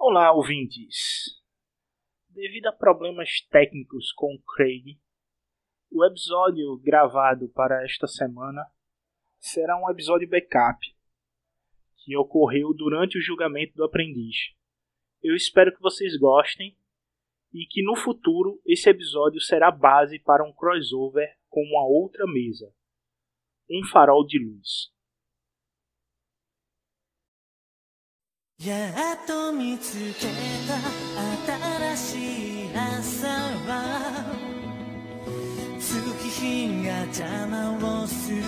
[0.00, 1.36] Olá, ouvintes!
[2.28, 4.96] Devido a problemas técnicos com Craig,
[5.90, 8.64] o episódio gravado para esta semana
[9.40, 10.78] será um episódio backup
[11.96, 14.54] que ocorreu durante o julgamento do aprendiz.
[15.20, 16.78] Eu espero que vocês gostem
[17.52, 22.72] e que no futuro esse episódio será base para um crossover com uma outra mesa
[23.68, 24.92] um farol de luz.
[28.60, 28.74] や
[29.14, 30.26] っと見つけ
[30.66, 33.28] た新しい朝
[33.68, 34.24] は
[35.78, 38.42] 月日が邪魔をする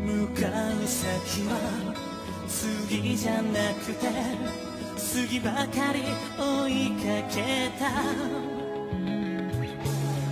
[0.00, 0.48] 向か
[0.82, 1.60] う先は
[2.48, 4.08] 次じゃなくて
[4.96, 6.00] 杉ばかり
[6.38, 9.12] 追いかけた鳴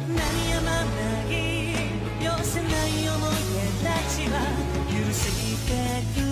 [0.08, 1.30] りやまない
[2.24, 4.40] 寄せない思い出たちは
[4.88, 5.20] 許し
[5.68, 6.31] てく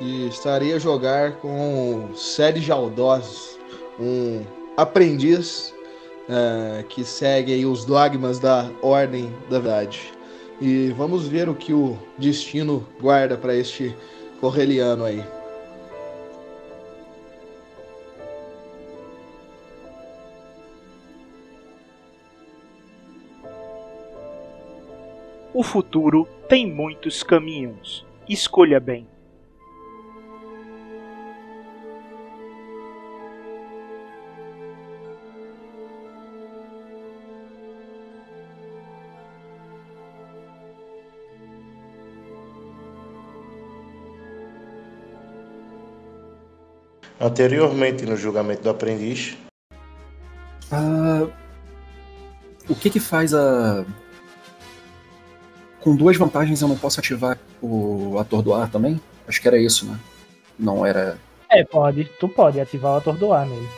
[0.00, 3.58] e estarei a jogar com Sérgio Aldós,
[3.98, 4.42] um
[4.76, 5.74] aprendiz
[6.28, 10.12] eh, que segue os dogmas da Ordem da Verdade.
[10.60, 13.94] E vamos ver o que o destino guarda para este
[14.40, 15.22] correliano aí.
[25.52, 28.04] O futuro tem muitos caminhos.
[28.28, 29.13] Escolha bem.
[47.20, 49.36] Anteriormente, no julgamento do aprendiz,
[50.72, 51.26] Ah,
[52.68, 53.84] o que que faz a.
[55.80, 59.00] Com duas vantagens eu não posso ativar o atordoar também?
[59.28, 59.98] Acho que era isso, né?
[60.58, 61.18] Não era.
[61.50, 62.04] É, pode.
[62.18, 63.68] Tu pode ativar o atordoar nele.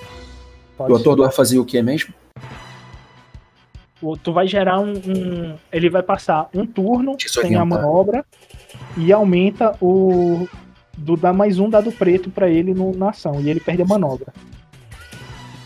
[0.77, 2.15] Pode O atordoar fazia o que mesmo?
[4.01, 8.25] O- Tu vai gerar um, um- Ele vai passar um turno sem a manobra
[8.97, 10.49] e aumenta o.
[10.97, 13.41] Do dar mais um dado preto pra ele no, na ação.
[13.41, 14.33] E ele perde a manobra.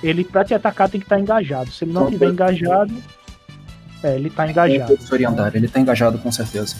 [0.03, 1.71] Ele, pra te atacar, tem que estar engajado.
[1.71, 2.95] Se ele não estiver eu- engajado.
[4.03, 4.87] É, ele tá Eu engajado.
[4.89, 5.53] vou desorientar.
[5.55, 6.77] Ele tá engajado com certeza.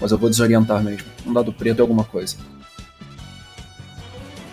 [0.00, 1.06] Mas eu vou desorientar mesmo.
[1.26, 2.36] Um dado preto é alguma coisa.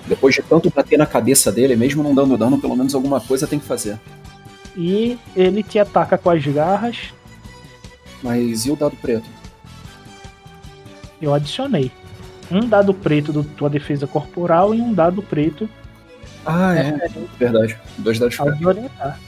[0.07, 3.47] Depois de tanto bater na cabeça dele, mesmo não dando dano, pelo menos alguma coisa
[3.47, 3.99] tem que fazer.
[4.75, 7.13] E ele te ataca com as garras.
[8.21, 9.25] Mas e o dado preto?
[11.21, 11.91] Eu adicionei.
[12.51, 15.69] Um dado preto da tua defesa corporal e um dado preto
[16.45, 17.09] Ah, é.
[17.37, 17.77] Verdade.
[17.97, 18.57] Dois dados pretos.
[18.57, 19.19] desorientar.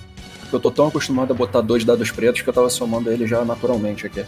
[0.51, 3.45] Eu tô tão acostumado a botar dois dados pretos que eu tava somando ele já
[3.45, 4.25] naturalmente aqui.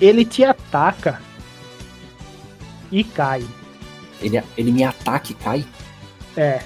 [0.00, 1.20] Ele te ataca
[2.92, 3.44] e cai.
[4.20, 5.66] Ele, ele me ataca e cai?
[6.36, 6.60] É,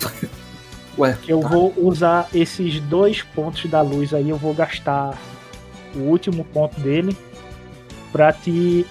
[0.98, 1.48] Ué, eu tá.
[1.48, 5.16] vou usar esses dois pontos da luz aí, eu vou gastar
[5.94, 7.16] o último ponto dele
[8.10, 8.84] pra te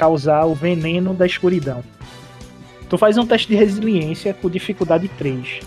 [0.00, 1.84] causar o veneno da escuridão.
[2.88, 5.60] Tu faz um teste de resiliência com dificuldade 3.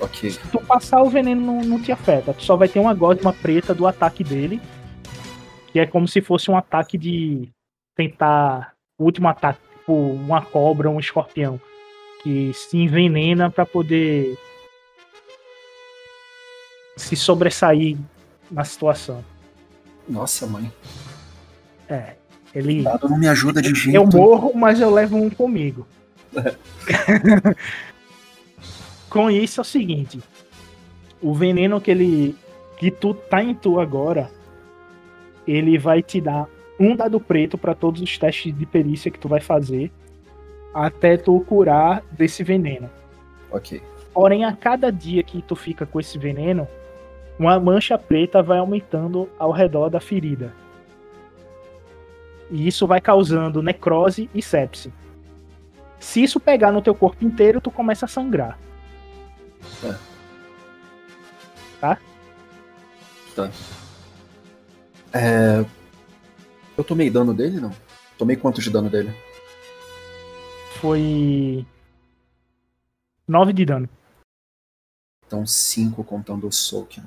[0.00, 0.30] ok.
[0.32, 3.32] Se tu passar o veneno não, não te afeta, tu só vai ter uma gosma
[3.32, 4.60] preta do ataque dele,
[5.68, 7.48] que é como se fosse um ataque de
[7.96, 11.60] tentar o último ataque, tipo uma cobra, um escorpião,
[12.24, 14.36] que se envenena pra poder
[16.96, 17.96] se sobressair
[18.50, 19.24] na situação.
[20.08, 20.70] Nossa, mãe.
[21.88, 22.16] É,
[22.54, 23.96] ele dado não me ajuda de jeito.
[23.96, 25.86] eu morro, mas eu levo um comigo.
[29.08, 30.20] Com isso é o seguinte:
[31.20, 32.36] o veneno que ele.
[32.76, 34.30] que tu tá em tu agora,
[35.46, 36.46] ele vai te dar
[36.78, 39.90] um dado preto pra todos os testes de perícia que tu vai fazer
[40.74, 42.88] até tu curar desse veneno.
[43.50, 43.82] Ok.
[44.12, 46.66] Porém, a cada dia que tu fica com esse veneno,
[47.38, 50.52] uma mancha preta vai aumentando ao redor da ferida.
[52.52, 54.92] E isso vai causando necrose e sepse.
[55.98, 58.58] Se isso pegar no teu corpo inteiro, tu começa a sangrar.
[59.82, 59.94] É.
[61.80, 61.98] Tá?
[63.34, 63.50] Tá.
[65.14, 65.64] É...
[66.76, 67.70] Eu tomei dano dele, não?
[68.18, 69.10] Tomei quanto de dano dele?
[70.78, 71.66] Foi.
[73.26, 73.88] 9 de dano.
[75.26, 77.02] Então 5 contando o soak.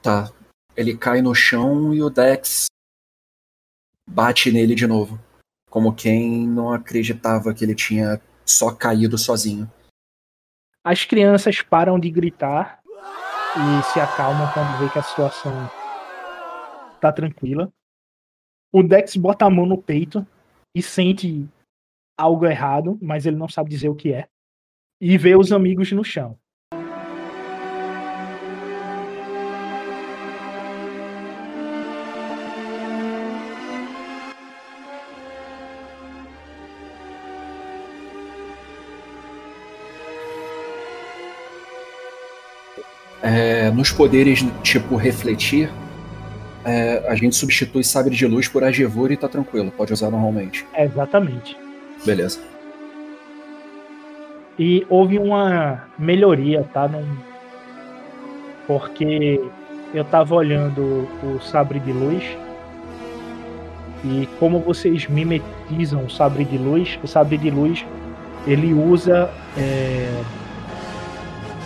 [0.00, 0.30] Tá.
[0.74, 2.66] Ele cai no chão e o Dex
[4.08, 5.18] bate nele de novo.
[5.70, 9.70] Como quem não acreditava que ele tinha só caído sozinho.
[10.84, 12.80] As crianças param de gritar
[13.56, 15.52] e se acalmam quando vê que a situação
[17.00, 17.72] tá tranquila.
[18.72, 20.26] O Dex bota a mão no peito
[20.74, 21.48] e sente
[22.18, 24.28] algo errado, mas ele não sabe dizer o que é.
[25.00, 26.38] E vê os amigos no chão.
[43.26, 45.70] É, nos poderes tipo refletir,
[46.62, 50.66] é, a gente substitui sabre de luz por agevura e tá tranquilo, pode usar normalmente.
[50.74, 51.56] É, exatamente.
[52.04, 52.38] Beleza.
[54.58, 56.86] E houve uma melhoria, tá?
[56.86, 57.16] Num...
[58.66, 59.40] Porque
[59.94, 62.22] eu tava olhando o sabre de luz
[64.04, 67.86] e como vocês mimetizam o sabre de luz, o sabre de luz
[68.46, 70.22] ele usa é,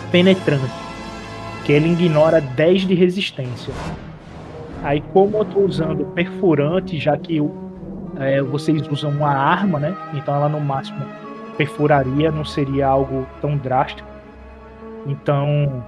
[0.09, 0.78] penetrante,
[1.69, 3.71] que ele ignora 10 de resistência.
[4.81, 7.37] Aí como eu tô usando perfurante, já que
[8.17, 9.95] é, vocês usam uma arma, né?
[10.15, 11.05] Então ela no máximo
[11.57, 14.09] perfuraria, não seria algo tão drástico.
[15.05, 15.85] Então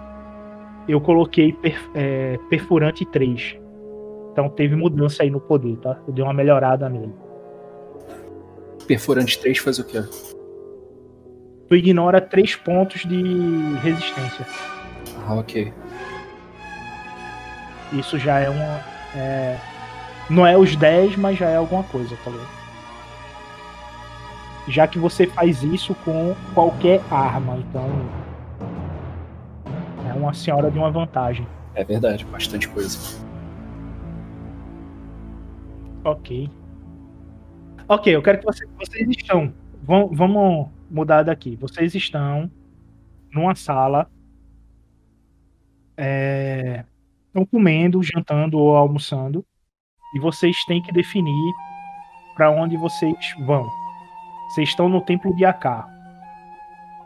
[0.87, 3.57] eu coloquei per, é, perfurante 3.
[4.33, 5.99] Então teve mudança aí no poder, tá?
[6.07, 7.15] Eu dei uma melhorada nele.
[8.85, 10.03] Perfurante 3 faz o quê?
[11.67, 13.23] Tu ignora 3 pontos de
[13.81, 14.45] resistência.
[15.29, 15.73] Ok.
[17.93, 18.81] Isso já é uma.
[19.15, 19.57] é,
[20.29, 22.61] não é os 10, mas já é alguma coisa, tá ligado?
[24.67, 27.89] Já que você faz isso com qualquer arma, então.
[30.09, 31.45] É uma senhora de uma vantagem.
[31.73, 32.97] É verdade, bastante coisa.
[36.03, 36.49] Ok.
[37.87, 39.53] Ok, eu quero que vocês, vocês estão.
[39.83, 41.55] Vam- vamos mudar daqui.
[41.59, 42.49] Vocês estão
[43.33, 44.09] numa sala.
[46.03, 46.83] É,
[47.27, 49.45] estão comendo, jantando ou almoçando.
[50.15, 51.53] E vocês têm que definir
[52.35, 53.15] para onde vocês
[53.45, 53.69] vão.
[54.49, 55.87] Vocês estão no templo de Aka.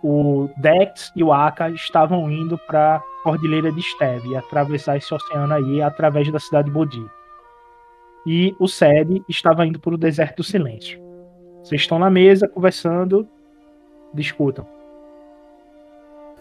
[0.01, 5.53] O Dex e o Aka estavam indo para Cordilheira de Steve e atravessar esse oceano
[5.53, 7.05] aí através da cidade de Bodhi.
[8.25, 10.99] E o Sed estava indo para o deserto do silêncio.
[11.63, 13.27] Vocês estão na mesa conversando,
[14.13, 14.65] discutam.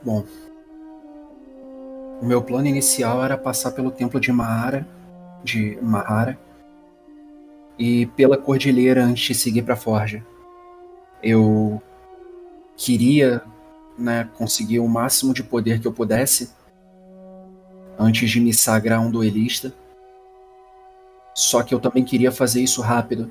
[0.02, 0.24] Bom.
[2.24, 4.88] O meu plano inicial era passar pelo templo de Mahara,
[5.44, 6.38] de Mahara,
[7.78, 10.24] e pela cordilheira antes de seguir para Forja.
[11.22, 11.82] Eu
[12.78, 13.42] queria,
[13.98, 16.50] né, conseguir o máximo de poder que eu pudesse
[17.98, 19.74] antes de me sagrar um duelista.
[21.34, 23.30] Só que eu também queria fazer isso rápido,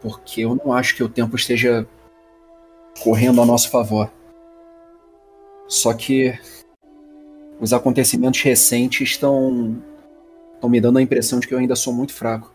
[0.00, 1.86] porque eu não acho que o tempo esteja
[3.04, 4.10] correndo a nosso favor.
[5.68, 6.36] Só que
[7.60, 9.82] os acontecimentos recentes estão
[10.54, 12.52] estão me dando a impressão de que eu ainda sou muito fraco.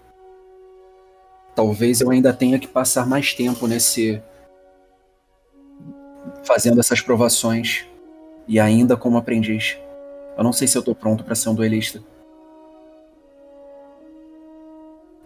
[1.55, 4.22] Talvez eu ainda tenha que passar mais tempo nesse
[6.43, 7.86] fazendo essas provações
[8.48, 9.77] e ainda como aprendiz.
[10.38, 12.03] Eu não sei se eu tô pronto para ser um duelista.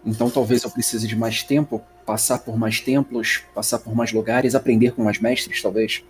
[0.06, 4.54] Então talvez eu precise de mais tempo, passar por mais templos, passar por mais lugares,
[4.54, 6.04] aprender com mais mestres, talvez.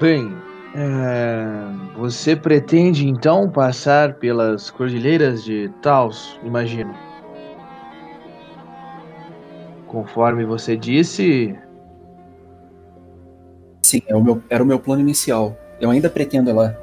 [0.00, 0.34] Bem,
[0.74, 6.94] é, você pretende então passar pelas cordilheiras de Taos, imagino.
[9.86, 11.54] Conforme você disse,
[13.82, 15.58] Sim, é o meu- era o meu plano inicial.
[15.80, 16.74] Eu ainda pretendo ir lá.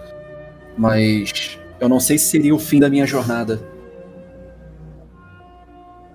[0.77, 3.59] Mas eu não sei se seria o fim da minha jornada.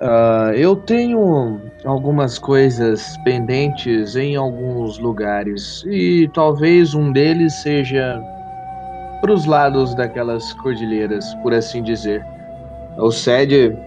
[0.04, 8.20] Ah, eu tenho algumas coisas pendentes em alguns lugares e talvez um deles seja
[9.20, 12.26] para os lados daquelas cordilheiras, por assim dizer.
[12.98, 13.78] O Sed,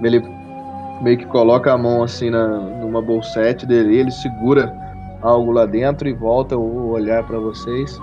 [0.00, 0.22] ele
[1.02, 4.72] meio que coloca a mão assim na, numa bolsete dele, ele segura
[5.22, 8.00] algo lá dentro e volta o olhar para vocês.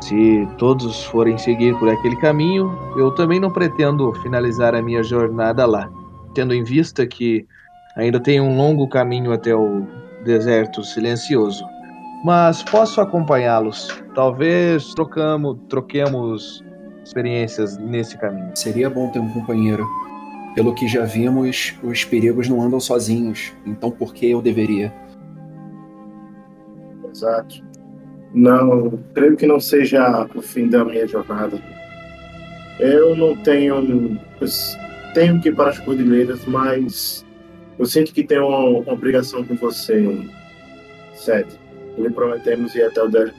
[0.00, 5.66] Se todos forem seguir por aquele caminho, eu também não pretendo finalizar a minha jornada
[5.66, 5.90] lá,
[6.34, 7.46] tendo em vista que
[7.96, 9.86] ainda tem um longo caminho até o
[10.24, 11.64] deserto silencioso.
[12.24, 14.02] Mas posso acompanhá-los.
[14.14, 16.64] Talvez trocamos, troquemos
[17.04, 18.50] experiências nesse caminho.
[18.54, 19.84] Seria bom ter um companheiro.
[20.54, 23.52] Pelo que já vimos, os perigos não andam sozinhos.
[23.66, 24.92] Então por que eu deveria?
[27.10, 27.62] Exato.
[28.34, 31.60] Não, creio que não seja o fim da minha jornada.
[32.78, 34.18] Eu não tenho.
[35.14, 37.24] Tenho que ir para as cordilheiras, mas
[37.78, 40.28] eu sinto que tenho uma, uma obrigação com você,
[41.14, 41.58] Seth.
[41.98, 43.34] Lhe prometemos ir até o deserto.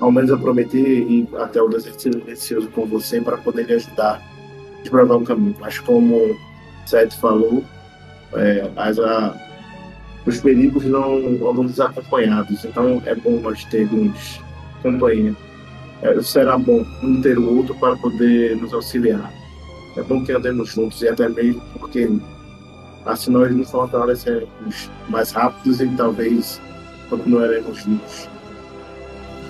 [0.00, 4.14] Ao menos eu prometi ir até o deserto silencioso com você para poder lhe ajudar
[4.14, 5.56] a desbravar um caminho.
[5.60, 6.36] Mas como
[6.86, 7.62] Seth falou,
[8.34, 9.36] é, as, a,
[10.26, 11.16] os perigos não
[11.48, 12.64] andam desacompanhados.
[12.64, 14.40] Então é bom nós termos
[14.82, 15.34] companhia.
[16.02, 19.32] É, será bom um ter o outro para poder nos auxiliar.
[19.96, 22.08] É bom que andemos juntos e até mesmo porque
[23.04, 26.60] assim nós nos fortalecemos mais rápidos e talvez
[27.10, 28.28] continuaremos juntos.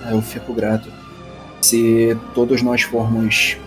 [0.09, 0.89] Eu fico grato.
[1.61, 3.57] Se todos nós formos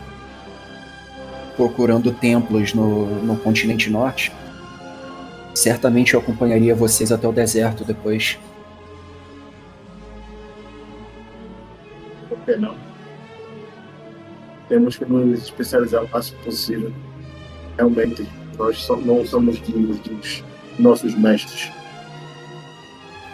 [1.56, 4.30] procurando templos no, no continente norte,
[5.54, 8.38] certamente eu acompanharia vocês até o deserto depois.
[12.28, 12.74] Por que não?
[14.68, 16.92] Temos que nos especializar o máximo possível.
[17.76, 18.26] Realmente,
[18.58, 20.44] nós não somos dignos dos
[20.78, 21.70] nossos mestres.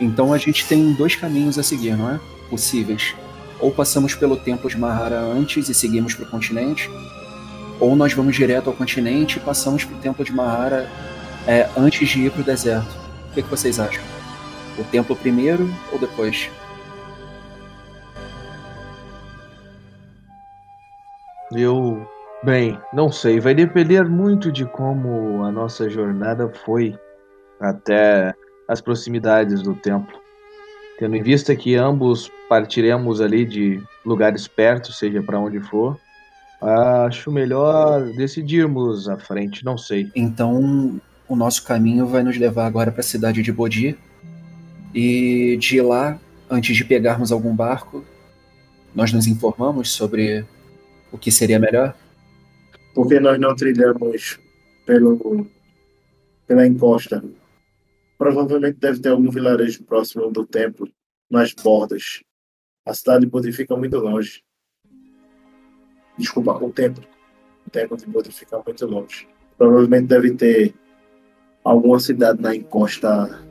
[0.01, 2.21] Então a gente tem dois caminhos a seguir, não é?
[2.51, 3.15] Possíveis.
[3.61, 6.91] Ou passamos pelo templo de Mahara antes e seguimos para o continente,
[7.79, 10.91] ou nós vamos direto ao continente e passamos para o templo de Mahara
[11.47, 12.97] é, antes de ir para o deserto.
[13.31, 14.03] O que, que vocês acham?
[14.79, 16.51] O templo primeiro ou depois?
[21.55, 22.07] Eu,
[22.43, 23.41] bem, não sei.
[23.41, 26.99] Vai depender muito de como a nossa jornada foi
[27.61, 28.35] até
[28.69, 30.21] as proximidades do templo.
[30.99, 35.99] Tendo em vista que ambos partiremos ali de lugares perto, seja para onde for,
[36.61, 40.11] acho melhor decidirmos à frente, não sei.
[40.15, 43.99] Então, o nosso caminho vai nos levar agora para a cidade de Bodhi.
[44.95, 46.19] E de lá,
[46.51, 48.05] antes de pegarmos algum barco,
[48.95, 50.45] nós nos informamos sobre
[51.13, 51.95] o que seria melhor.
[52.95, 54.41] Porque nós não trilhamos
[54.87, 55.47] pelo,
[56.47, 57.23] pela encosta
[58.23, 60.89] Provavelmente deve ter algum vilarejo próximo do templo,
[61.29, 62.23] nas bordas.
[62.87, 64.45] A cidade de Bodhi fica muito longe.
[66.17, 67.03] Desculpa, o templo.
[67.67, 69.27] O templo de Bodhi fica muito longe.
[69.59, 70.73] Provavelmente deve ter
[71.65, 73.45] alguma cidade na encosta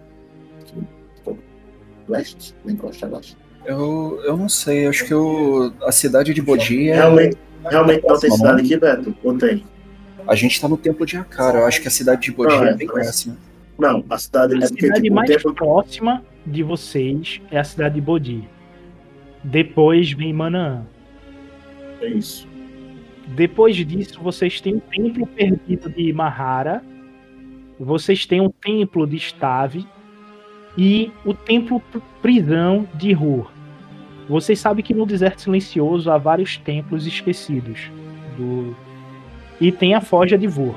[2.08, 2.56] leste?
[2.64, 3.38] Na encosta leste.
[3.66, 6.96] Eu, eu não sei, acho que eu, a cidade de Bodhi é.
[6.96, 7.38] Realmente,
[7.70, 9.16] realmente não tem cidade aqui, Beto?
[9.24, 9.64] Ou tem?
[10.28, 12.70] A gente tá no templo de Akara, eu acho que a cidade de Bodhi é,
[12.70, 13.38] é, bem próxima.
[13.78, 17.60] Não, a cidade A é porque cidade tipo, o mais templo próxima de vocês é
[17.60, 18.48] a cidade de Bodhi.
[19.44, 20.84] Depois vem Manaã.
[22.02, 22.48] é isso.
[23.36, 26.84] Depois disso, vocês têm o templo perdido de Mahara.
[27.80, 29.88] Vocês têm o templo de Stave
[30.78, 33.52] e o templo pr- prisão de Hur.
[34.30, 37.92] Vocês sabem que no deserto silencioso há vários templos esquecidos.
[38.38, 38.76] Do...
[39.60, 40.76] E tem a Forja de Vur.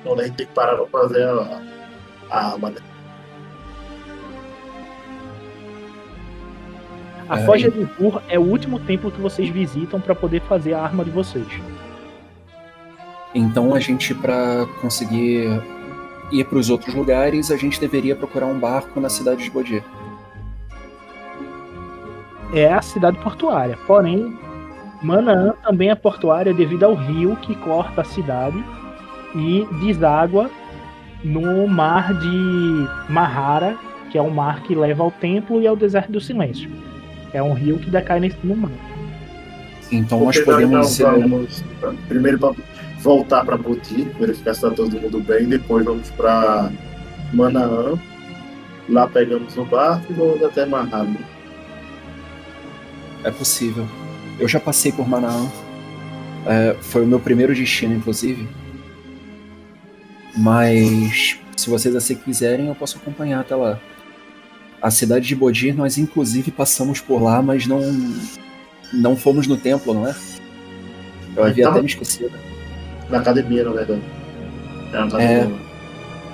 [0.00, 1.62] Então a gente tem que parar pra fazer a,
[2.30, 2.70] a arma.
[2.70, 2.76] né?
[7.28, 10.74] A É, Forja de Vur é o último templo que vocês visitam para poder fazer
[10.74, 11.46] a arma de vocês.
[13.34, 15.48] Então a gente, para conseguir
[16.32, 19.82] ir para os outros lugares, a gente deveria procurar um barco na cidade de Bodhi.
[22.52, 23.78] É a cidade portuária.
[23.86, 24.36] Porém,
[25.02, 28.62] Manaã também é portuária devido ao rio que corta a cidade
[29.34, 30.50] e deságua
[31.22, 33.76] no mar de Mahara,
[34.10, 36.70] que é o mar que leva ao templo e ao deserto do silêncio.
[37.32, 38.72] É um rio que decai nesse no mar.
[39.92, 40.98] Então nós Porque podemos.
[40.98, 41.64] não é, vamos
[42.08, 42.54] primeiro para
[42.98, 46.70] voltar para Boti, verificar se está todo mundo bem, depois vamos para
[47.32, 47.98] Manaã,
[48.88, 51.08] lá pegamos o barco e vamos até Mahara.
[53.24, 53.86] É possível.
[54.38, 55.46] Eu já passei por Manaã.
[56.46, 58.48] É, foi o meu primeiro destino, inclusive.
[60.36, 63.78] Mas se vocês assim quiserem, eu posso acompanhar até lá.
[64.80, 67.80] A cidade de Bodhi, nós inclusive passamos por lá, mas não
[68.92, 70.14] não fomos no templo, não é?
[71.36, 72.32] Eu havia até me esquecido.
[73.08, 74.02] Na academia, na verdade.
[74.92, 75.58] É, na academia.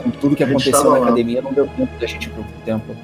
[0.02, 1.06] Com tudo que aconteceu na lá.
[1.06, 2.96] academia, não deu tempo da gente ir pro templo.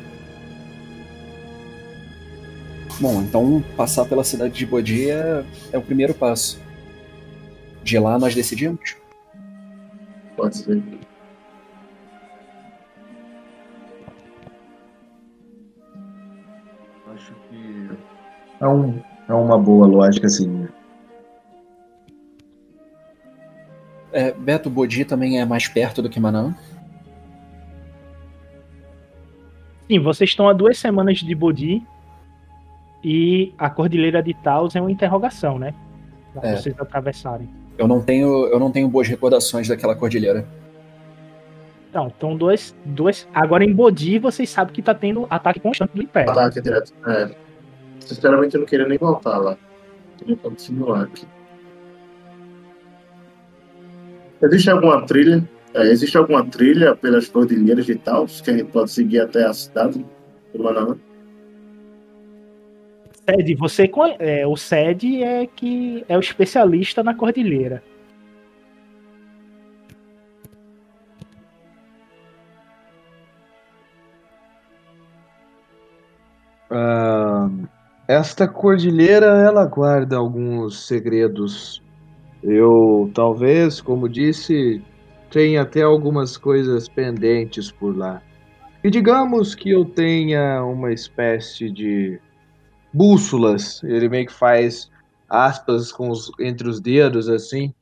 [3.01, 5.45] Bom, então passar pela cidade de Bodhi é,
[5.75, 6.61] o primeiro passo.
[7.83, 8.97] De lá nós decidimos?
[10.37, 10.83] Pode ser.
[17.13, 17.91] Acho que
[18.61, 20.69] é, um, é uma boa lógica, assim.
[24.13, 26.55] É, Beto Bodhi também é mais perto do que Manã?
[29.89, 31.83] Sim, vocês estão há duas semanas de Bodhi
[33.03, 35.75] e a Cordilheira de Taos é uma interrogação, né?
[36.33, 36.57] Pra É.
[36.57, 37.49] vocês atravessarem.
[37.79, 40.47] Eu não tenho, eu não tenho boas recordações daquela cordilheira.
[41.91, 43.29] Então, estão dois, dois.
[43.35, 46.31] Agora em Bodhi vocês sabem que tá tendo ataque constante do Império.
[46.31, 46.93] Ataque direto.
[47.07, 47.31] É.
[48.01, 49.57] Sinceramente, eu não queria nem voltar lá.
[50.19, 51.27] Queria continuar aqui.
[54.43, 55.49] Existe alguma trilha?
[55.75, 59.53] é, existe alguma trilha pelas cordilheiras de Taos que a gente pode seguir até a
[59.55, 60.05] cidade
[60.55, 60.99] do Manaus?
[63.33, 67.83] Sed, você é, o Sed é que é o especialista na cordilheira.
[76.71, 77.49] Ah,
[78.07, 81.83] esta cordilheira ela guarda alguns segredos.
[82.43, 84.83] Eu talvez, como disse,
[85.31, 88.21] tenha até algumas coisas pendentes por lá.
[88.85, 92.21] E digamos que eu tenha uma espécie de
[92.93, 93.83] bússolas.
[93.83, 94.91] Ele meio que faz
[95.29, 97.75] aspas com os- entre os dedos assim,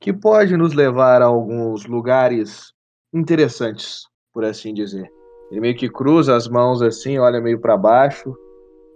[0.00, 2.72] que pode nos levar a alguns lugares
[3.12, 5.10] interessantes, por assim dizer.
[5.50, 8.36] Ele meio que cruza as mãos assim, olha meio para baixo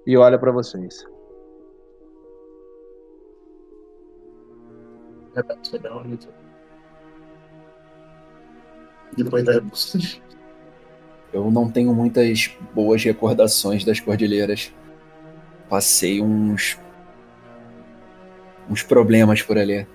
[0.07, 1.05] e olha para vocês.
[5.83, 6.33] Não, Vitor.
[9.17, 9.63] Depois da.
[11.33, 14.73] Eu não tenho muitas boas recordações das cordilheiras.
[15.69, 16.79] Passei uns.
[18.71, 19.87] uns problemas por ali.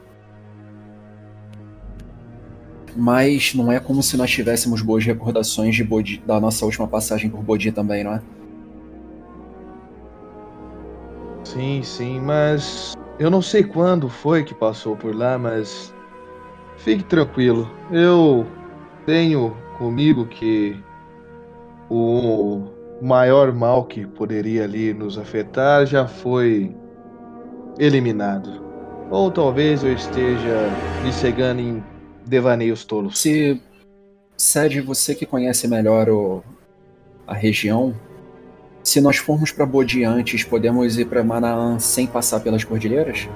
[2.95, 7.29] Mas não é como se nós tivéssemos boas recordações de Bodhi, da nossa última passagem
[7.29, 8.21] por Bodhi também, não é?
[11.43, 15.93] Sim, sim, mas eu não sei quando foi que passou por lá, mas
[16.77, 17.69] fique tranquilo.
[17.91, 18.45] Eu
[19.05, 20.75] tenho comigo que
[21.89, 22.67] o
[23.03, 26.73] maior mal que poderia ali nos afetar já foi
[27.77, 28.63] eliminado.
[29.11, 30.69] Ou talvez eu esteja
[31.03, 31.83] me cegando em
[32.25, 33.19] devaneios tolos.
[33.19, 33.61] Se.
[34.35, 36.43] Sede, você que conhece melhor o,
[37.27, 37.93] a região,
[38.83, 43.29] se nós formos para Bodhi antes, podemos ir para Manaã sem passar pelas cordilheiras?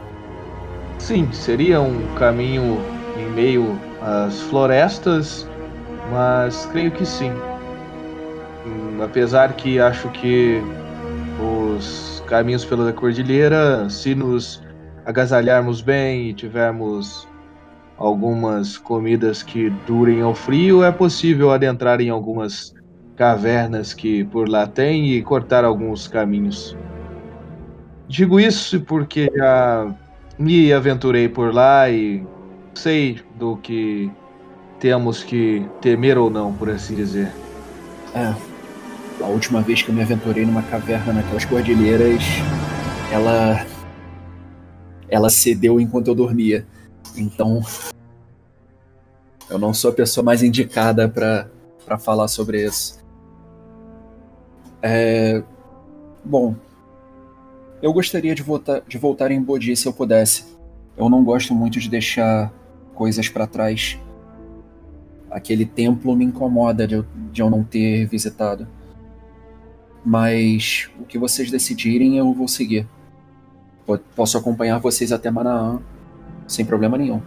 [0.98, 2.80] Sim, seria um caminho
[3.16, 5.48] em meio às florestas,
[6.12, 7.32] mas creio que sim.
[9.02, 10.62] Apesar que acho que
[11.40, 14.62] os caminhos pela cordilheira, se nos
[15.06, 17.28] agasalharmos bem e tivermos
[17.98, 22.74] algumas comidas que durem ao frio, é possível adentrar em algumas
[23.16, 26.78] cavernas que por lá tem e cortar alguns caminhos.
[28.08, 29.94] Digo isso porque já
[30.38, 32.24] me aventurei por lá e
[32.76, 34.12] sei do que
[34.80, 37.32] temos que temer ou não, por assim dizer.
[38.14, 38.34] É.
[39.20, 42.24] A última vez que eu me aventurei numa caverna naquelas cordilheiras,
[43.12, 43.66] ela.
[45.10, 46.66] Ela cedeu enquanto eu dormia.
[47.16, 47.62] Então.
[49.50, 51.48] Eu não sou a pessoa mais indicada pra
[52.00, 53.04] falar sobre isso.
[54.82, 55.44] É.
[56.24, 56.56] Bom.
[57.82, 60.46] Eu gostaria de voltar, de voltar em Bodhi se eu pudesse.
[60.96, 62.52] Eu não gosto muito de deixar
[62.94, 64.00] coisas pra trás.
[65.30, 68.68] Aquele templo me incomoda de eu, de eu não ter visitado.
[70.10, 72.88] Mas o que vocês decidirem eu vou seguir.
[73.86, 75.80] Po- Posso acompanhar vocês até Manaã
[76.48, 77.22] sem problema nenhum.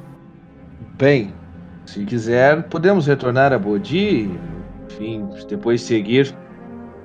[0.97, 1.35] Bem,
[1.85, 4.31] se quiser, podemos retornar a Bodhi,
[4.91, 6.35] enfim, depois seguir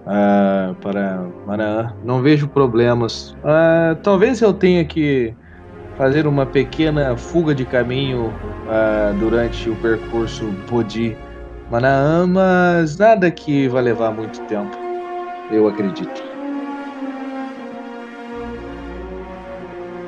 [0.07, 1.93] ah, para Manaã.
[2.05, 3.35] Não vejo problemas.
[3.43, 5.33] Ah, talvez eu tenha que
[5.97, 8.33] fazer uma pequena fuga de caminho
[8.69, 11.17] ah, durante o percurso Bodhi
[11.69, 14.77] Manaã, mas nada que vai levar muito tempo,
[15.51, 16.23] eu acredito.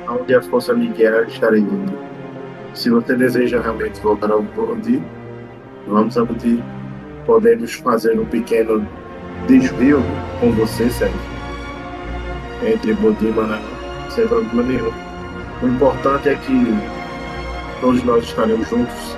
[0.10, 1.97] Onde a força me guiar, estarei indo.
[2.73, 5.02] Se você deseja realmente voltar ao Bodhi,
[5.88, 6.63] vamos a Bodhi.
[7.26, 8.88] Podemos fazer um pequeno
[9.47, 10.02] desvio
[10.39, 11.19] com você, Sérgio.
[12.65, 13.63] Entre Bodhi e Manaus,
[14.10, 14.91] sem problema nenhum.
[15.62, 16.54] O importante é que
[17.82, 19.17] todos nós estaremos juntos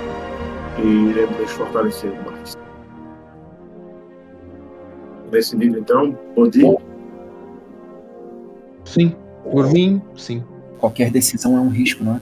[0.78, 2.10] e iremos nos fortalecer
[5.30, 5.50] mais.
[5.50, 6.62] Decidido então, Bodhi?
[8.84, 9.14] Sim,
[9.50, 10.42] por mim, sim.
[10.78, 12.20] Qualquer decisão é um risco, não é?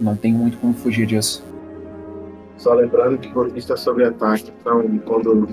[0.00, 1.44] Não tem muito como fugir disso.
[2.56, 5.48] Só lembrando que o está sob ataque, então quando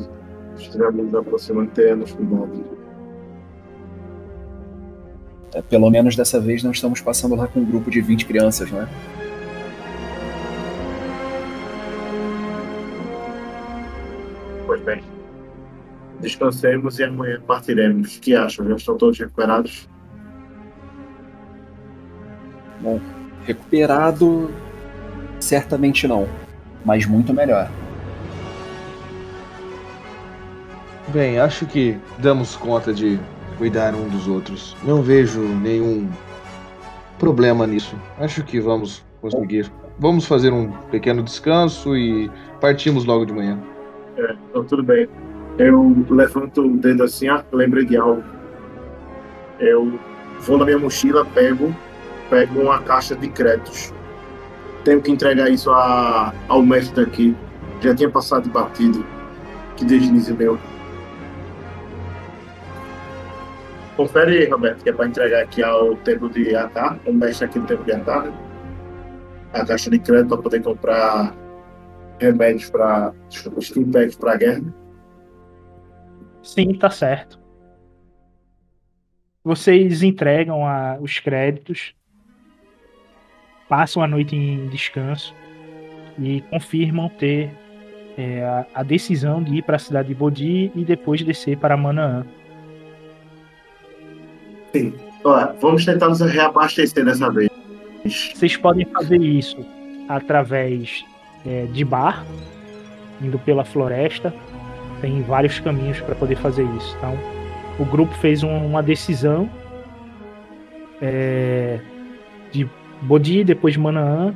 [0.58, 2.64] estivermos nos aproximando, teremos cuidado.
[5.54, 8.70] É, pelo menos dessa vez não estamos passando lá com um grupo de 20 crianças,
[8.72, 8.88] não é?
[16.20, 18.18] Descansemos e amanhã partiremos.
[18.18, 18.68] O que acham?
[18.68, 19.88] Já estão todos recuperados?
[22.82, 23.00] Bom,
[23.46, 24.50] recuperado,
[25.40, 26.28] certamente não,
[26.86, 27.70] mas muito melhor.
[31.10, 33.20] Bem, acho que damos conta de
[33.58, 34.78] cuidar um dos outros.
[34.84, 36.08] Não vejo nenhum
[37.18, 37.96] problema nisso.
[38.20, 39.72] Acho que vamos conseguir.
[39.98, 43.60] Vamos fazer um pequeno descanso e partimos logo de manhã.
[44.18, 45.10] É, então tudo bem.
[45.60, 48.24] Eu levanto o dedo assim, ah, lembrei de algo.
[49.60, 50.00] Eu
[50.40, 51.76] vou na minha mochila, pego,
[52.30, 53.94] pego uma caixa de créditos.
[54.86, 57.36] Tenho que entregar isso a, ao mestre aqui.
[57.82, 59.06] Já tinha passado de batido.
[59.76, 60.58] Que deslize meu.
[63.98, 67.60] Confere aí, Roberto, que é para entregar aqui ao tempo de atar, o mestre aqui
[67.60, 68.32] do tempo de atar,
[69.52, 71.36] a caixa de crédito para poder comprar
[72.18, 73.14] remédios para.
[73.30, 74.79] Steam packs para guerra.
[76.42, 77.40] Sim, tá certo.
[79.44, 81.94] Vocês entregam a, os créditos,
[83.68, 85.34] passam a noite em descanso
[86.18, 87.52] e confirmam ter
[88.18, 91.78] é, a, a, decisão de ir para a cidade de Bodhi e depois descer para
[91.78, 92.26] Manaã.
[94.74, 94.94] Sim.
[95.24, 97.50] Olha, vamos tentar nos reabastecer dessa vez.
[98.06, 99.66] Vocês podem fazer isso
[100.08, 101.04] através
[101.46, 102.26] é, de bar,
[103.22, 104.34] indo pela floresta.
[105.02, 106.96] Tem vários caminhos para poder fazer isso.
[106.98, 107.18] Então,
[107.80, 109.50] o grupo fez um, uma decisão
[111.02, 111.80] é,
[112.52, 112.70] de
[113.02, 114.34] Bodhi, depois de Manaã,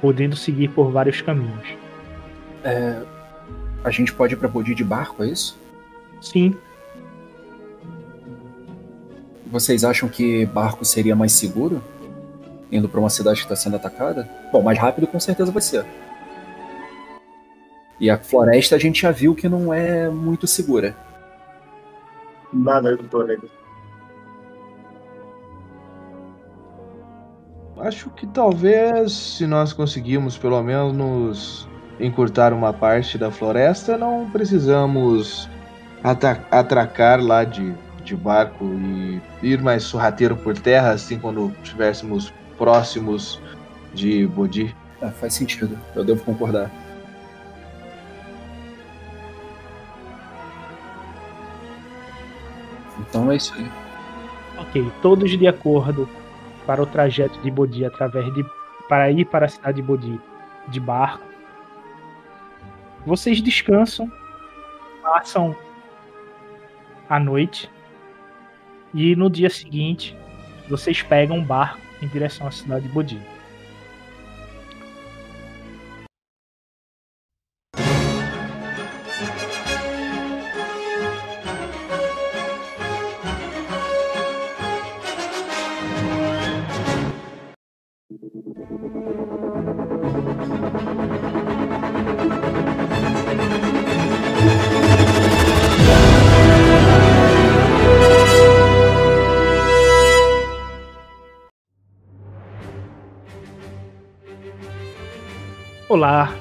[0.00, 1.66] podendo seguir por vários caminhos.
[2.64, 3.02] É,
[3.84, 5.58] a gente pode ir para Bodhi de barco, é isso?
[6.20, 6.54] Sim.
[9.50, 11.82] Vocês acham que barco seria mais seguro?
[12.70, 14.28] Indo para uma cidade que está sendo atacada?
[14.52, 15.86] Bom, mais rápido com certeza vai ser.
[18.00, 20.96] E a floresta a gente já viu que não é muito segura.
[22.52, 23.46] Nada do planeta.
[27.78, 31.68] Acho que talvez, se nós conseguirmos pelo menos
[32.00, 35.48] encurtar uma parte da floresta, não precisamos
[36.50, 37.74] atracar lá de
[38.08, 43.40] de barco e ir mais sorrateiro por terra, assim, quando estivéssemos próximos
[43.94, 44.74] de Bodhi.
[45.00, 46.70] É, faz sentido, eu devo concordar.
[53.08, 53.70] Então é isso aí.
[54.58, 56.08] Ok, todos de acordo
[56.66, 58.44] para o trajeto de Bodhi através de
[58.88, 60.20] para ir para a cidade de Bodhi
[60.68, 61.24] de barco.
[63.06, 64.10] Vocês descansam,
[65.02, 65.56] passam
[67.08, 67.70] a noite
[68.92, 70.16] e no dia seguinte,
[70.68, 73.20] vocês pegam um barco em direção à cidade de Bodhi.
[105.90, 106.34] Olá,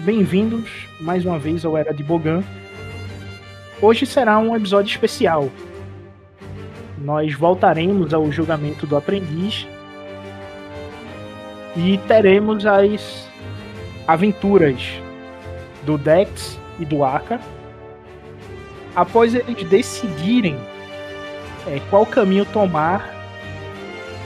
[0.00, 2.42] bem-vindos mais uma vez ao Era de Bogan.
[3.80, 5.48] Hoje será um episódio especial.
[6.98, 9.68] Nós voltaremos ao julgamento do aprendiz
[11.76, 13.30] e teremos as
[14.04, 14.82] aventuras
[15.84, 17.38] do Dex e do Aka
[18.96, 20.58] após eles decidirem
[21.68, 23.14] é, qual caminho tomar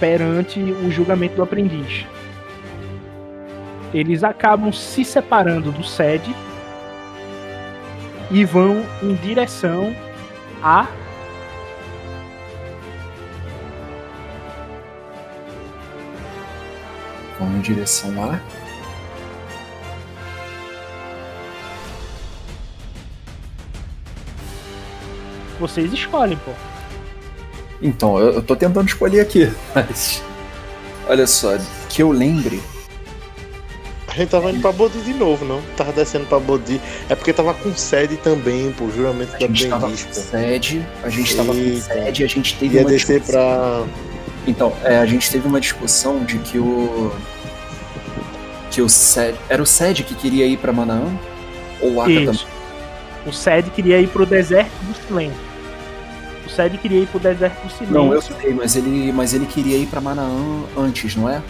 [0.01, 2.07] perante o julgamento do aprendiz
[3.93, 6.35] eles acabam se separando do SED
[8.31, 9.95] e vão em direção
[10.63, 10.87] a
[17.39, 18.39] vão em direção a
[25.59, 26.53] vocês escolhem, pô.
[27.83, 30.23] Então, eu, eu tô tentando escolher aqui, mas
[31.09, 31.57] olha só,
[31.89, 32.61] que eu lembre
[34.19, 35.61] gente tava indo pra Bodi de novo, não?
[35.77, 36.81] Tava descendo pra Bodi.
[37.09, 38.89] É porque tava com sede também, pô.
[38.91, 42.75] Juramento A da gente tava com sede, a gente tava com sede, a gente teve
[42.77, 43.41] Ia uma descer discussão.
[43.43, 43.85] pra.
[44.47, 47.13] Então, é, a gente teve uma discussão de que o.
[48.71, 49.37] Que o Sed.
[49.49, 51.07] Era o Sed que queria ir pra Manaã?
[51.81, 52.31] Ou o Aka também?
[52.31, 52.47] Isso.
[53.27, 55.49] O Sed queria ir pro deserto do silêncio.
[56.47, 57.95] O Sed queria ir pro deserto do silêncio.
[57.95, 61.43] Não, eu sei, mas ele, mas ele queria ir pra Manaã antes, não é?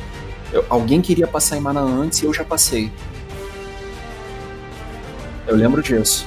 [0.53, 2.91] Eu- alguém queria passar em Manaã antes e eu já passei.
[5.47, 6.27] Eu lembro disso.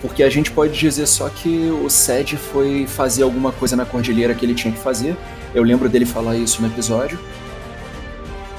[0.00, 4.34] Porque a gente pode dizer só que o Sed foi fazer alguma coisa na cordilheira
[4.34, 5.16] que ele tinha que fazer.
[5.54, 7.18] Eu lembro dele falar isso no episódio.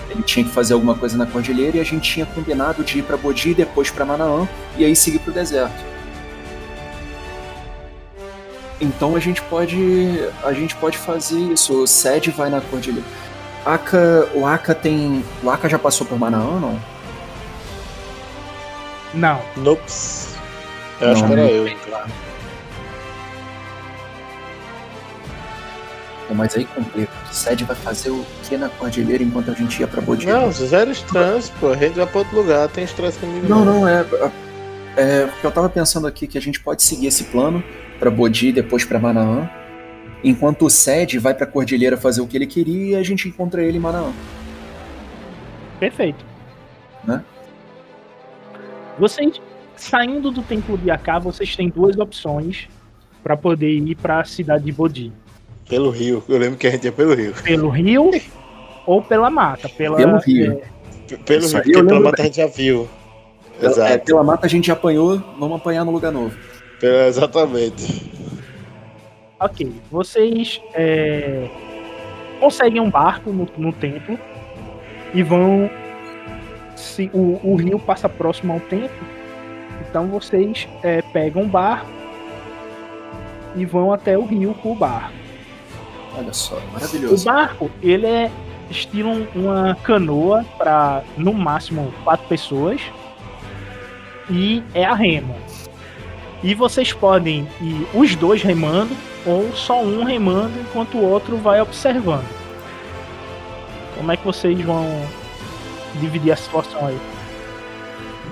[0.10, 3.04] Ele tinha que fazer alguma coisa na cordilheira e a gente tinha combinado de ir
[3.04, 5.84] pra Bodhi e depois pra Manaã e aí seguir pro deserto.
[8.80, 11.84] Então a gente pode a gente pode fazer isso.
[11.84, 13.08] O Sed vai na cordilheira.
[13.65, 16.80] Aka, o Aka tem, o Aka já passou por Manaã, não?
[19.13, 19.41] Não.
[19.58, 20.36] Nops.
[20.99, 21.49] Eu acho Não, que era não.
[21.49, 21.78] eu.
[26.28, 27.12] Pô, Mas aí complica.
[27.30, 30.26] O Sed vai fazer o que na cordilheira enquanto a gente ia pra Bodhi?
[30.26, 31.69] Não, zero estrans, pô.
[31.71, 32.67] A gente vai pra outro lugar.
[32.69, 33.47] Tem estresse comigo.
[33.47, 34.06] Não, não, é.
[34.95, 37.63] É porque eu tava pensando aqui que a gente pode seguir esse plano
[37.99, 39.49] pra Bodhi e depois pra Manaã.
[40.24, 43.62] Enquanto o Sed vai pra Cordilheira fazer o que ele queria e a gente encontra
[43.62, 44.12] ele em Manaã.
[45.80, 46.24] Perfeito.
[47.04, 47.24] Né?
[48.98, 49.42] Vocês,
[49.76, 52.68] saindo do templo de Aká, vocês têm duas opções
[53.22, 55.12] para poder ir para a cidade de Bodhi.
[55.68, 56.24] Pelo rio.
[56.30, 57.34] Eu lembro que a gente ia pelo rio.
[57.44, 58.12] Pelo rio
[58.86, 59.68] ou pela mata.
[59.70, 60.62] Pela, Pelo rio.
[61.12, 62.88] é, Pelo Isso rio, porque pela mata a gente já viu.
[63.62, 64.06] É, Exato.
[64.06, 66.36] pela mata a gente já apanhou, vamos apanhar no lugar novo.
[66.80, 68.12] Pela- Exatamente.
[69.46, 69.72] Ok.
[69.92, 71.48] Vocês é,
[72.40, 74.18] conseguem um barco no, no templo
[75.14, 75.70] e vão.
[76.76, 79.06] Se o, o rio passa próximo ao templo,
[79.90, 81.88] então vocês é, pegam um barco
[83.56, 85.14] e vão até o rio com o barco.
[86.18, 87.26] Olha só, O maravilhoso.
[87.26, 88.32] barco, ele é
[88.70, 92.82] estilo um- uma canoa para no máximo quatro pessoas
[94.30, 95.36] e é a remo.
[96.42, 101.62] E vocês podem ir os dois remando ou só um remando enquanto o outro vai
[101.62, 102.28] observando.
[103.96, 104.86] Como é que vocês vão
[105.96, 107.00] dividir a situação aí?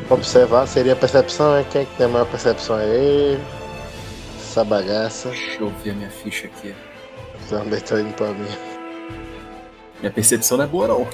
[0.09, 3.43] Observar seria a percepção, é quem é que tem a maior percepção é ele.
[4.37, 5.29] Essa bagaça.
[5.29, 6.75] Deixa eu ver a minha ficha aqui.
[7.47, 8.49] Também tá indo pra mim.
[9.99, 11.07] Minha percepção não é boa, não.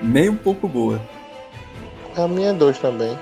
[0.00, 1.00] Nem um pouco boa.
[2.16, 3.16] A minha é dois também.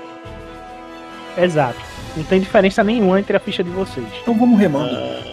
[1.37, 1.79] Exato.
[2.15, 4.05] Não tem diferença nenhuma entre a ficha de vocês.
[4.21, 4.93] Então vamos remando.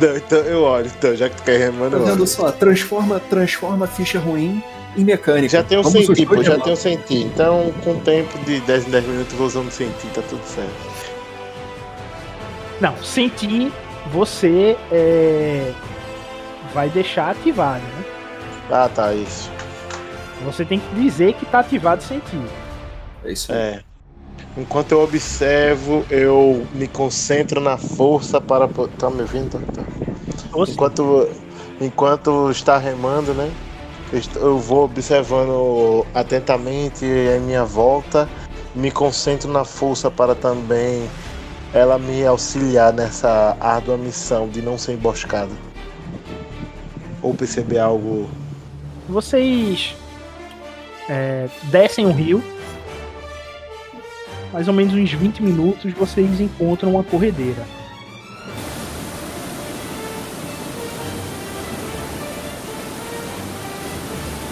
[0.00, 2.26] Não, então eu olho, então, já que tu quer remando, Tá eu vendo olho.
[2.26, 2.50] só?
[2.52, 4.62] Transforma, transforma a ficha ruim
[4.96, 5.48] em mecânica.
[5.48, 7.24] Já tem um Vamos sentir, pô, já tem um sentir.
[7.26, 10.70] Então, com o tempo de 10 em 10 minutos, vou usando sentir, tá tudo certo.
[12.80, 13.72] Não, sentir
[14.12, 15.72] você é,
[16.72, 18.04] vai deixar ativado, né?
[18.70, 19.50] Ah, tá, isso.
[20.44, 22.40] Você tem que dizer que tá ativado sentir.
[23.24, 23.58] É isso aí.
[23.58, 23.80] É.
[24.56, 28.68] Enquanto eu observo, eu me concentro na força para.
[28.98, 29.58] Tá me ouvindo?
[29.66, 29.88] Tá, tá.
[30.68, 31.28] Enquanto,
[31.80, 33.50] enquanto está remando, né?
[34.36, 38.28] eu vou observando atentamente em minha volta,
[38.74, 41.08] me concentro na força para também
[41.72, 45.56] ela me auxiliar nessa árdua missão de não ser emboscado.
[47.22, 48.28] Ou perceber algo.
[49.08, 49.94] Vocês
[51.08, 52.42] é, descem o rio.
[54.52, 57.64] Mais ou menos uns 20 minutos vocês encontram uma corredeira.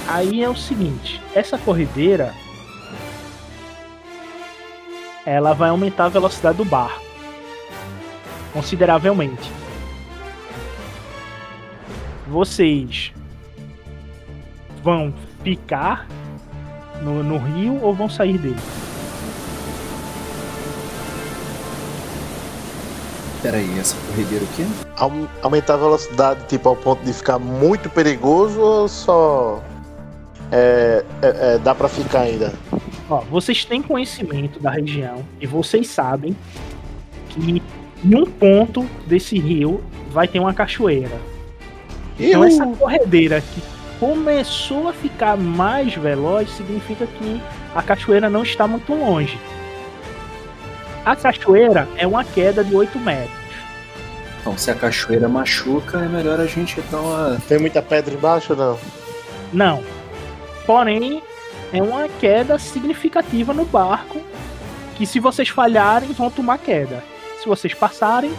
[0.09, 2.35] Aí é o seguinte, essa corredeira
[5.25, 7.11] ela vai aumentar a velocidade do barco
[8.53, 9.53] consideravelmente.
[12.27, 13.13] Vocês
[14.83, 16.07] vão ficar
[17.03, 18.61] no, no rio ou vão sair dele?
[23.43, 24.65] Pera aí, essa corredeira o quê?
[24.97, 29.63] Aum- Aumentar a velocidade, tipo, ao ponto de ficar muito perigoso ou só.
[30.53, 32.53] É, é- é, dá pra ficar ainda?
[33.09, 36.37] Ó, vocês têm conhecimento da região e vocês sabem
[37.31, 37.63] que
[38.05, 41.17] em um ponto desse rio vai ter uma cachoeira.
[42.19, 43.63] Então essa corredeira que
[43.99, 47.41] começou a ficar mais veloz significa que
[47.75, 49.39] a cachoeira não está muito longe.
[51.05, 53.41] A cachoeira é uma queda de 8 metros.
[54.41, 57.39] Então, se a cachoeira machuca, é melhor a gente dar uma.
[57.47, 58.79] Tem muita pedra embaixo ou não?
[59.53, 59.85] Não.
[60.67, 61.23] Porém,
[61.73, 64.21] é uma queda significativa no barco.
[64.97, 67.03] Que se vocês falharem, vão tomar queda.
[67.41, 68.33] Se vocês passarem,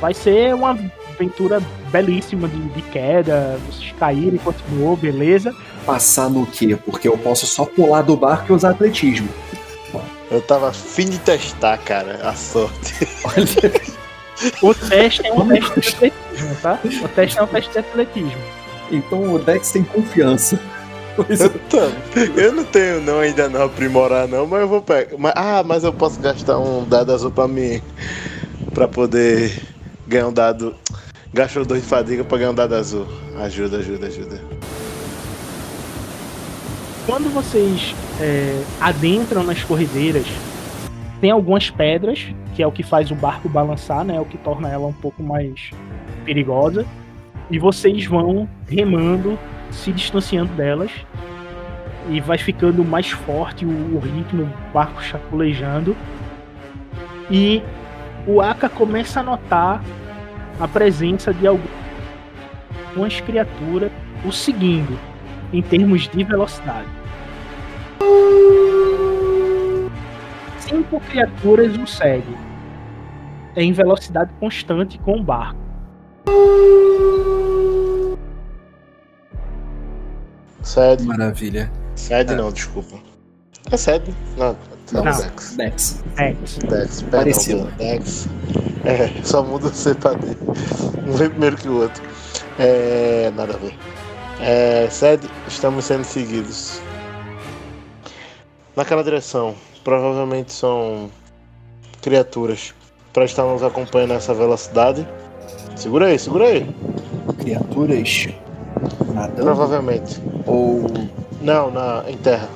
[0.00, 0.78] vai ser uma
[1.14, 3.58] aventura belíssima de, de queda.
[3.66, 5.54] Vocês caírem, continuou, beleza.
[5.84, 6.76] Passar no quê?
[6.84, 9.28] Porque eu posso só pular do barco e usar atletismo.
[10.36, 12.94] Eu tava afim de testar, cara, a sorte.
[13.24, 13.72] Olha,
[14.60, 16.78] O teste é um teste de atletismo, tá?
[17.02, 18.42] O teste é um teste de atletismo.
[18.92, 20.60] então o Dex tem confiança.
[21.16, 25.16] Eu, tô- eu não tenho não ainda não aprimorar não, mas eu vou pegar.
[25.16, 27.80] Mas- ah, mas eu posso gastar um dado azul pra mim.
[28.74, 29.58] Pra poder
[30.06, 30.74] ganhar um dado.
[31.32, 33.06] Gastou dois de fadiga pra ganhar um dado azul.
[33.38, 34.38] Ajuda, ajuda, ajuda.
[37.06, 40.26] Quando vocês é, adentram nas corredeiras,
[41.20, 44.20] tem algumas pedras, que é o que faz o barco balançar, né?
[44.20, 45.70] O que torna ela um pouco mais
[46.24, 46.84] perigosa.
[47.48, 49.38] E vocês vão remando,
[49.70, 50.90] se distanciando delas.
[52.10, 55.96] E vai ficando mais forte o, o ritmo, o barco chaculejando.
[57.30, 57.62] E
[58.26, 59.80] o Aka começa a notar
[60.58, 63.92] a presença de algumas criaturas
[64.24, 64.98] o seguindo
[65.56, 66.88] em termos de velocidade.
[70.60, 72.36] Cinco criaturas o seguem
[73.56, 75.58] em velocidade constante com o barco.
[80.62, 81.04] Sede.
[81.04, 81.72] Maravilha.
[81.94, 82.96] Sede não, desculpa.
[83.70, 84.12] É sede?
[84.36, 84.54] Não,
[84.92, 85.12] Não, não.
[85.12, 85.18] Não.
[85.22, 85.56] Dex.
[85.56, 86.04] Dex.
[86.16, 86.58] Dex.
[86.58, 87.64] Dex, Parecido.
[87.78, 88.28] Dex.
[88.84, 90.36] É, só muda o C pra D.
[91.06, 92.02] Um vem primeiro que o outro.
[92.58, 93.32] É.
[93.34, 93.74] Nada a ver.
[94.40, 94.88] É.
[94.90, 96.80] Sede, estamos sendo seguidos.
[98.74, 99.54] Naquela direção.
[99.82, 101.10] Provavelmente são
[102.02, 102.74] criaturas
[103.12, 105.06] para estar nos acompanhando nessa velocidade.
[105.74, 106.74] Segura aí, segura aí.
[107.38, 108.28] Criaturas
[109.14, 110.20] nadando Provavelmente.
[110.46, 110.84] ou
[111.40, 112.48] Não, na, em terra.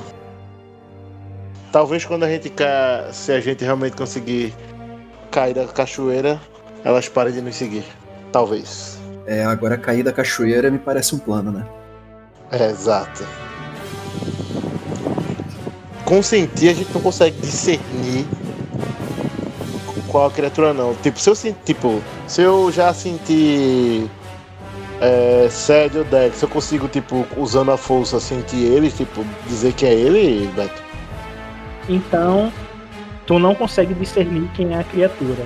[1.72, 3.08] Talvez quando a gente ca...
[3.12, 4.54] se a gente realmente conseguir
[5.30, 6.40] cair da cachoeira,
[6.84, 7.84] elas parem de nos seguir.
[8.32, 8.99] Talvez.
[9.26, 11.66] É, agora cair da cachoeira me parece um plano, né?
[12.50, 13.24] É, exato.
[16.04, 18.26] Com sentir a gente não consegue discernir
[20.08, 20.94] qual a criatura não.
[20.96, 24.10] Tipo, se eu sentir, tipo, se eu já sentir
[25.00, 29.72] é, sede ou deck, se eu consigo, tipo, usando a força sentir ele, tipo, dizer
[29.72, 30.82] que é ele, Beto.
[31.88, 32.52] Então,
[33.26, 35.44] tu não consegue discernir quem é a criatura.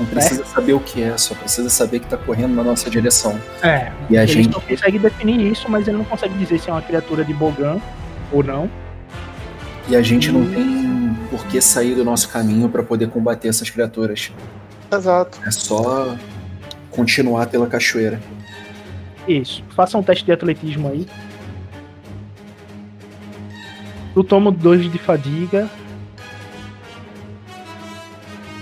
[0.00, 3.38] Não precisa saber o que é, só precisa saber que tá correndo na nossa direção.
[3.62, 4.48] É, E a ele gente.
[4.54, 7.78] não consegue definir isso, mas ele não consegue dizer se é uma criatura de Bogan
[8.32, 8.70] ou não.
[9.88, 13.68] E a gente não tem por que sair do nosso caminho para poder combater essas
[13.68, 14.32] criaturas.
[14.90, 15.38] Exato.
[15.46, 16.16] É só
[16.90, 18.18] continuar pela cachoeira.
[19.28, 19.62] Isso.
[19.76, 21.06] Faça um teste de atletismo aí.
[24.14, 25.68] Tu toma dois de fadiga.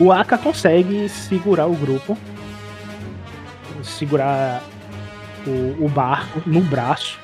[0.00, 2.16] O Aka consegue segurar o grupo.
[3.82, 4.62] Segurar
[5.46, 7.18] o, o barco no braço.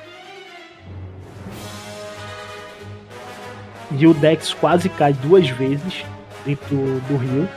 [3.91, 6.03] E o Dex quase cai duas vezes
[6.45, 6.75] dentro
[7.07, 7.47] do rio.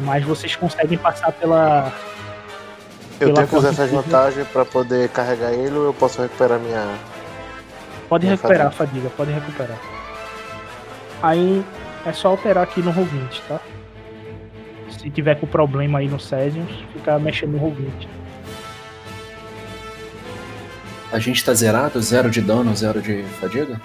[0.00, 1.92] Mas vocês conseguem passar pela,
[3.22, 6.58] Eu Pela tenho que usar essa vantagem pra poder carregar ele ou eu posso recuperar
[6.58, 6.98] minha.
[8.08, 9.78] Pode Minha recuperar a fadiga, pode recuperar.
[11.22, 11.64] Aí
[12.04, 13.60] é só alterar aqui no Roll20, tá?
[14.90, 18.08] Se tiver com problema aí no Cesium, fica mexendo no Roll20.
[21.12, 22.00] A gente tá zerado?
[22.00, 23.80] Zero de dano, zero de fadiga?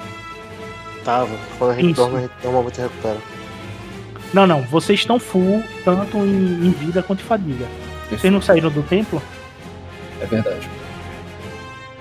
[1.04, 1.36] Tava.
[1.58, 1.96] Quando a gente Isso.
[2.02, 3.18] dorme, a gente normalmente recupera.
[4.34, 7.66] Não, não, vocês estão full, tanto em, em vida quanto em fadiga.
[8.10, 9.22] Vocês não saíram do templo?
[10.22, 10.70] É verdade.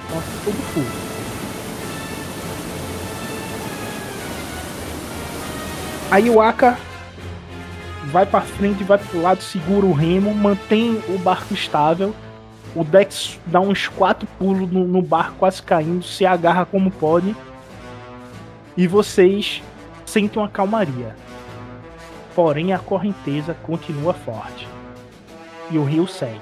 [0.05, 1.06] Então tudo full.
[6.17, 6.79] Aí o Aka
[8.05, 12.15] vai pra frente, vai pro lado, segura o remo, mantém o barco estável.
[12.75, 17.37] O Dex dá uns quatro pulos no, no barco, quase caindo, se agarra como pode.
[18.79, 19.63] E vocês
[20.07, 21.15] sentem uma calmaria.
[22.35, 24.67] Porém, a correnteza continua forte.
[25.71, 26.41] E o rio segue.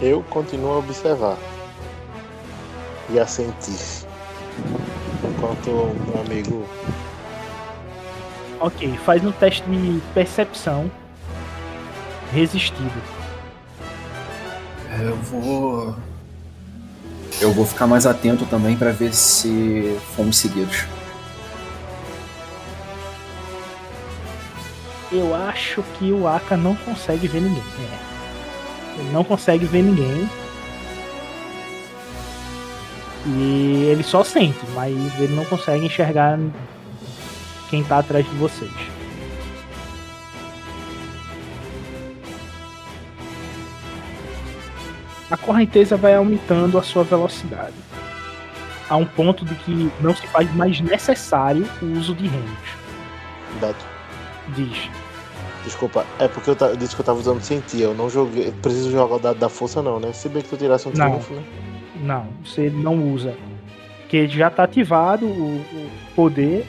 [0.00, 1.36] Eu continuo a observar.
[3.10, 4.06] E a sentir.
[5.24, 6.68] Enquanto um amigo.
[8.60, 10.90] Ok, faz um teste de percepção
[12.32, 13.02] resistido.
[15.00, 15.94] Eu vou.
[17.40, 20.84] Eu vou ficar mais atento também para ver se fomos seguidos.
[25.10, 27.62] Eu acho que o Aka não consegue ver ninguém.
[27.62, 29.00] É.
[29.00, 30.28] Ele não consegue ver ninguém.
[33.26, 36.38] E ele só sente, mas ele não consegue enxergar
[37.68, 38.70] quem tá atrás de vocês.
[45.30, 47.74] A correnteza vai aumentando a sua velocidade.
[48.88, 52.58] A um ponto de que não se faz mais necessário o uso de remos.
[53.60, 53.84] Beto,
[54.54, 54.88] Diz.
[55.62, 57.82] desculpa, é porque eu disse que eu tava usando sentir.
[57.82, 58.50] Eu não joguei.
[58.62, 60.12] Preciso jogar o dado da força, não, né?
[60.14, 61.42] Se bem que tu tirasse um triunfo, né?
[62.02, 63.34] Não, você não usa.
[64.00, 66.64] Porque já tá ativado o, o poder.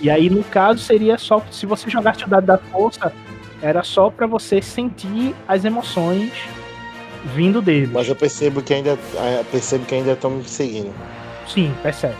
[0.00, 1.40] E aí, no caso, seria só.
[1.50, 3.12] Se você jogasse o dado da força,
[3.60, 6.32] era só pra você sentir as emoções
[7.34, 7.90] vindo dele.
[7.92, 8.98] Mas eu percebo que ainda.
[9.16, 10.92] eh, Percebo que ainda estão me seguindo.
[11.46, 12.16] Sim, percebe.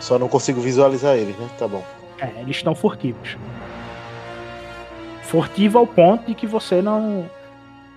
[0.00, 1.48] Só não consigo visualizar eles, né?
[1.58, 1.84] Tá bom.
[2.20, 3.36] É, eles estão furtivos.
[5.22, 7.28] Furtivo ao ponto de que você não.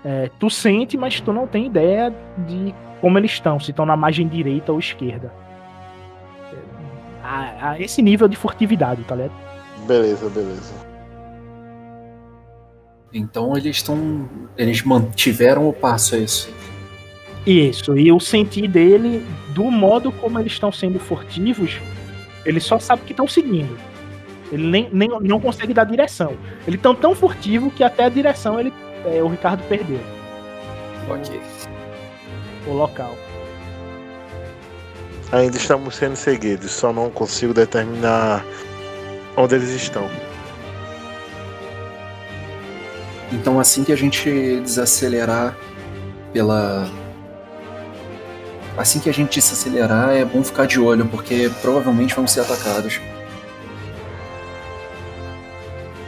[0.04, 2.14] é, tu sente, mas tu não tem ideia
[2.48, 5.34] de como eles estão, se estão na margem direita ou esquerda.
[7.24, 9.34] A, a esse nível de furtividade, tá ligado?
[9.88, 10.74] Beleza, beleza.
[13.14, 14.30] Então eles estão.
[14.58, 16.54] Eles mantiveram o passo, é isso.
[17.46, 21.80] Isso, e o sentir dele, do modo como eles estão sendo furtivos,
[22.46, 23.76] ele só sabe que estão seguindo.
[24.52, 26.34] Ele nem, nem não consegue dar direção.
[26.68, 28.72] Ele tão tão furtivo que até a direção ele,
[29.06, 30.00] é, o Ricardo perdeu.
[31.10, 31.40] Ok.
[32.68, 33.16] O local.
[35.32, 38.46] Ainda estamos sendo seguidos, só não consigo determinar
[39.38, 40.10] onde eles estão.
[43.32, 45.56] Então assim que a gente desacelerar
[46.34, 46.88] pela.
[48.78, 53.00] Assim que a gente desacelerar, é bom ficar de olho, porque provavelmente vão ser atacados.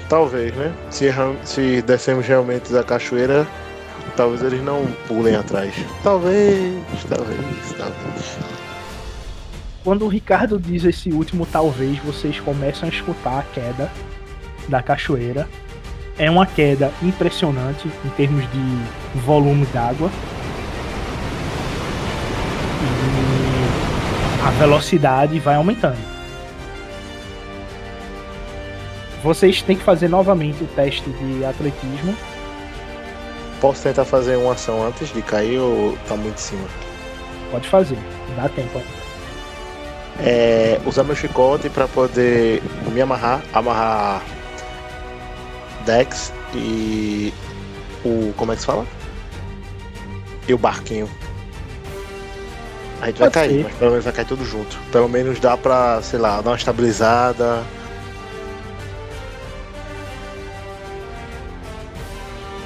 [0.10, 0.74] Talvez, né?
[0.89, 1.10] Se,
[1.43, 3.47] se descemos realmente da cachoeira,
[4.16, 5.74] talvez eles não pulem atrás.
[6.03, 8.38] Talvez, talvez, talvez.
[9.84, 13.91] Quando o Ricardo diz esse último talvez, vocês começam a escutar a queda
[14.68, 15.47] da cachoeira.
[16.18, 20.09] É uma queda impressionante em termos de volume d'água.
[22.82, 26.14] E a velocidade vai aumentando.
[29.24, 32.16] Vocês têm que fazer novamente o teste de atletismo.
[33.64, 36.68] Posso tentar fazer uma ação antes de cair ou tá muito em cima?
[37.49, 37.97] Pode fazer,
[38.36, 38.82] dá tempo.
[40.20, 42.61] É, usar meu chicote pra poder
[42.91, 44.22] me amarrar, amarrar
[45.86, 47.34] Dex e
[48.03, 48.34] o.
[48.36, 48.86] como é que se fala?
[50.45, 51.09] E o barquinho.
[53.01, 53.64] A gente vai Pode cair, ser.
[53.64, 54.78] mas pelo menos vai cair tudo junto.
[54.91, 57.64] Pelo menos dá pra, sei lá, dar uma estabilizada.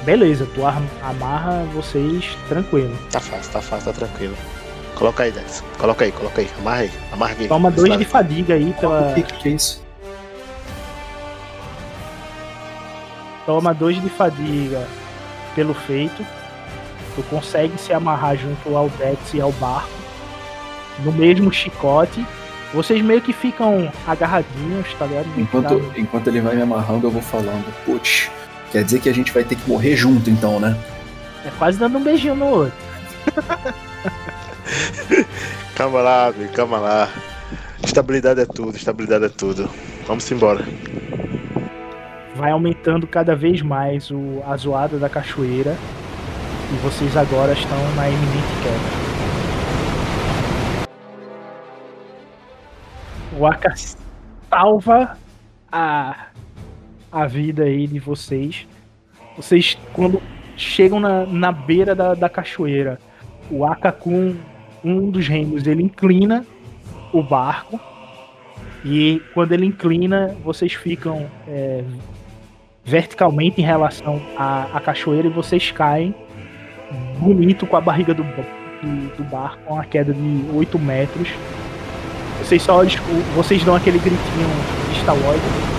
[0.08, 2.96] Beleza, tu ar- amarra vocês tranquilo.
[3.10, 4.34] Tá fácil, tá fácil, tá tranquilo.
[4.94, 5.62] Coloca aí, Dex.
[5.76, 6.48] Coloca aí, coloca aí.
[6.58, 7.46] Amarra aí, amarra aqui.
[7.46, 7.98] Toma dois lado.
[7.98, 9.10] de fadiga aí pela.
[9.10, 9.84] O que, que é isso?
[13.44, 14.88] Toma dois de fadiga
[15.54, 16.24] pelo feito.
[17.14, 19.90] Tu consegue se amarrar junto ao Dex e ao barco.
[21.00, 22.24] No mesmo chicote.
[22.72, 25.28] Vocês meio que ficam agarradinhos, tá ligado?
[25.36, 27.70] Enquanto, enquanto ele vai me amarrando, eu vou falando.
[27.84, 28.30] Putz,
[28.72, 30.76] quer dizer que a gente vai ter que morrer junto então, né?
[31.44, 32.72] É quase dando um beijinho no outro.
[35.74, 37.08] Calma lá, amigo, calma lá.
[37.84, 39.70] Estabilidade é tudo, estabilidade é tudo.
[40.06, 40.64] Vamos embora.
[42.34, 45.76] Vai aumentando cada vez mais o, a zoada da cachoeira.
[46.72, 49.08] E vocês agora estão na iminente queda.
[53.38, 53.72] O Aka
[54.50, 55.16] salva
[55.70, 56.26] a,
[57.10, 58.66] a vida aí de vocês.
[59.36, 60.20] Vocês, quando
[60.56, 62.98] chegam na, na beira da, da cachoeira,
[63.50, 64.34] o Aka com
[64.84, 66.44] um dos remos, ele inclina
[67.12, 67.80] o barco.
[68.84, 71.82] E quando ele inclina, vocês ficam é,
[72.84, 76.14] verticalmente em relação à, à cachoeira e vocês caem
[77.18, 81.28] bonito com a barriga do, do, do barco, com uma queda de 8 metros.
[82.38, 82.82] Vocês só
[83.34, 84.48] vocês dão aquele gritinho
[84.92, 85.77] de Star Wars.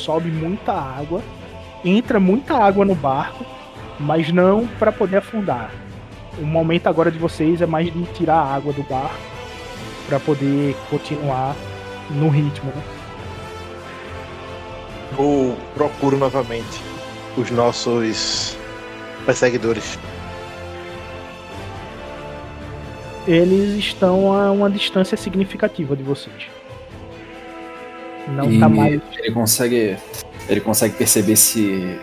[0.00, 1.22] Sobe muita água,
[1.84, 3.44] entra muita água no barco,
[3.98, 5.70] mas não para poder afundar.
[6.38, 9.20] O momento agora de vocês é mais de tirar a água do barco
[10.06, 11.54] para poder continuar
[12.10, 12.72] no ritmo.
[12.74, 12.82] Né?
[15.18, 16.80] Eu procuro novamente
[17.36, 18.56] os nossos
[19.26, 19.98] perseguidores.
[23.28, 26.59] Eles estão a uma distância significativa de vocês.
[28.28, 29.00] Não e tá mais.
[29.18, 29.96] ele consegue.
[30.48, 31.98] Ele consegue perceber se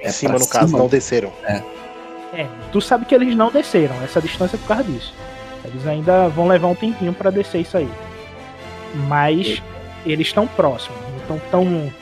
[0.00, 0.78] Em É cima, pra no caso, cima?
[0.78, 1.32] não desceram.
[2.32, 5.14] É, tu sabe que eles não desceram, essa distância é por causa disso.
[5.64, 7.88] Eles ainda vão levar um tempinho pra descer isso aí.
[9.08, 9.62] Mas
[10.04, 11.92] eles estão próximos, então estão.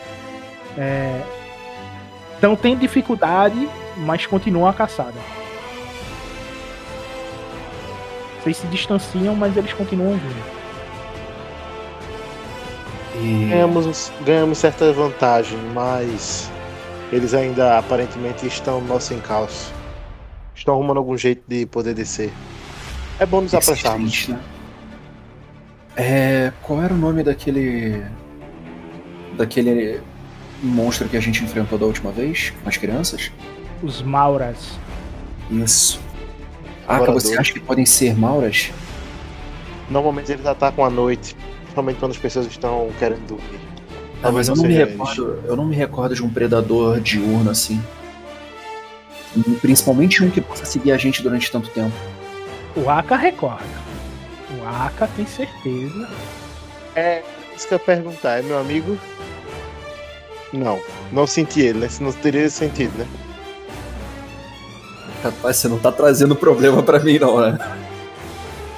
[2.34, 3.68] Estão tendo dificuldade,
[3.98, 5.14] mas continuam a caçada.
[8.42, 10.61] Vocês se distanciam, mas eles continuam vindo.
[13.22, 16.50] E Ganhamos, ganhamos certa vantagem, mas
[17.12, 19.72] eles ainda aparentemente estão no nosso encalço.
[20.54, 22.32] Estão arrumando algum jeito de poder descer.
[23.20, 24.10] É bom nos apressarmos.
[24.10, 24.40] Persistente, né?
[25.94, 28.02] É, qual era o nome daquele.
[29.36, 30.00] daquele
[30.62, 33.30] monstro que a gente enfrentou da última vez com as crianças?
[33.82, 34.78] Os Mauras.
[35.50, 36.00] Isso.
[36.84, 37.24] Aka, Moradores.
[37.24, 38.70] você acha que podem ser Mauras?
[39.90, 41.36] Normalmente eles atacam à noite,
[41.72, 43.60] principalmente quando as pessoas estão querendo dormir.
[44.22, 47.50] Ah, mas Talvez eu não me recordo, eu não me recordo de um predador diurno
[47.50, 47.82] assim.
[49.34, 51.92] E Principalmente um que possa seguir a gente durante tanto tempo.
[52.76, 53.64] O Aka recorda.
[54.60, 56.08] O Aka tem certeza.
[56.94, 57.22] É
[57.56, 58.98] isso que eu ia perguntar, é meu amigo?
[60.52, 60.78] Não,
[61.10, 61.88] não senti ele, né?
[61.88, 63.06] Se não teria sentido, né?
[65.24, 67.58] Rapaz, você não tá trazendo problema pra mim, não, né?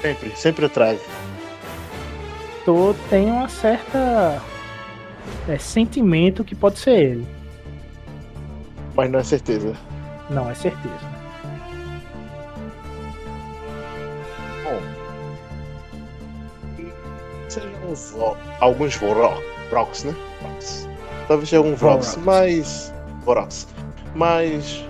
[0.01, 1.01] Sempre, sempre eu trago.
[2.64, 4.40] Tu tem uma certa.
[5.48, 7.26] é, sentimento que pode ser ele.
[8.96, 9.74] Mas não é certeza.
[10.30, 11.14] Não, é certeza.
[14.64, 14.80] Bom.
[17.48, 20.14] Sejam vo- alguns Voro- Vrox, né?
[21.28, 22.16] Talvez seja um Vorox.
[22.24, 22.92] mas.
[23.24, 23.66] Vorox.
[24.14, 24.84] Mas.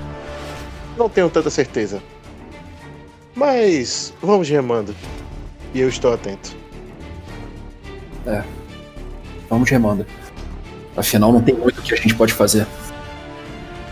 [0.97, 2.03] Não tenho tanta certeza.
[3.35, 4.13] Mas.
[4.23, 4.95] Vamos remando.
[5.73, 6.55] E eu estou atento.
[9.49, 10.07] Vamos remando.
[10.97, 12.67] Afinal, não tem muito que a gente pode fazer.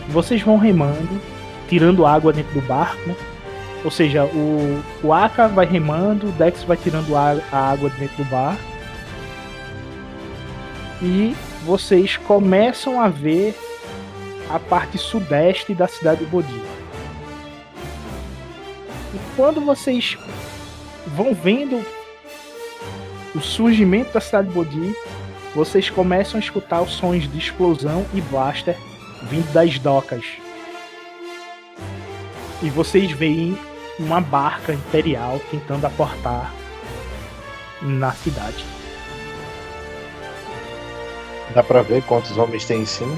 [0.09, 1.20] Vocês vão remando,
[1.68, 3.16] tirando água dentro do barco, né?
[3.85, 8.24] Ou seja, o, o Aka vai remando, o Dex vai tirando a, a água dentro
[8.24, 8.62] do barco.
[11.01, 13.57] E vocês começam a ver
[14.49, 16.62] a parte sudeste da cidade de Bodhi.
[19.14, 20.16] E quando vocês
[21.16, 21.85] vão vendo
[23.35, 24.97] o surgimento da cidade de Bodhi,
[25.55, 28.76] vocês começam a escutar os sons de explosão e blaster
[29.24, 30.24] vindo das docas.
[32.62, 33.57] E vocês veem
[33.99, 36.53] uma barca imperial tentando aportar
[37.80, 38.64] na cidade.
[41.55, 43.14] Dá pra ver quantos homens tem em cima?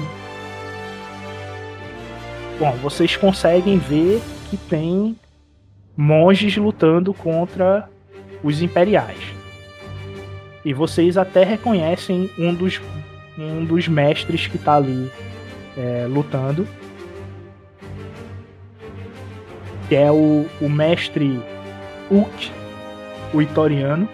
[2.59, 5.17] Bom, vocês conseguem ver que tem
[5.95, 7.89] monges lutando contra
[8.43, 9.44] os imperiais.
[10.65, 12.81] E vocês até reconhecem um dos,
[13.37, 15.11] um dos mestres que tá ali
[15.77, 16.67] é, lutando.
[19.87, 21.39] Que é o, o mestre
[22.09, 22.51] Uk,
[23.31, 24.09] o Itoriano.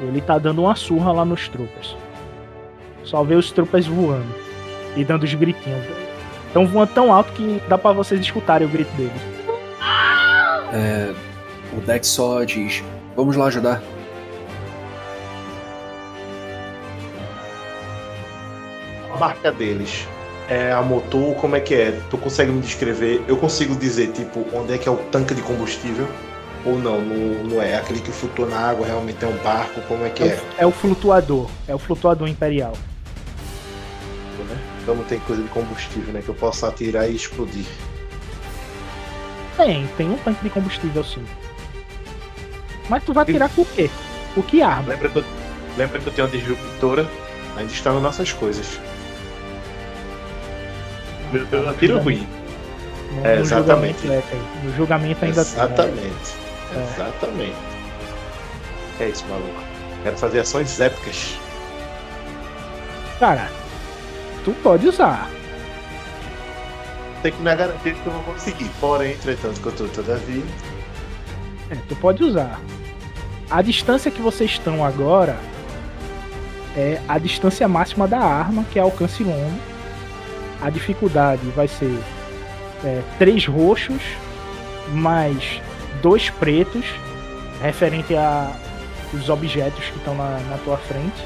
[0.00, 1.96] Ele tá dando uma surra lá nos tropas.
[3.02, 4.32] Só vê os tropas voando
[4.96, 5.84] e dando os gritinhos.
[6.46, 9.20] Estão voando tão alto que dá pra vocês escutarem o grito deles.
[10.72, 11.12] É,
[11.76, 12.84] o Dex só diz:
[13.18, 13.82] Vamos lá ajudar.
[19.12, 20.06] A marca deles
[20.48, 22.00] é a motor, como é que é?
[22.10, 23.24] Tu consegue me descrever?
[23.26, 26.06] Eu consigo dizer, tipo, onde é que é o tanque de combustível?
[26.64, 27.76] Ou não, não, não é?
[27.76, 30.40] Aquele que flutua na água realmente é um barco, como é que é?
[30.56, 31.50] É o flutuador.
[31.66, 32.74] É o flutuador imperial.
[34.48, 34.58] né?
[34.80, 36.22] Então não tem coisa de combustível, né?
[36.22, 37.66] Que eu possa atirar e explodir.
[39.56, 41.24] Tem, tem um tanque de combustível sim.
[42.88, 43.90] Mas tu vai tirar com o quê?
[44.36, 44.88] O que arma?
[44.92, 45.24] Lembra que eu,
[45.76, 47.06] lembra que eu tenho uma disruptora?
[47.56, 48.80] Ainda está nas nossas coisas.
[51.32, 52.26] Meu Deus, eu atiro ruim.
[53.12, 54.00] No, É, no exatamente.
[54.02, 54.64] julgamento, é.
[54.64, 55.54] No julgamento ainda tem.
[55.54, 56.34] Exatamente.
[56.74, 56.94] É.
[56.94, 57.56] Exatamente.
[59.00, 59.62] É isso, maluco.
[60.02, 61.36] Quero fazer ações épicas.
[63.18, 63.50] Cara,
[64.44, 65.28] tu pode usar.
[67.22, 68.70] Tem que me garantir que eu vou conseguir.
[68.80, 70.42] Porém, entretanto, que eu tô todavia.
[71.70, 72.60] É, tu pode usar.
[73.50, 75.38] A distância que vocês estão agora
[76.76, 79.58] é a distância máxima da arma, que é alcance longo.
[80.60, 81.98] A dificuldade vai ser
[82.84, 84.02] é, três roxos
[84.88, 85.62] mais
[86.02, 86.84] dois pretos,
[87.62, 88.52] referente a
[89.14, 91.24] os objetos que estão na, na tua frente.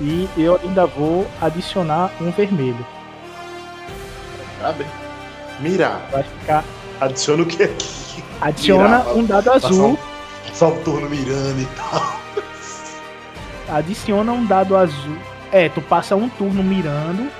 [0.00, 2.86] E eu ainda vou adicionar um vermelho.
[4.60, 4.86] Sabe?
[5.58, 6.08] Mirar.
[6.12, 6.64] Vai ficar.
[7.00, 7.99] Adiciona o que aqui?
[8.40, 9.98] Adiciona Mirar, um dado azul.
[10.48, 12.20] Passar um turno mirando e tal.
[13.68, 15.16] adiciona um dado azul
[15.52, 17.30] É, tu passa um turno mirando,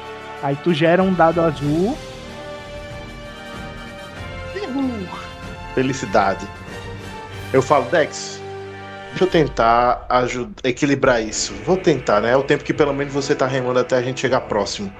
[0.43, 1.97] aí tu gera um dado azul.
[5.75, 6.47] Felicidade.
[7.53, 8.41] Eu falo, Dex,
[9.11, 11.55] deixa eu tentar ajudar, equilibrar isso.
[11.65, 12.33] Vou tentar, né?
[12.33, 14.93] É o tempo que pelo menos você tá remando até a gente chegar próximo.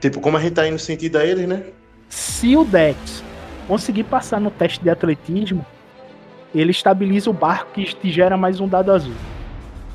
[0.00, 1.62] Tipo, como a gente tá indo sentido a eles, né?
[2.08, 3.24] Se o Dex
[3.66, 5.64] conseguir passar no teste de atletismo,
[6.54, 9.14] ele estabiliza o barco que te gera mais um dado azul.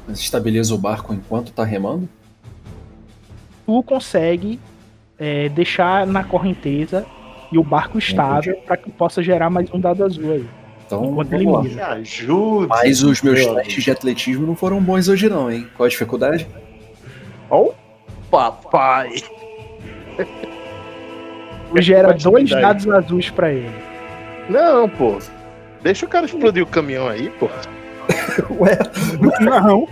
[0.08, 2.08] Mas estabiliza o barco enquanto tá remando?
[3.66, 4.60] Tu consegue
[5.20, 7.06] é, deixar na correnteza
[7.52, 10.50] e o barco estável para que possa gerar mais um dado azul aí.
[10.86, 11.88] Então, Enquanto ele mira.
[11.88, 12.68] Ajude.
[12.70, 15.68] Mas os meus Meu testes de atletismo não foram bons hoje não, hein?
[15.76, 16.48] Qual a dificuldade?
[17.50, 17.72] Ó,
[18.32, 19.16] papai.
[21.74, 23.72] Tu gera dois dados azuis para ele.
[24.50, 25.18] Não, pô.
[25.84, 27.50] Deixa o cara explodir o caminhão aí, pô.
[28.60, 28.78] Ué,
[29.42, 29.88] Não.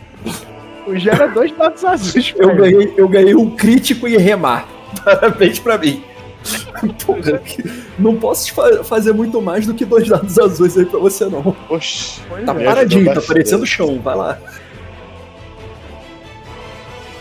[0.86, 2.60] Tu gera dois dados azuis pra eu ele.
[2.60, 4.68] ganhei, eu ganhei um crítico e remar.
[5.04, 6.04] Parabéns pra mim.
[7.06, 7.64] Porra, que-
[7.98, 8.54] não posso
[8.84, 11.56] fazer muito mais do que dois dados azuis aí pra você, não.
[11.70, 12.22] Oxi.
[12.46, 14.38] Tá Me paradinho, tá parecendo o chão, vai lá.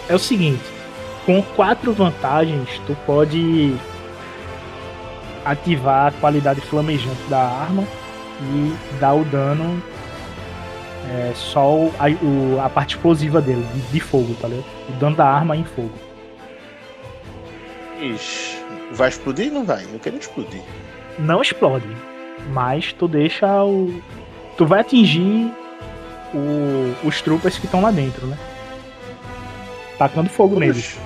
[0.08, 0.60] É o seguinte,
[1.24, 3.74] com quatro vantagens, tu pode
[5.44, 7.84] ativar a qualidade flamejante da arma
[8.40, 9.82] e dar o dano
[11.10, 14.64] é, só o- a, o- a parte explosiva dele, de, de fogo, tá ligado?
[14.88, 15.92] O dano da arma em fogo.
[18.00, 18.58] Ixi.
[18.92, 19.52] Vai explodir?
[19.52, 19.84] Não vai.
[19.84, 20.62] Eu quero explodir.
[21.18, 21.86] Não explode,
[22.52, 24.02] mas tu deixa o.
[24.56, 25.52] Tu vai atingir
[26.34, 28.38] o- os troopers que estão lá dentro, né?
[29.98, 30.76] Tacando fogo neles.
[30.96, 30.98] Oxi.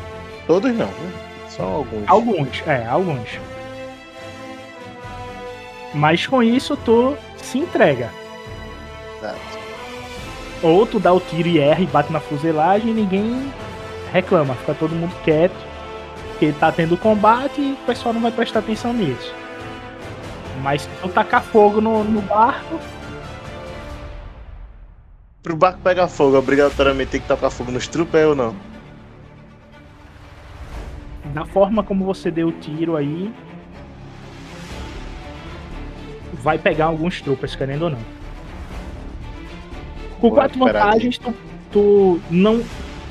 [0.46, 1.12] Todos não, né?
[1.50, 2.04] Só alguns.
[2.08, 3.28] Alguns, é, alguns.
[5.94, 8.10] Mas com isso tu se entrega.
[9.18, 9.58] Exato.
[10.62, 13.52] Ou tu dá o tiro e erra e bate na fuselagem e ninguém
[14.12, 14.54] reclama.
[14.54, 15.56] Fica todo mundo quieto.
[16.30, 19.34] Porque tá tendo combate e o pessoal não vai prestar atenção nisso.
[20.62, 22.78] Mas se tu tacar fogo no, no barco,
[25.42, 28.54] Pro barco pegar fogo, obrigatoriamente tem que tocar fogo nos trupes ou não?
[31.32, 33.32] da forma como você deu o tiro aí,
[36.42, 37.98] vai pegar alguns tropas, querendo ou não.
[40.20, 41.34] Com Vou quatro vantagens, tu,
[41.72, 42.62] tu não.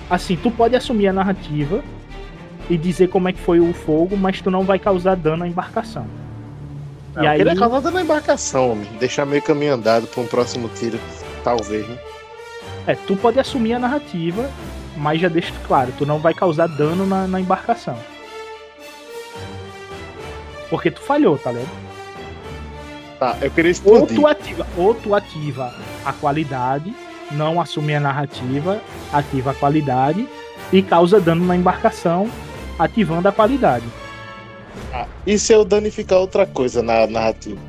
[0.10, 1.84] Assim, tu pode assumir a narrativa
[2.70, 5.48] e dizer como é que foi o fogo, mas tu não vai causar dano à
[5.48, 6.06] embarcação.
[7.16, 8.88] Não, e aí, Ele é causado na embarcação, homem.
[9.00, 11.00] Deixar meio caminho andado pra um próximo tiro.
[11.44, 11.98] Talvez, né?
[12.88, 14.50] é, tu pode assumir a narrativa,
[14.96, 17.98] mas já deixa claro, tu não vai causar dano na, na embarcação.
[20.70, 21.87] Porque tu falhou, tá ligado?
[23.20, 24.16] Tá, eu queria Ou explodir.
[24.16, 25.74] tu ativa, ou tu ativa
[26.06, 26.94] a qualidade,
[27.32, 28.80] não assume a narrativa,
[29.12, 30.28] ativa a qualidade
[30.72, 32.30] e causa dano na embarcação,
[32.78, 33.86] ativando a qualidade.
[34.94, 37.60] Ah, e se eu danificar outra coisa na narrativa?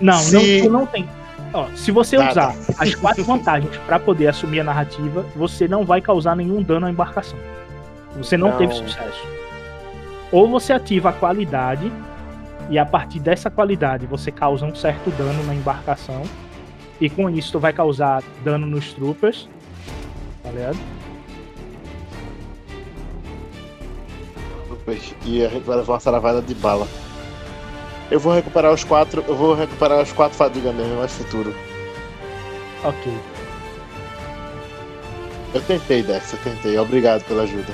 [0.00, 1.08] Não, Se- não, não tem.
[1.54, 5.84] Ó, se você Tá, usar as quatro vantagens para poder assumir a narrativa, você não
[5.84, 7.38] vai causar nenhum dano à embarcação.
[8.16, 8.58] Você não, Não.
[8.58, 9.24] teve sucesso.
[10.32, 11.92] Ou você ativa a qualidade
[12.70, 16.22] e a partir dessa qualidade você causa um certo dano na embarcação
[17.00, 19.48] e com isso tu vai causar dano nos troopers,
[20.42, 20.78] tá ligado?
[25.24, 26.86] E a gente vai levar uma saravada de bala.
[28.10, 29.24] Eu vou recuperar os quatro.
[29.26, 31.54] Eu vou recuperar as quatro fadigas mesmo, mais futuro.
[32.84, 33.12] Ok.
[35.54, 36.78] Eu tentei, Dex, eu tentei.
[36.78, 37.72] Obrigado pela ajuda.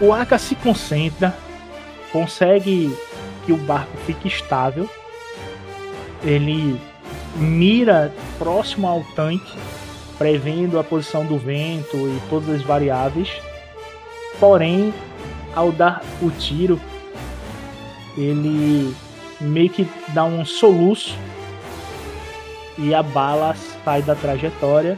[0.00, 1.36] O Aka se concentra,
[2.14, 2.96] consegue
[3.44, 4.88] que o barco fique estável.
[6.22, 6.80] Ele
[7.34, 9.52] mira próximo ao tanque,
[10.16, 13.28] prevendo a posição do vento e todas as variáveis.
[14.38, 14.94] Porém,
[15.56, 16.80] ao dar o tiro,
[18.16, 18.94] ele
[19.40, 21.18] meio que dá um soluço
[22.78, 24.96] e a bala sai da trajetória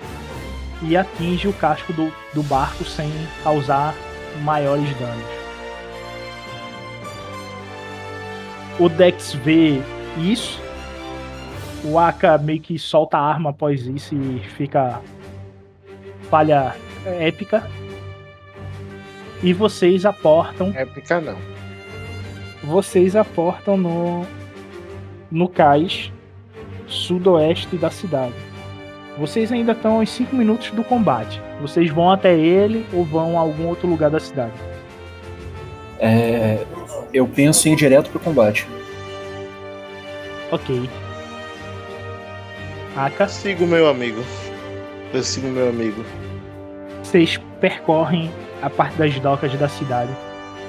[0.82, 3.10] e atinge o casco do, do barco sem
[3.42, 3.94] causar
[4.42, 5.36] maiores danos.
[8.79, 9.81] O Dex vê
[10.18, 10.61] isso.
[11.85, 15.01] O Aka meio que solta a arma após isso e fica
[16.29, 16.74] falha
[17.05, 17.68] épica.
[19.43, 21.37] E vocês aportam, Épica não.
[22.64, 24.27] vocês aportam no
[25.31, 26.12] no cais
[26.87, 28.35] sudoeste da cidade.
[29.18, 31.41] Vocês ainda estão aos 5 minutos do combate.
[31.61, 34.53] Vocês vão até ele ou vão a algum outro lugar da cidade?
[35.99, 36.64] É,
[37.16, 38.66] eu penso em ir direto pro combate.
[40.52, 40.88] Ok.
[42.94, 44.22] Aka, Eu sigo meu amigo.
[45.14, 46.04] Eu sigo meu amigo.
[47.02, 50.12] você vocês percorrem a parte das docas da cidade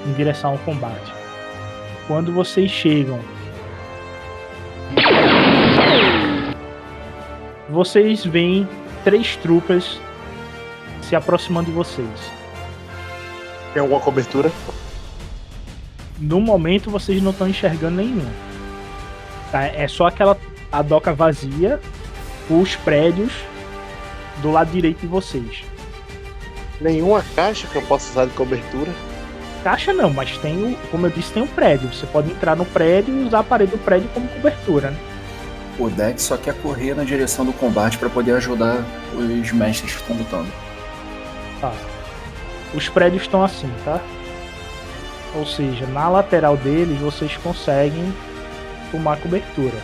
[0.05, 1.13] em direção ao combate.
[2.07, 3.19] Quando vocês chegam,
[7.69, 8.67] vocês veem
[9.03, 9.99] três trupas
[11.01, 12.31] se aproximando de vocês.
[13.73, 14.49] Tem alguma cobertura?
[16.19, 18.27] No momento vocês não estão enxergando nenhum.
[19.51, 19.65] Tá?
[19.65, 20.37] É só aquela
[20.71, 21.79] a doca vazia,
[22.49, 23.31] os prédios
[24.41, 25.63] do lado direito de vocês.
[26.79, 28.91] Nenhuma caixa que eu possa usar de cobertura.
[29.63, 31.91] Caixa não, mas tem o, como eu disse, tem um prédio.
[31.91, 34.97] Você pode entrar no prédio e usar a parede do prédio como cobertura, né?
[35.79, 40.01] O Dex só quer correr na direção do combate para poder ajudar os mestres que
[40.01, 40.51] estão lutando.
[41.61, 41.71] Tá.
[42.73, 44.01] Os prédios estão assim, tá?
[45.35, 48.13] Ou seja, na lateral deles vocês conseguem
[48.91, 49.77] tomar cobertura.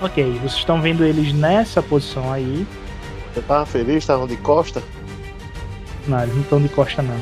[0.00, 2.66] Ok, vocês estão vendo eles nessa posição aí.
[3.32, 3.96] Você tava feliz?
[3.98, 4.82] Estavam de costa?
[6.06, 7.16] Não, eles não estão de costa não.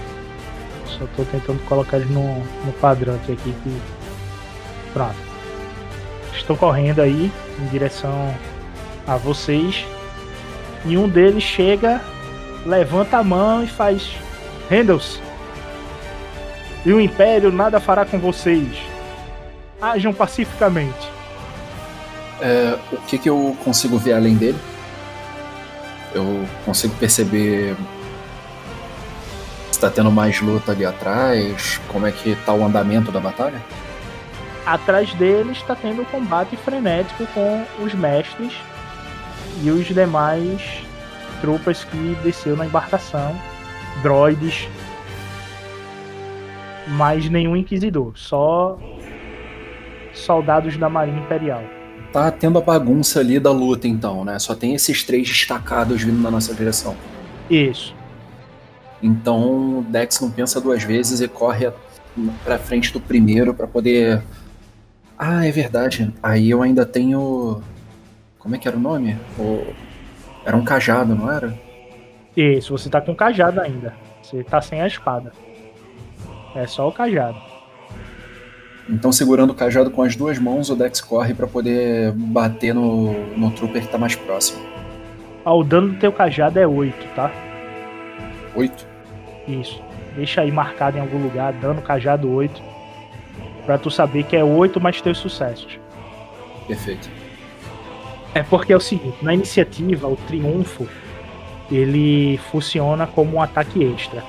[0.86, 3.82] Só tô tentando colocar eles no, no padrão aqui, aqui que...
[4.92, 5.14] Pronto.
[6.34, 8.34] Estão correndo aí em direção
[9.06, 9.86] a vocês.
[10.84, 12.00] E um deles chega,
[12.66, 14.16] levanta a mão e faz.
[14.68, 15.20] Handles.
[16.84, 18.78] E o Império nada fará com vocês.
[19.80, 21.10] Ajam pacificamente.
[22.40, 24.58] É, o que, que eu consigo ver além dele?
[26.12, 27.76] Eu consigo perceber
[29.70, 31.80] se tá tendo mais luta ali atrás?
[31.88, 33.62] Como é que tá o andamento da batalha?
[34.66, 38.52] Atrás deles está tendo um combate frenético com os mestres
[39.62, 40.82] e os demais
[41.40, 43.36] tropas que desceu na embarcação,
[44.02, 44.68] droids,
[46.88, 48.78] mas nenhum inquisidor, só
[50.12, 51.62] soldados da Marinha Imperial.
[52.12, 54.38] Tá tendo a bagunça ali da luta então, né?
[54.38, 56.94] Só tem esses três destacados vindo na nossa direção.
[57.48, 57.94] Isso.
[59.02, 61.72] Então o Dex não pensa duas vezes e corre
[62.44, 64.22] pra frente do primeiro para poder.
[65.18, 66.12] Ah, é verdade.
[66.22, 67.62] Aí eu ainda tenho.
[68.38, 69.16] Como é que era o nome?
[69.38, 69.72] O...
[70.44, 71.56] Era um cajado, não era?
[72.36, 73.94] Isso, você tá com cajado ainda.
[74.22, 75.32] Você tá sem a espada.
[76.54, 77.40] É só o cajado.
[78.88, 83.12] Então, segurando o cajado com as duas mãos, o Dex corre para poder bater no,
[83.36, 84.60] no trooper que tá mais próximo.
[85.44, 87.32] Ah, o dano do teu cajado é 8, tá?
[88.54, 88.86] Oito.
[89.46, 89.80] Isso.
[90.14, 92.62] Deixa aí marcado em algum lugar, dano cajado 8.
[93.64, 95.78] Pra tu saber que é 8 mais teus sucessos.
[96.66, 97.08] Perfeito.
[98.34, 100.88] É porque é o seguinte, na iniciativa, o triunfo,
[101.70, 104.22] ele funciona como um ataque extra.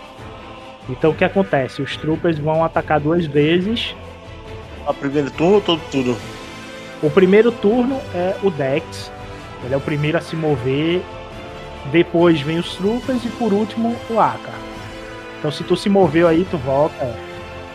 [0.90, 1.82] Então o que acontece?
[1.82, 3.96] Os troopers vão atacar duas vezes.
[4.86, 6.18] A primeiro turno ou todo tudo?
[7.02, 9.12] O primeiro turno é o Dex,
[9.64, 11.02] ele é o primeiro a se mover.
[11.92, 14.54] Depois vem os troopers e por último o Aka.
[15.40, 17.14] Então se tu se moveu aí, tu volta.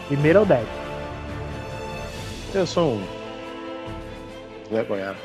[0.06, 0.66] Primeiro é o Dex.
[2.54, 3.02] Eu sou um.
[4.70, 5.18] Vergonhado.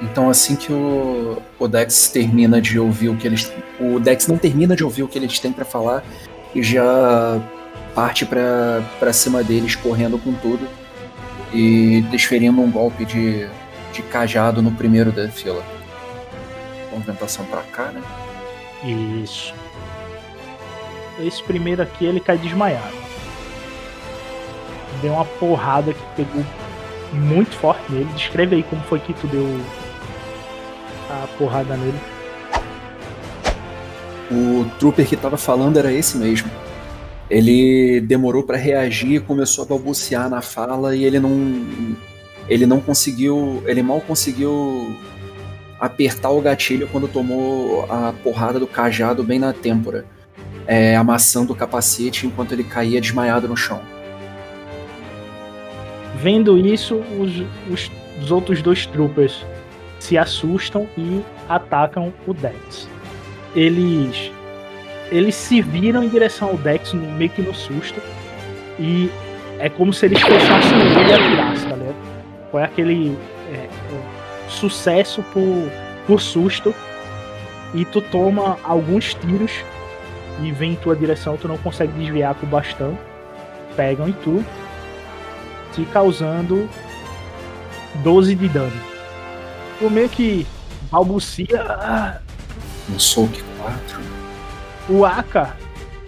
[0.00, 3.52] Então, assim que o, o Dex termina de ouvir o que eles.
[3.80, 6.04] O Dex não termina de ouvir o que eles têm pra falar
[6.56, 7.40] já
[7.94, 10.68] parte pra cima deles correndo com tudo
[11.52, 13.48] e desferindo um golpe de,
[13.92, 15.62] de cajado no primeiro da fila.
[16.92, 18.02] Movimentação pra cá, né?
[19.22, 19.54] Isso.
[21.20, 22.96] Esse primeiro aqui ele cai desmaiado.
[25.02, 26.44] Deu uma porrada que pegou
[27.12, 28.08] muito forte nele.
[28.14, 29.46] Descreve aí como foi que tu deu
[31.10, 31.98] a porrada nele.
[34.30, 36.50] O trooper que tava falando era esse mesmo.
[37.30, 41.96] Ele demorou pra reagir, começou a balbuciar na fala e ele não
[42.48, 44.96] ele não conseguiu, ele mal conseguiu
[45.78, 50.06] apertar o gatilho quando tomou a porrada do cajado bem na têmpora,
[50.66, 53.80] é, amassando o capacete enquanto ele caía desmaiado no chão.
[56.16, 59.44] Vendo isso, os, os, os outros dois troopers
[60.00, 62.88] se assustam e atacam o Dex.
[63.54, 64.30] Eles
[65.10, 68.00] eles se viram em direção ao Dex meio que no susto
[68.78, 69.10] e
[69.58, 71.96] é como se eles fechassem ele e atirassem, tá ligado?
[72.50, 73.18] Foi aquele
[73.50, 73.68] é,
[74.48, 75.70] sucesso por,
[76.06, 76.74] por susto
[77.74, 79.52] e tu toma alguns tiros
[80.42, 82.96] e vem em tua direção, tu não consegue desviar com o bastão,
[83.76, 84.44] pegam em tu,
[85.72, 86.68] te causando
[87.96, 88.80] 12 de dano.
[89.78, 90.46] Tu meio que
[90.90, 92.20] balbucia, ah,
[92.94, 94.00] Um soco 4.
[94.88, 95.56] o Aka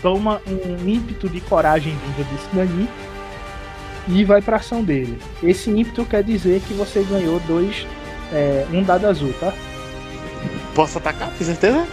[0.01, 2.89] toma um ímpeto de coragem vinda desse daqui
[4.09, 5.19] e vai pra ação dele.
[5.43, 7.87] Esse ímpeto quer dizer que você ganhou dois,
[8.33, 9.53] é, um dado azul, tá?
[10.75, 11.87] Posso atacar, com certeza?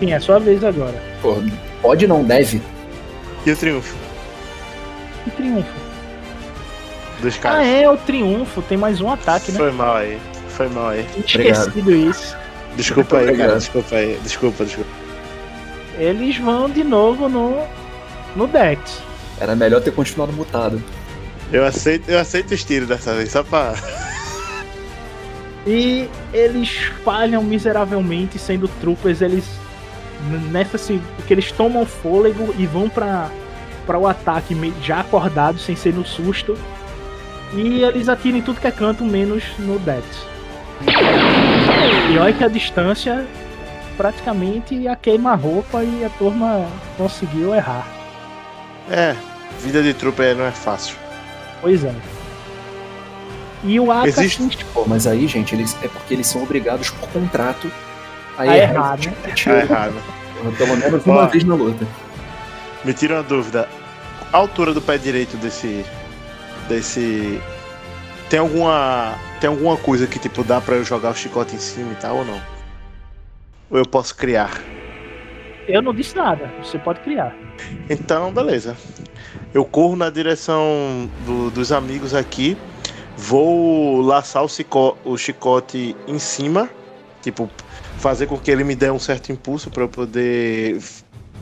[0.00, 1.00] Sim, é sua vez agora.
[1.22, 1.36] Pô,
[1.80, 2.60] pode não, deve.
[3.46, 3.94] E o triunfo
[5.24, 5.70] Que triunfo.
[7.22, 7.66] dos Ah, caras.
[7.66, 8.60] é, o triunfo.
[8.62, 9.58] Tem mais um ataque, né?
[9.58, 10.18] Foi mal aí.
[10.48, 11.06] Foi mal aí.
[11.24, 12.36] Esquecido isso.
[12.76, 13.56] Desculpa aí, cara.
[13.56, 14.18] Desculpa aí.
[14.22, 14.90] Desculpa, desculpa.
[15.98, 17.66] Eles vão de novo no,
[18.34, 19.02] no Dex.
[19.40, 20.82] Era melhor ter continuado mutado.
[21.52, 23.74] Eu aceito, eu aceito os tiros dessa vez, só pra.
[25.66, 26.70] E eles
[27.04, 29.44] falham miseravelmente, sendo troopers, eles
[30.50, 33.30] nessa assim, porque eles tomam fôlego e vão pra
[33.86, 36.56] para o ataque já acordados, sem ser no susto.
[37.52, 40.04] E eles atiram em tudo que é canto, menos no Dex.
[42.12, 43.26] E olha que a distância
[43.96, 46.66] praticamente a queima-roupa e a turma
[46.96, 47.86] conseguiu errar.
[48.90, 49.14] É,
[49.60, 50.96] vida de trupe aí não é fácil.
[51.60, 51.94] Pois é.
[53.62, 56.88] E o Aka Existe- assim, Pô, mas aí, gente, eles, é porque eles são obrigados
[56.90, 57.70] por contrato
[58.38, 59.12] a, a errar, né?
[59.44, 59.94] Tá errado.
[60.56, 61.86] Pelo menos uma vez na luta.
[62.84, 63.68] Me tira uma dúvida.
[64.32, 65.84] A altura do pé direito desse.
[66.68, 67.38] desse.
[68.30, 69.18] Tem alguma.
[69.40, 72.18] Tem alguma coisa que tipo dá pra eu jogar o chicote em cima e tal
[72.18, 72.40] ou não?
[73.70, 74.62] Ou eu posso criar?
[75.66, 77.36] Eu não disse nada, você pode criar.
[77.88, 78.76] Então, beleza.
[79.52, 82.56] Eu corro na direção do- dos amigos aqui.
[83.16, 86.68] Vou laçar o, cico- o chicote em cima.
[87.22, 87.50] Tipo,
[87.98, 90.80] fazer com que ele me dê um certo impulso para eu poder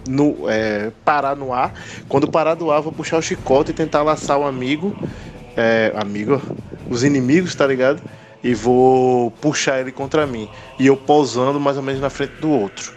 [0.07, 1.73] no- é, parar no ar.
[2.09, 4.95] Quando parar do ar, vou puxar o chicote e tentar laçar o amigo.
[5.61, 6.41] É, amigo?
[6.89, 8.01] Os inimigos, tá ligado?
[8.45, 10.49] E vou puxar ele contra mim.
[10.79, 12.93] E eu pousando mais ou menos na frente do outro.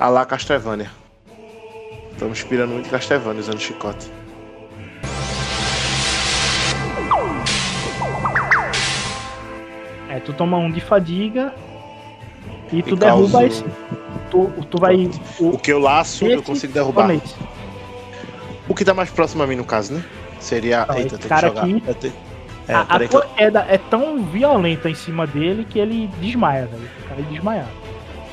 [0.00, 0.90] A lá Castlevania.
[2.12, 4.10] Estamos inspirando muito Castlevania usando chicote.
[10.08, 11.52] É, tu toma um de fadiga
[12.72, 13.64] e tu E derruba causa- esse.
[14.30, 15.10] Tu, tu vai.
[15.38, 17.10] O, O que eu laço, eu consigo derrubar.
[18.68, 20.02] O que tá mais próximo a mim, no caso, né?
[20.44, 20.84] Seria.
[20.86, 21.62] Não, Eita, tem que jogar.
[21.62, 22.12] aqui- Eu tenho-
[22.68, 23.22] É, a, a eu...
[23.36, 26.88] queda é tão violenta em cima dele que ele desmaia, velho.
[27.04, 27.68] O cara é desmaiado.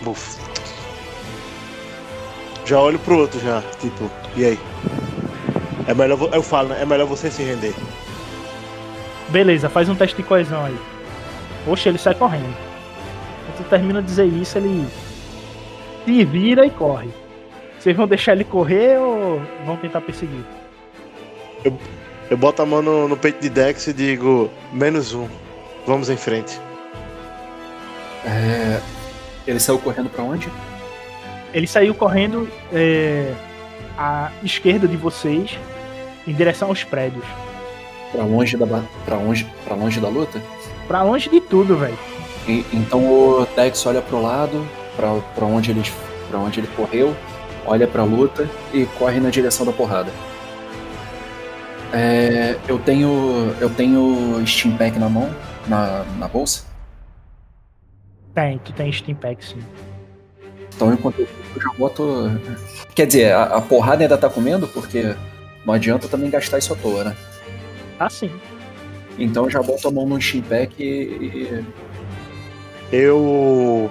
[0.01, 0.37] Buf.
[2.65, 4.59] Já olho pro outro já, tipo, e aí?
[5.87, 6.79] É melhor, eu falo, né?
[6.81, 7.73] É melhor você se render.
[9.29, 10.77] Beleza, faz um teste de coesão aí.
[11.67, 12.55] Oxe, ele sai correndo.
[13.45, 14.85] Quando tu termina de dizer isso, ele
[16.05, 17.09] se vira e corre.
[17.79, 20.43] Vocês vão deixar ele correr ou vão tentar perseguir?
[21.63, 21.77] Eu
[22.37, 25.27] boto a mão no, no peito de Dex e digo, menos um.
[25.85, 26.59] Vamos em frente.
[28.25, 28.79] É,
[29.47, 30.47] ele saiu correndo pra onde?
[31.53, 33.33] Ele saiu correndo é,
[33.97, 35.57] à esquerda de vocês,
[36.27, 37.25] em direção aos prédios.
[38.11, 38.65] Pra longe da,
[39.05, 40.41] pra longe, pra longe da luta?
[40.87, 41.97] Pra longe de tudo, velho.
[42.47, 44.65] E- então o Dex olha pro lado,
[44.95, 45.83] pra, pra, onde ele,
[46.29, 47.15] pra onde ele correu,
[47.65, 50.11] olha pra luta e corre na direção da porrada.
[51.93, 53.53] É, eu tenho.
[53.59, 55.29] Eu tenho Steam Pack na mão,
[55.67, 56.63] na, na bolsa.
[58.33, 59.59] Tem, tu tem Steam Pack sim.
[60.73, 62.31] Então enquanto eu eu já boto.
[62.95, 65.13] Quer dizer, a, a porrada ainda tá comendo, porque
[65.65, 67.17] não adianta também gastar isso à toa, né?
[67.97, 68.31] Tá sim.
[69.19, 70.85] Então eu já boto a mão no Steam Pack e.
[70.85, 71.65] e-
[72.91, 73.89] Eu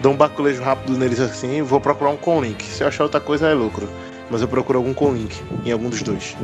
[0.00, 2.62] dou um baculejo rápido neles assim e vou procurar um com link.
[2.62, 3.88] Se eu achar outra coisa é lucro.
[4.30, 6.36] Mas eu procuro algum com link em algum dos dois.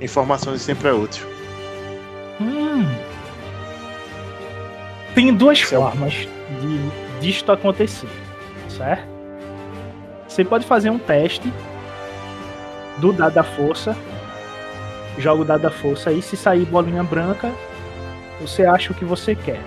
[0.00, 1.26] Informações sempre é útil.
[2.40, 2.86] Hum.
[5.14, 8.08] Tem duas é formas de disto acontecer,
[8.68, 9.08] certo?
[10.28, 11.52] Você pode fazer um teste
[12.98, 13.96] do dado da força.
[15.18, 17.50] Joga o dado da força aí, se sair bolinha branca,
[18.40, 19.60] você acha o que você quer.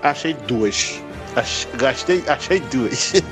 [0.00, 1.02] Achei duas.
[1.34, 3.14] Ach- Gastei, achei duas.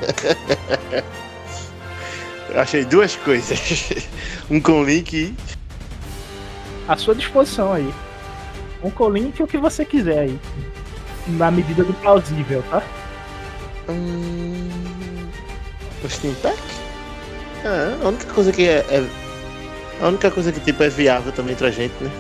[2.57, 3.91] achei duas coisas.
[4.51, 5.35] Um com link e
[6.89, 7.93] À sua disposição aí.
[8.83, 10.39] Um colink o que você quiser aí.
[11.29, 12.83] Na medida do plausível, tá?
[13.89, 14.69] Hum...
[16.03, 16.59] O Steam Pack?
[17.65, 19.07] Ah, a única coisa que é, é-
[20.03, 22.11] A única coisa que tipo é viável também pra gente, né?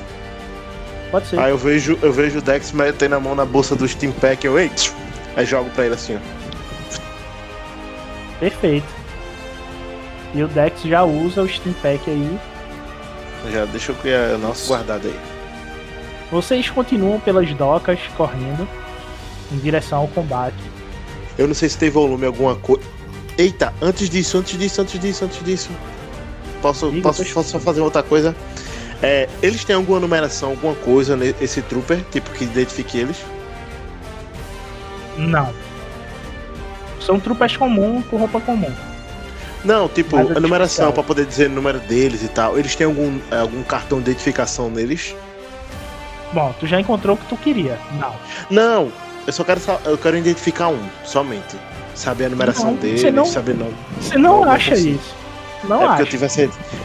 [1.11, 1.39] Pode ser.
[1.41, 4.47] Aí eu vejo, eu vejo o Dex metendo a mão na bolsa do Steam Pack,
[4.47, 4.71] eu, ei,
[5.35, 6.19] aí jogo pra ele assim, ó.
[8.39, 8.87] Perfeito.
[10.35, 12.39] E o Dex já usa o Steam Pack aí.
[13.49, 15.21] Já deixa eu criar o nosso guardado aí.
[16.31, 18.69] Vocês continuam pelas docas correndo
[19.51, 20.57] em direção ao combate.
[21.39, 22.83] Eu não sei se tem volume alguma coisa.
[23.39, 25.71] Eita, antes disso, antes disso, antes disso, antes disso.
[26.61, 28.37] Posso, Diga, posso, posso só fazer outra coisa?
[29.03, 33.17] É, eles têm alguma numeração, alguma coisa nesse trooper, tipo que identifique eles?
[35.17, 35.53] Não.
[37.01, 38.71] São troopers comuns com roupa comum.
[39.65, 42.59] Não, tipo, Nada de a numeração pra poder dizer o número deles e tal.
[42.59, 45.15] Eles têm algum, algum cartão de identificação neles?
[46.33, 47.79] Bom, tu já encontrou o que tu queria.
[47.99, 48.15] Não.
[48.51, 48.93] Não,
[49.27, 51.57] eu só quero eu quero identificar um, somente.
[51.95, 53.69] Saber a numeração Não, deles, você não- saber não.
[54.01, 54.97] Você não, acha consigo.
[54.97, 55.15] isso.
[55.65, 56.03] Não é acha.
[56.03, 56.41] eu tive, essa,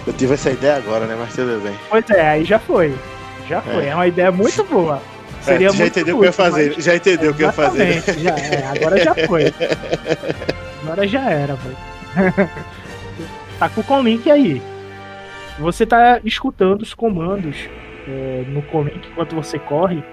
[0.08, 1.16] eu tive essa ideia agora, né?
[1.18, 1.74] Mas tudo bem.
[1.90, 2.94] Pois é, aí já foi.
[3.48, 3.86] Já foi.
[3.86, 3.90] É.
[3.90, 5.02] É, uma ideia muito boa.
[5.44, 7.48] Seria É, já entendeu o que eu ia fazer, mas- já entendeu o que eu
[7.48, 8.04] ia fazer.
[8.18, 9.54] Já, é, agora já foi.
[10.84, 11.78] Agora já era, velho.
[13.60, 14.62] tá com o Comlink aí.
[15.60, 17.70] Você tá escutando os comandos
[18.08, 20.04] é, no Comlink enquanto você corre.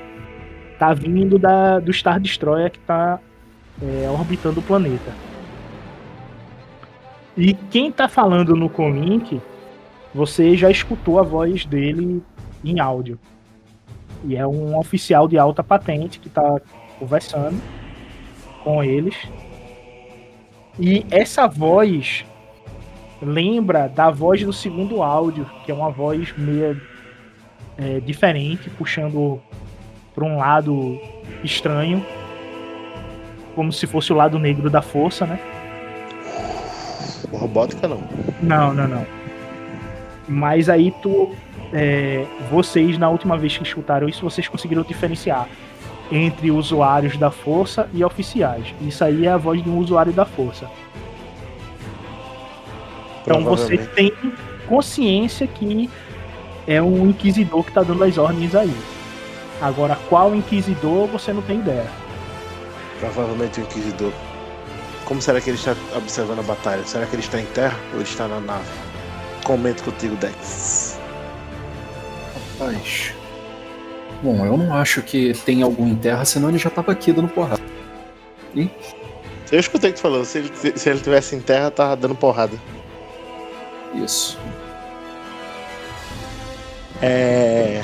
[0.79, 3.19] Tá vindo da, do Star Destroyer que tá
[3.81, 5.13] é, orbitando o planeta.
[7.37, 9.41] E quem tá falando no Comlink,
[10.15, 12.23] você já escutou a voz dele
[12.65, 13.19] em áudio.
[14.25, 16.61] E é um oficial de alta patente que tá
[16.99, 17.61] conversando
[18.63, 19.17] com eles.
[20.79, 22.25] E essa voz
[23.21, 26.81] lembra da voz do segundo áudio, que é uma voz meio
[27.79, 29.41] é, diferente, puxando
[30.15, 30.99] para um lado
[31.45, 32.05] estranho,
[33.55, 35.39] como se fosse o lado negro da força, né?
[37.33, 38.03] Robótica não.
[38.43, 39.07] Não, não, não.
[40.29, 41.35] Mas aí tu.
[41.73, 45.49] é, vocês, na última vez que escutaram isso, vocês conseguiram diferenciar
[46.11, 48.75] entre usuários da força e oficiais.
[48.81, 50.71] Isso aí é a voz de um usuário da força.
[53.23, 54.13] Então você tem
[54.67, 55.89] consciência que
[56.67, 58.75] é um inquisidor que tá dando as ordens aí.
[59.61, 61.87] Agora, qual inquisidor você não tem ideia.
[62.99, 64.13] Provavelmente o Inquisidor.
[65.05, 66.85] Como será que ele está observando a batalha?
[66.85, 68.69] Será que ele está em terra ou ele está na nave?
[69.45, 70.99] Comento contigo, Dex.
[72.59, 73.13] Rapaz.
[74.23, 77.29] Bom, eu não acho que tem algum em terra, senão ele já tava aqui dando
[77.29, 77.61] porrada.
[78.55, 82.57] Eu escutei que tu falou, se ele, se ele tivesse em terra, tava dando porrada.
[83.95, 84.39] Isso.
[87.03, 87.83] É.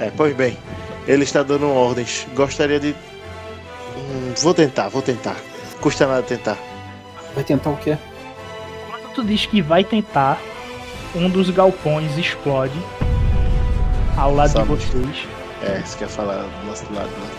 [0.00, 0.56] É, pois bem.
[1.06, 2.26] Ele está dando ordens.
[2.34, 2.92] Gostaria de.
[3.96, 5.36] Hum, vou tentar, vou tentar.
[5.80, 6.58] Custa nada tentar.
[7.34, 7.98] Vai tentar o quê?
[8.90, 10.40] Quando tu diz que vai tentar,
[11.14, 12.78] um dos galpões explode
[14.16, 14.64] ao lado Sabe.
[14.64, 15.28] de vocês.
[15.62, 17.30] É, você quer falar do nosso lado, né?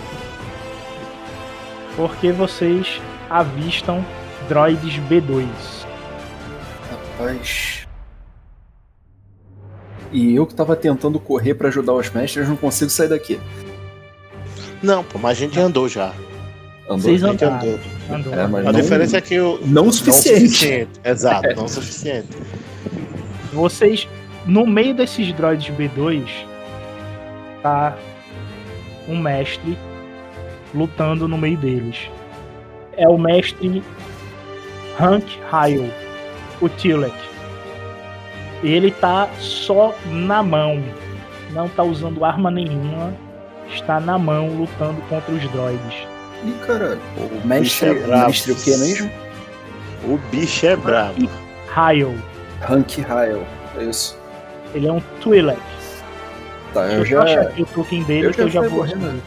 [1.95, 4.05] porque vocês avistam
[4.47, 5.47] droids B2.
[6.91, 7.87] Rapaz.
[10.11, 13.39] E eu que tava tentando correr pra ajudar os mestres, não consigo sair daqui.
[14.81, 16.13] Não, pô, mas a gente andou já.
[16.85, 16.99] Andou.
[16.99, 17.67] Vocês A gente andaram.
[17.67, 17.79] andou.
[18.11, 18.33] Andou.
[18.33, 19.59] É, mas A não- diferença é que o.
[19.65, 20.87] Não o suficiente.
[21.03, 22.29] Exato, não o suficiente.
[23.51, 24.07] Vocês,
[24.45, 26.23] no meio desses droids B2,
[27.67, 27.97] tá
[29.09, 29.77] um mestre
[30.73, 32.09] lutando no meio deles.
[32.95, 33.83] É o mestre
[34.99, 35.91] Hank Hyle,
[36.61, 37.13] o Tilek.
[38.63, 40.81] Ele tá só na mão,
[41.51, 43.13] não tá usando arma nenhuma,
[43.69, 46.07] está na mão lutando contra os droids.
[46.43, 46.99] Ih, caralho.
[47.17, 48.27] O mestre, Bicho é bravo.
[48.27, 49.11] mestre o que mesmo?
[50.05, 51.29] O bicho é brabo.
[51.75, 52.17] Hyle,
[52.67, 53.45] Hank Hyle.
[53.77, 54.17] É isso.
[54.73, 55.59] ele é um Twi'lek.
[56.73, 57.41] Tá, eu eu achar já.
[57.49, 59.21] aqui o token dele eu que eu já vou correndo.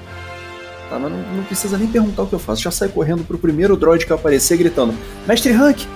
[0.89, 2.63] Tá, mas não, não precisa nem perguntar o que eu faço.
[2.63, 4.95] Já sai correndo pro primeiro droid que aparecer gritando:
[5.27, 5.87] Mestre Hank!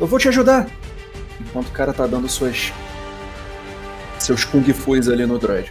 [0.00, 0.66] Eu vou te ajudar!
[1.40, 2.72] Enquanto o cara tá dando suas.
[4.18, 5.70] seus Kung Fuis ali no droid.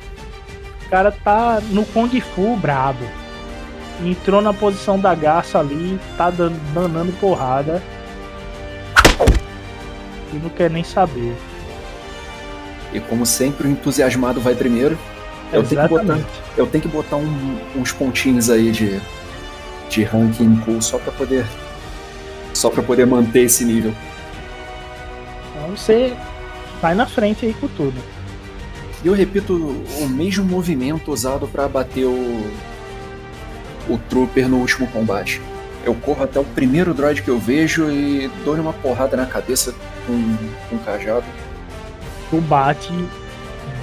[0.85, 3.05] O cara tá no Kung Fu brabo.
[4.03, 7.81] Entrou na posição da garça ali, tá dan- danando porrada.
[10.33, 11.35] E não quer nem saber.
[12.93, 14.97] E como sempre, o entusiasmado vai primeiro.
[15.53, 16.19] Eu tenho que botar,
[16.57, 18.99] eu tenho que botar um- uns pontinhos aí de,
[19.89, 21.45] de ranking cool só pra poder.
[22.53, 23.93] Só pra poder manter esse nível.
[25.55, 26.13] Então você
[26.81, 27.95] vai na frente aí com tudo.
[29.03, 29.53] E eu repito
[29.99, 32.45] o mesmo movimento usado pra abater o.
[33.89, 35.41] o Trooper no último combate.
[35.83, 39.73] Eu corro até o primeiro droid que eu vejo e dou-lhe uma porrada na cabeça
[40.05, 40.37] com,
[40.69, 41.25] com um cajado.
[42.31, 42.91] Tu bate,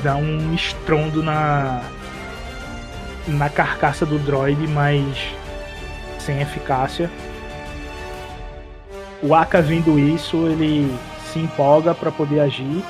[0.03, 1.83] dá um estrondo na.
[3.29, 5.29] na carcaça do droid, mas
[6.19, 7.11] sem eficácia.
[9.23, 10.97] O Aka vendo isso, ele
[11.33, 12.83] se empolga pra poder agir.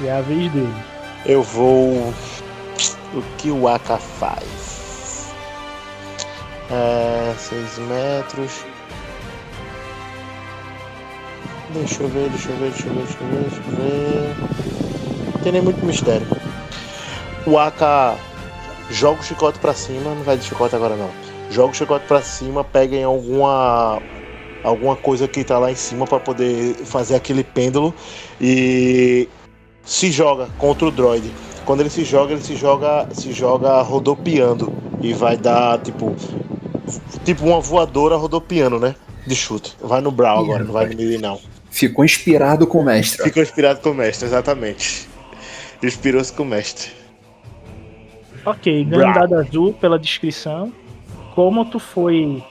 [0.00, 0.74] E é a vez dele.
[1.24, 2.12] Eu vou.
[3.14, 5.34] O que o Aka faz?
[6.70, 7.34] É.
[7.38, 8.64] 6 metros.
[11.70, 14.36] Deixa eu ver, deixa eu ver, deixa eu ver, deixa eu ver, deixa eu ver.
[15.34, 16.26] Não tem nem muito mistério.
[17.46, 18.16] O Aka
[18.90, 21.10] joga o chicote pra cima, não vai de chicote agora não.
[21.50, 24.00] joga o chicote pra cima, pega em alguma
[24.62, 27.94] alguma coisa que tá lá em cima para poder fazer aquele pêndulo
[28.40, 29.28] e
[29.84, 31.32] se joga contra o droid.
[31.64, 36.14] Quando ele se joga, ele se joga, se joga rodopiando e vai dar tipo
[37.24, 38.94] tipo uma voadora rodopiando, né?
[39.26, 39.76] De chute.
[39.80, 41.40] Vai no Brawl agora, não vai no melee não.
[41.76, 43.22] Ficou inspirado com o mestre.
[43.22, 45.06] Ficou inspirado com o mestre, exatamente.
[45.82, 46.90] Inspirou-se com o mestre.
[48.46, 50.72] Ok, ganho dado azul pela descrição.
[51.34, 52.42] Como tu foi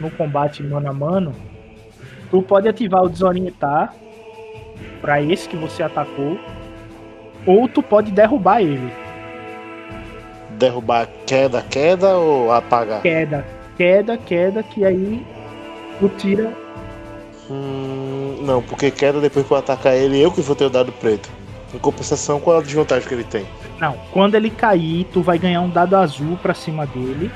[0.00, 1.32] no combate mano a mano,
[2.32, 3.94] tu pode ativar o desorientar
[5.00, 6.36] pra esse que você atacou,
[7.46, 8.92] ou tu pode derrubar ele.
[10.58, 13.02] Derrubar queda, queda ou apagar?
[13.02, 13.46] Queda,
[13.76, 15.24] queda, queda, que aí
[16.00, 16.52] tu tira.
[17.50, 20.92] Hum, não, porque queda depois que eu atacar ele, eu que vou ter o dado
[20.92, 21.28] preto.
[21.74, 23.46] Em compensação, qual a desvantagem que ele tem?
[23.78, 27.30] Não, quando ele cair, tu vai ganhar um dado azul pra cima dele.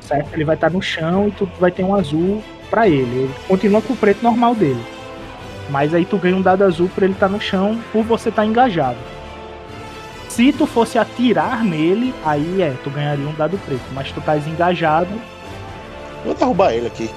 [0.00, 0.32] Certo?
[0.32, 3.24] Ele vai estar no chão e tu vai ter um azul pra ele.
[3.24, 4.82] Ele continua com o preto normal dele.
[5.68, 8.46] Mas aí tu ganha um dado azul pra ele estar no chão por você estar
[8.46, 8.98] engajado.
[10.28, 13.82] Se tu fosse atirar nele, aí é, tu ganharia um dado preto.
[13.92, 15.10] Mas tu estás engajado,
[16.24, 17.10] Vou derrubar ele aqui.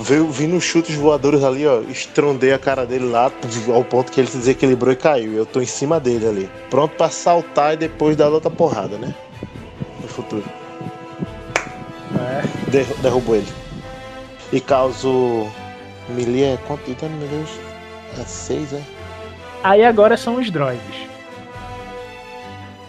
[0.00, 1.80] Veio, vi nos chutes voadores ali, ó.
[1.82, 3.30] Estrondei a cara dele lá,
[3.72, 5.32] ao ponto que ele se desequilibrou e caiu.
[5.32, 6.50] Eu tô em cima dele ali.
[6.70, 9.14] Pronto pra saltar e depois dar outra porrada, né?
[10.00, 10.44] No futuro.
[12.18, 13.48] é, Der- derrubo ele.
[14.52, 15.46] E causo.
[16.08, 17.50] Melee é quanto dano, meu Deus?
[18.20, 18.82] É 6, é?
[19.62, 20.82] Aí agora são os droids.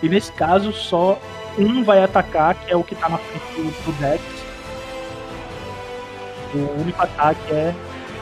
[0.04, 1.18] E nesse caso, só
[1.58, 4.22] um vai atacar, que é o que tá na frente do, do Dex.
[6.54, 7.74] O único ataque é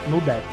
[0.08, 0.44] no Dex.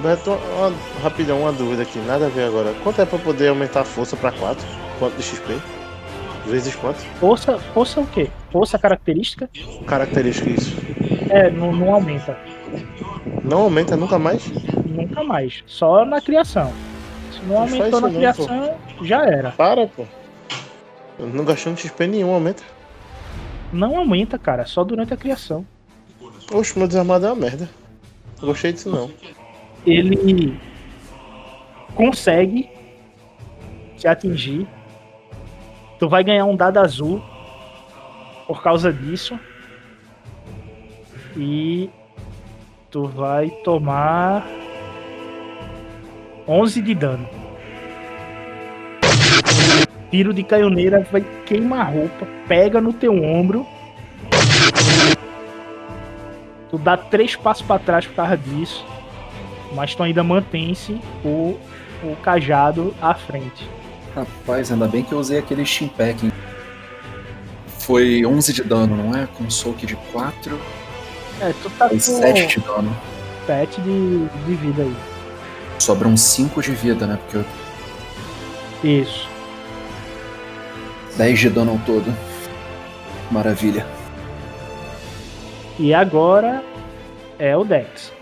[0.00, 0.72] Beto, uma,
[1.02, 2.74] rapidão, uma dúvida aqui, nada a ver agora.
[2.82, 4.64] Quanto é pra poder aumentar a força pra 4?
[4.98, 5.56] Quanto de XP?
[6.46, 6.98] Vezes quanto?
[7.18, 8.30] Força, força o quê?
[8.52, 9.48] Força característica?
[9.86, 10.76] Característica isso.
[11.30, 12.38] É, não, não aumenta.
[13.42, 14.46] Não aumenta nunca mais?
[14.86, 15.64] Nunca mais.
[15.66, 16.72] Só na criação.
[17.32, 19.50] Se não Não aumentou na não, criação, já era.
[19.52, 20.04] Para, pô.
[21.18, 22.62] Eu não gastando XP nenhum, aumenta.
[23.72, 24.64] Não aumenta, cara.
[24.66, 25.66] Só durante a criação.
[26.52, 27.68] Oxe, meu desarmado é uma merda.
[28.40, 29.10] Não gostei disso não.
[29.86, 30.58] ele
[31.94, 32.68] consegue
[33.96, 34.66] te atingir.
[35.98, 37.22] Tu vai ganhar um dado azul
[38.46, 39.38] por causa disso.
[41.36, 41.90] E
[42.90, 44.46] tu vai tomar
[46.46, 47.28] 11 de dano.
[50.10, 53.66] Tiro de caioneira vai queimar a roupa, pega no teu ombro.
[56.76, 58.84] Tu dá três passos pra trás por causa disso
[59.72, 61.58] mas tu ainda mantém-se o,
[62.02, 63.68] o cajado à frente.
[64.14, 65.64] Rapaz, ainda bem que eu usei aquele
[65.96, 66.32] Packing.
[67.78, 69.26] Foi 11 de dano, não é?
[69.26, 70.58] Com um soak de 4,
[71.40, 72.96] É, tu tá com 7 de dano.
[73.46, 74.96] 7 de, de vida aí.
[75.78, 77.18] Sobram 5 de vida, né?
[77.22, 77.44] Porque eu...
[79.02, 79.28] Isso.
[81.16, 82.12] 10 de dano ao todo.
[83.30, 83.95] Maravilha.
[85.78, 86.62] E agora
[87.38, 88.12] é o Dex.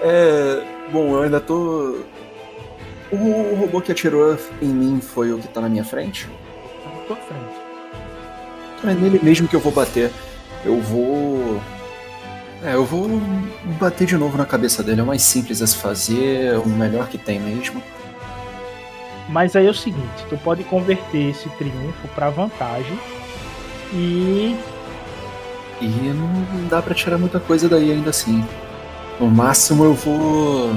[0.00, 0.62] É.
[0.92, 2.00] Bom, eu ainda tô.
[3.10, 6.28] O, o robô que atirou em mim foi o que tá na minha frente?
[6.84, 7.56] Tá na tua frente.
[8.78, 10.10] Então é nele mesmo que eu vou bater.
[10.64, 11.60] Eu vou.
[12.64, 13.08] É, eu vou
[13.78, 15.00] bater de novo na cabeça dele.
[15.00, 17.82] É o mais simples a se fazer, o melhor que tem mesmo.
[19.28, 22.96] Mas aí é o seguinte, tu pode converter esse triunfo pra vantagem
[23.92, 24.56] e
[25.80, 28.44] E não dá pra tirar muita coisa daí ainda assim.
[29.20, 30.70] No máximo eu vou.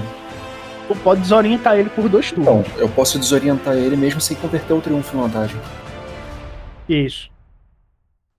[0.87, 2.67] tu pode desorientar ele por dois turnos.
[2.77, 5.57] Eu posso desorientar ele mesmo sem converter o triunfo em vantagem.
[6.87, 7.29] Isso.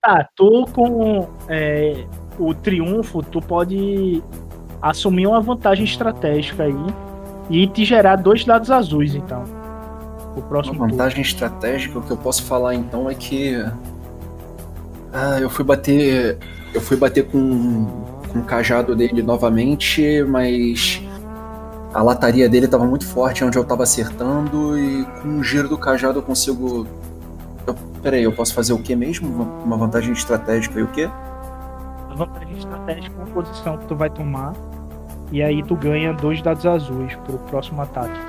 [0.01, 2.05] Tá, tu com é,
[2.39, 4.21] o triunfo, tu pode
[4.81, 6.85] assumir uma vantagem estratégica aí
[7.49, 9.43] e te gerar dois dados azuis, então.
[10.35, 10.91] O Uma próximo turno.
[10.91, 13.55] vantagem estratégica, o que eu posso falar então é que.
[15.13, 16.37] Ah, eu fui bater.
[16.73, 17.85] Eu fui bater com,
[18.31, 21.01] com o cajado dele novamente, mas
[21.93, 25.77] a lataria dele estava muito forte onde eu estava acertando e com o giro do
[25.77, 26.87] cajado eu consigo.
[27.67, 29.27] Eu, peraí, eu posso fazer o que mesmo?
[29.27, 31.09] Uma- Uma vantagem estratégica e o quê?
[32.09, 34.53] A vantagem estratégica é uma posição que tu vai tomar.
[35.31, 38.19] E aí tu ganha dois dados azuis pro próximo ataque.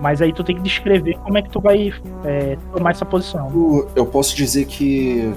[0.00, 1.92] Mas aí tu tem que descrever como é que tu vai
[2.24, 3.50] é, tomar essa posição.
[3.54, 5.32] Eu, eu posso dizer que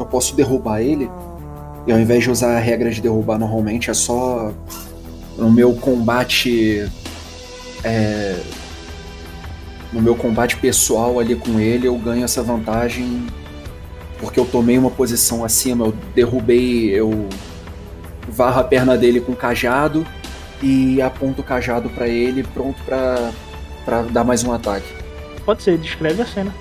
[0.00, 1.10] eu posso derrubar ele
[1.86, 4.52] e ao invés de usar a regra de derrubar normalmente é só
[5.36, 6.90] no meu combate
[7.84, 8.38] é,
[9.92, 13.26] no meu combate pessoal ali com ele eu ganho essa vantagem
[14.18, 17.26] porque eu tomei uma posição acima, eu derrubei, eu
[18.28, 20.06] varro a perna dele com o cajado
[20.62, 23.30] e aponto o cajado pra ele, pronto pra,
[23.82, 24.84] pra dar mais um ataque.
[25.46, 26.54] Pode ser, descreve a cena.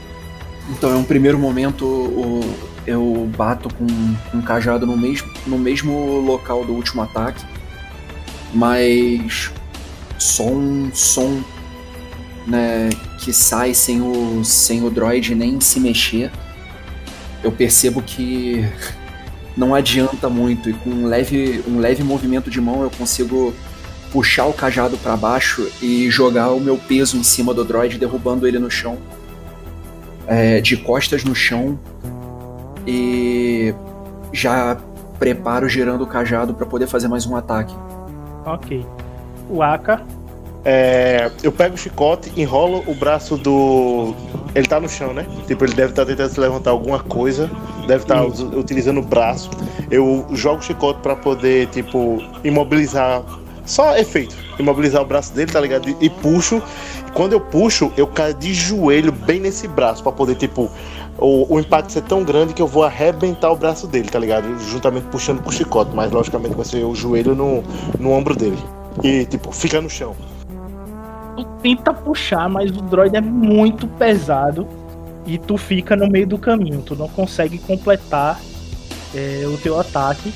[0.70, 2.56] Então, em um primeiro momento, o-
[2.90, 3.86] eu bato com,
[4.38, 7.46] o cajado no mesmo, no mesmo local do último ataque,
[8.54, 9.52] mas
[10.18, 11.42] só um som
[12.48, 12.90] né,
[13.20, 16.32] que sai sem o, sem o droid nem se mexer.
[17.44, 18.68] Eu percebo que
[19.56, 23.54] não adianta muito e com um leve, um leve movimento de mão eu consigo
[24.12, 28.48] puxar o cajado para baixo e jogar o meu peso em cima do droid, derrubando
[28.48, 28.98] ele no chão
[30.26, 31.80] é, de costas no chão
[32.86, 33.74] e
[34.32, 34.78] já
[35.18, 37.74] preparo girando o cajado para poder fazer mais um ataque.
[38.46, 38.86] Ok.
[39.50, 40.02] O Aka,
[40.66, 44.14] É, eu pego o chicote, enrolo o braço do.
[44.54, 45.26] Ele tá no chão, né?
[45.48, 47.50] Tipo, ele deve estar tentando se levantar alguma coisa,
[47.88, 48.46] deve estar Isso.
[48.58, 49.50] utilizando o braço.
[49.90, 53.24] Eu jogo o chicote pra poder, tipo, imobilizar.
[53.66, 54.36] Só efeito.
[54.60, 55.90] Imobilizar o braço dele, tá ligado?
[55.90, 56.62] E, e puxo.
[57.14, 60.70] Quando eu puxo, eu caio de joelho bem nesse braço, pra poder, tipo,
[61.22, 64.48] o, o impacto ser tão grande que eu vou arrebentar o braço dele, tá ligado?
[64.60, 67.64] Juntamente puxando com o chicote, mas logicamente vai ser o joelho no,
[68.00, 68.58] no ombro dele.
[69.04, 70.16] E, tipo, fica no chão.
[71.36, 74.68] tu tenta puxar, mas o droid é muito pesado
[75.26, 76.82] e tu fica no meio do caminho.
[76.82, 78.40] Tu não consegue completar
[79.14, 80.32] é, o teu ataque,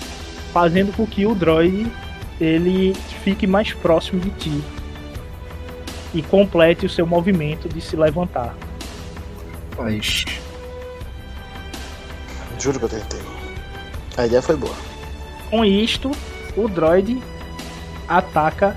[0.52, 1.92] fazendo com que o droid
[2.40, 2.94] ele
[3.24, 4.64] fique mais próximo de ti
[6.14, 8.56] e complete o seu movimento de se levantar.
[9.78, 10.26] Mas
[12.64, 13.20] Juro que eu tentei.
[14.16, 14.74] A ideia foi boa.
[15.50, 16.10] Com isto,
[16.56, 17.22] o droid
[18.08, 18.74] ataca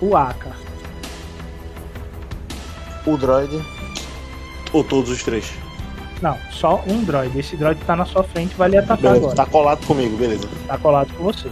[0.00, 0.50] o Aka.
[3.06, 3.64] O droid.
[4.72, 5.52] Ou todos os três.
[6.20, 7.38] Não, só um droid.
[7.38, 9.36] Esse droid tá na sua frente vai lhe atacar Beleza, agora.
[9.36, 10.48] tá colado comigo, beleza.
[10.66, 11.48] Tá colado com você.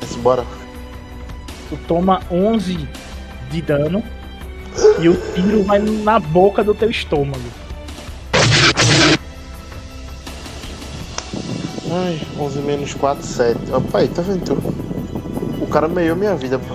[0.00, 0.46] Mas Bora.
[1.68, 2.88] Tu toma 11
[3.50, 4.02] de dano
[5.02, 7.59] e o tiro vai na boca do teu estômago.
[11.92, 13.58] Ai, 11 menos 4, 7.
[13.72, 14.44] Ó, pai, tá vendo?
[14.44, 15.62] tu?
[15.62, 16.74] O cara meiou minha vida, pô.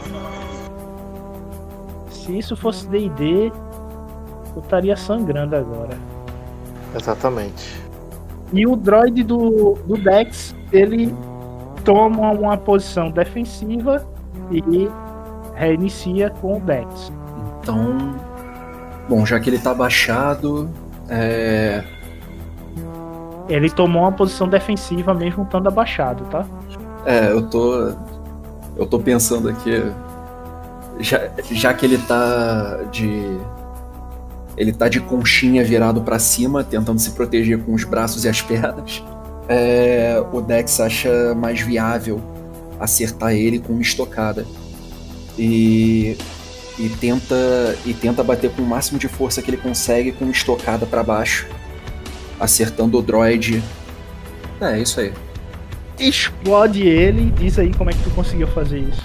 [2.12, 3.52] Se isso fosse D&D,
[4.56, 5.98] eu estaria sangrando agora.
[6.94, 7.82] Exatamente.
[8.52, 11.14] E o droid do, do Dex, ele
[11.84, 14.06] toma uma posição defensiva
[14.52, 14.90] e
[15.56, 17.12] reinicia com o Dex.
[17.62, 18.16] então,
[19.08, 20.70] bom, já que ele tá baixado,
[21.10, 21.84] é,
[23.48, 26.46] Ele tomou uma posição defensiva mesmo estando abaixado, tá?
[27.06, 27.92] É, eu tô.
[28.76, 29.84] Eu tô pensando aqui.
[31.00, 33.38] Já, já que ele tá de.
[34.58, 38.42] Ele tá de conchinha virado pra cima, tentando se proteger com os braços e as
[38.42, 39.04] pernas.
[39.48, 42.22] é, o Dex acha mais viável
[42.80, 44.46] acertar ele com uma estocada.
[45.38, 46.18] E.
[46.78, 47.36] E tenta,
[47.86, 51.02] e tenta bater com o máximo de força que ele consegue com uma estocada pra
[51.02, 51.48] baixo,
[52.40, 53.64] acertando o droid.
[54.62, 55.14] É, isso aí.
[56.00, 59.04] Explode ele, diz aí como é que tu conseguiu fazer isso.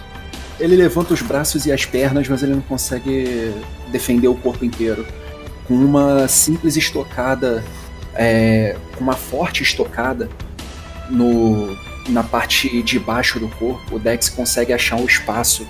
[0.58, 3.54] Ele levanta os braços e as pernas, mas ele não consegue
[3.90, 5.06] defender o corpo inteiro.
[5.66, 7.64] Com uma simples estocada,
[8.14, 10.28] é, com uma forte estocada
[11.08, 11.76] no,
[12.08, 15.66] na parte de baixo do corpo, o Dex consegue achar um espaço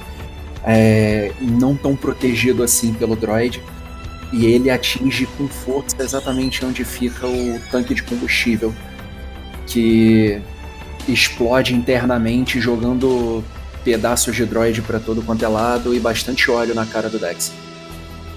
[0.65, 3.63] é, não tão protegido assim pelo droid.
[4.33, 8.73] E ele atinge com força exatamente onde fica o tanque de combustível,
[9.67, 10.41] que
[11.09, 13.43] explode internamente, jogando
[13.85, 17.53] pedaços de droid para todo quanto é lado e bastante óleo na cara do Dex.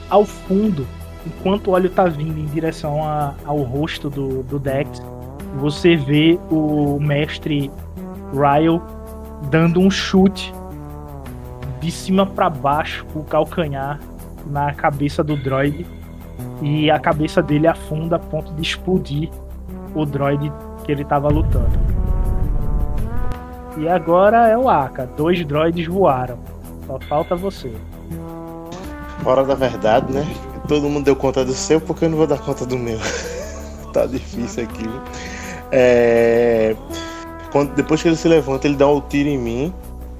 [0.09, 0.87] Ao fundo,
[1.27, 5.01] enquanto o óleo tá vindo em direção a- ao rosto do, do Dex,
[5.59, 7.69] você vê o mestre
[8.33, 8.81] Ryle
[9.51, 10.51] dando um chute
[11.81, 13.99] de cima para baixo com o calcanhar
[14.45, 15.85] na cabeça do droid
[16.61, 19.29] e a cabeça dele afunda a ponto de explodir
[19.93, 20.51] o droid
[20.83, 21.71] que ele tava lutando.
[23.77, 26.37] E agora é o Aka, dois droids voaram.
[26.85, 27.71] Só falta você.
[29.25, 30.25] Hora da verdade, né?
[30.67, 32.99] Todo mundo deu conta do seu, porque eu não vou dar conta do meu.
[33.91, 34.89] tá difícil aqui.
[35.71, 36.75] É...
[37.51, 39.73] Quando, depois que ele se levanta, ele dá um tiro em mim.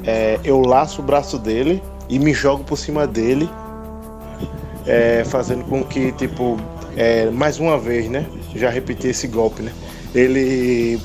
[0.06, 3.50] É, eu laço o braço dele e me jogo por cima dele.
[4.85, 6.57] É, fazendo com que, tipo,
[6.95, 8.26] é, mais uma vez, né?
[8.55, 9.72] Já repeti esse golpe, né?
[10.14, 10.99] Ele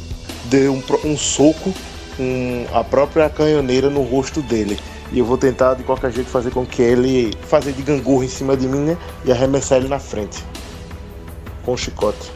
[0.44, 1.72] deu um, um soco
[2.16, 4.78] com a própria canhoneira no rosto dele.
[5.10, 8.28] E eu vou tentar de qualquer jeito fazer com que ele fazer de gangorra em
[8.28, 8.96] cima de mim, né?
[9.24, 10.44] E arremessar ele na frente.
[11.64, 12.30] Com o chicote.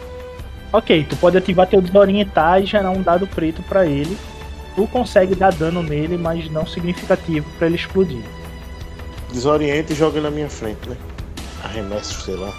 [0.72, 4.16] Ok, tu pode ativar teu desorientar e gerar um dado preto pra ele.
[4.74, 8.22] Tu consegue dar dano nele, mas não significativo pra ele explodir.
[9.30, 10.96] Desorienta e joga na minha frente, né?
[11.64, 12.52] Arremesso, sei lá.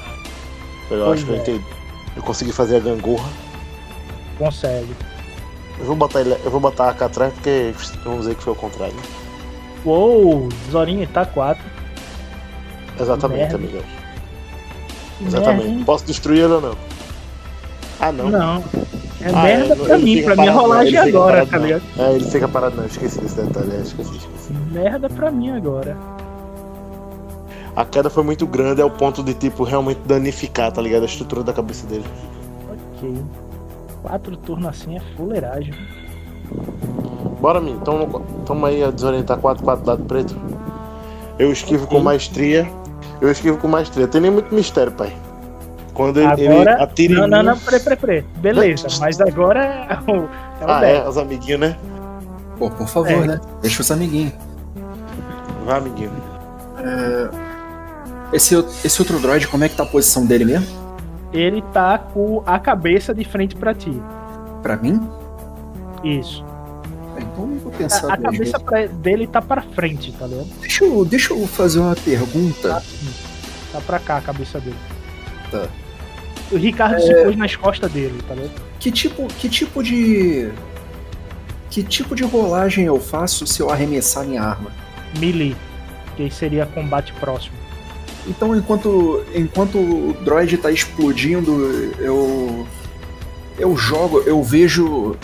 [0.90, 1.40] Eu Pois acho que eu é.
[1.40, 1.66] entendi.
[2.16, 3.30] Eu consegui fazer a gangorra.
[4.38, 4.96] Consegue.
[5.80, 7.74] Eu vou botar ele, eu vou botar a AK atrás porque
[8.04, 8.96] vamos dizer que foi o contrário.
[9.86, 11.64] Uou, desorientar 4.
[13.00, 13.56] Exatamente, Merda.
[13.56, 13.82] amigão.
[15.26, 15.84] Exatamente.
[15.84, 16.76] Posso destruir ele ou não?
[18.00, 18.30] Ah, não.
[18.30, 18.64] Não.
[19.22, 21.84] É Ah, merda não, pra mim, pra minha rolagem agora, parado, tá ligado?
[21.98, 24.54] É, ele fica parado não, esqueci desse detalhe, é, esqueci, esqueci.
[24.72, 25.98] Merda pra mim agora.
[27.76, 31.04] A queda foi muito grande ao ponto de, tipo, realmente danificar, tá ligado?
[31.04, 32.06] A estrutura da cabeça dele.
[32.98, 33.16] Ok.
[34.04, 35.74] Quatro turnos assim é fuleiragem.
[37.42, 40.36] Bora, mim, toma, toma aí a desorientar 4, 4 dado preto.
[41.40, 42.04] Eu esquivo com Ok.
[42.06, 42.70] maestria.
[43.20, 44.08] Eu esquivo com maestria.
[44.08, 45.12] Tem nem muito mistério, pai.
[45.94, 46.84] Quando ele, ele Agora.
[46.84, 47.46] atira Não, em não, mim...
[47.46, 48.22] não, peraí, peraí, peraí.
[48.38, 50.16] Beleza, mas agora é o.
[50.62, 51.06] É o Ah, Beto.
[51.06, 51.78] é, os amiguinhos, né?
[52.58, 53.26] Pô, por favor, É.
[53.28, 53.42] né?
[53.62, 54.34] Deixa os amiguinhos.
[55.66, 56.12] Vai, amiguinho.
[58.34, 60.66] Esse, esse outro droid, como é que tá a posição dele mesmo?
[61.32, 63.92] Ele tá com a cabeça de frente pra ti.
[64.62, 65.00] Pra mim?
[66.04, 66.44] Isso.
[67.16, 70.48] É, Então eu vou pensar A, a cabeça pra- dele tá pra frente, tá ligado?
[70.60, 72.82] Deixa eu, deixa eu fazer uma pergunta.
[73.72, 74.76] Tá pra cá a cabeça dele.
[75.52, 75.68] Tá.
[76.52, 78.52] O Ricardo se pôs nas costas dele, tá ligado?
[78.80, 80.52] Que tipo, que tipo de.
[81.70, 84.70] Que tipo de rolagem eu faço se eu arremessar minha arma?
[85.18, 85.56] Melee.
[86.16, 87.56] Que seria combate próximo.
[88.28, 92.66] Então, enquanto, enquanto o droid tá explodindo, eu.
[93.58, 95.16] Eu jogo, eu vejo.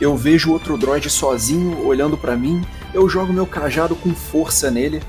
[0.00, 2.64] Eu vejo outro droid sozinho olhando pra mim.
[2.92, 5.02] Eu jogo meu cajado com força nele.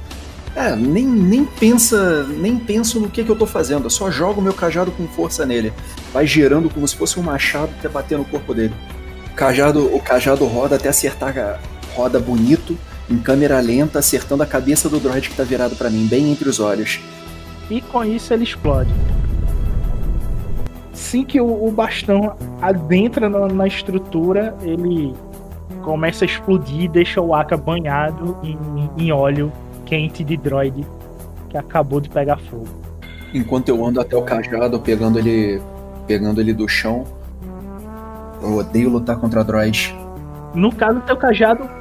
[0.56, 2.24] É, nem, nem pensa.
[2.24, 3.86] Nem penso no que, que eu tô fazendo.
[3.86, 5.72] Eu só jogo meu cajado com força nele.
[6.14, 8.74] Vai girando como se fosse um machado até bater no corpo dele.
[9.32, 11.38] O cajado, o cajado roda até acertar.
[11.38, 11.60] a-
[11.96, 12.78] Roda bonito,
[13.10, 16.50] em câmera lenta, acertando a cabeça do droid que tá virado pra mim, bem entre
[16.50, 17.00] os olhos.
[17.70, 18.94] E com isso ele explode.
[20.94, 25.14] Assim que o, o bastão adentra na, na estrutura, ele
[25.84, 28.58] começa a explodir e deixa o Aka banhado em,
[28.98, 29.52] em óleo
[29.86, 30.86] quente de droid
[31.50, 32.68] que acabou de pegar fogo.
[33.34, 35.62] Enquanto eu ando até o cajado, pegando ele.
[36.06, 37.06] pegando ele do chão.
[38.42, 39.94] Eu odeio lutar contra droids.
[40.54, 41.77] No caso, teu cajado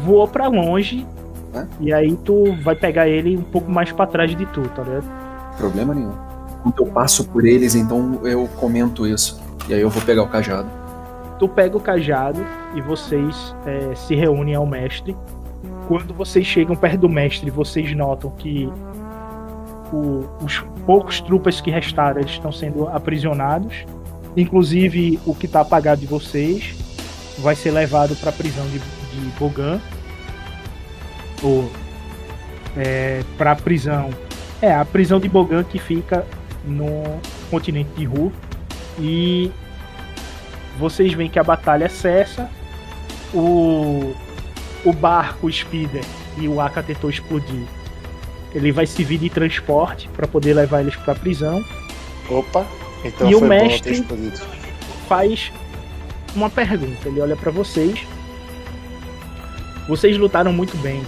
[0.00, 1.06] voou pra longe.
[1.54, 1.66] Hã?
[1.80, 5.04] E aí tu vai pegar ele um pouco mais pra trás de tu, tá ligado?
[5.56, 6.12] Problema nenhum.
[6.62, 9.40] Quando eu passo por eles, então eu comento isso.
[9.68, 10.68] E aí eu vou pegar o cajado.
[11.38, 12.44] Tu pega o cajado
[12.74, 15.16] e vocês é, se reúnem ao mestre.
[15.86, 18.70] Quando vocês chegam perto do mestre, vocês notam que
[19.92, 23.84] o- os poucos trupas que restaram eles estão sendo aprisionados.
[24.36, 26.74] Inclusive o que está apagado de vocês
[27.38, 28.80] vai ser levado para a prisão de,
[29.18, 29.80] de Bogan.
[31.42, 31.70] Ou
[33.36, 34.10] para a prisão.
[34.60, 36.24] É, a prisão de Bogan que fica
[36.64, 37.20] no
[37.50, 38.32] continente de Ru.
[38.98, 39.50] E
[40.78, 42.48] vocês veem que a batalha cessa.
[43.34, 44.14] O,
[44.84, 46.04] o barco Speeder
[46.38, 47.64] e o Aka tentou explodir.
[48.54, 51.62] Ele vai servir de transporte para poder levar eles para a prisão.
[52.30, 52.66] Opa,
[53.04, 54.06] então E o mestre?
[55.06, 55.52] Faz
[56.34, 57.08] uma pergunta.
[57.08, 58.06] Ele olha para vocês.
[59.88, 61.02] Vocês lutaram muito bem,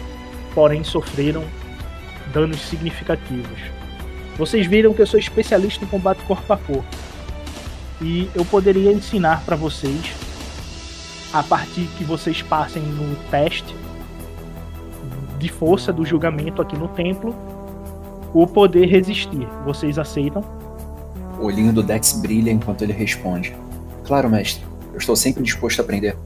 [0.55, 1.45] porém sofreram
[2.33, 3.61] danos significativos.
[4.39, 6.97] Vocês viram que eu sou especialista em combate corpo a corpo.
[8.01, 10.15] E eu poderia ensinar para vocês,
[11.31, 13.77] a partir que vocês passem no teste
[15.39, 17.35] de força do julgamento aqui no templo,
[18.33, 19.47] o poder resistir.
[19.67, 20.43] Vocês aceitam?
[21.39, 23.55] O olhinho do Dex brilha enquanto ele responde.
[24.05, 24.65] Claro, mestre.
[24.93, 26.17] Eu estou sempre disposto a aprender.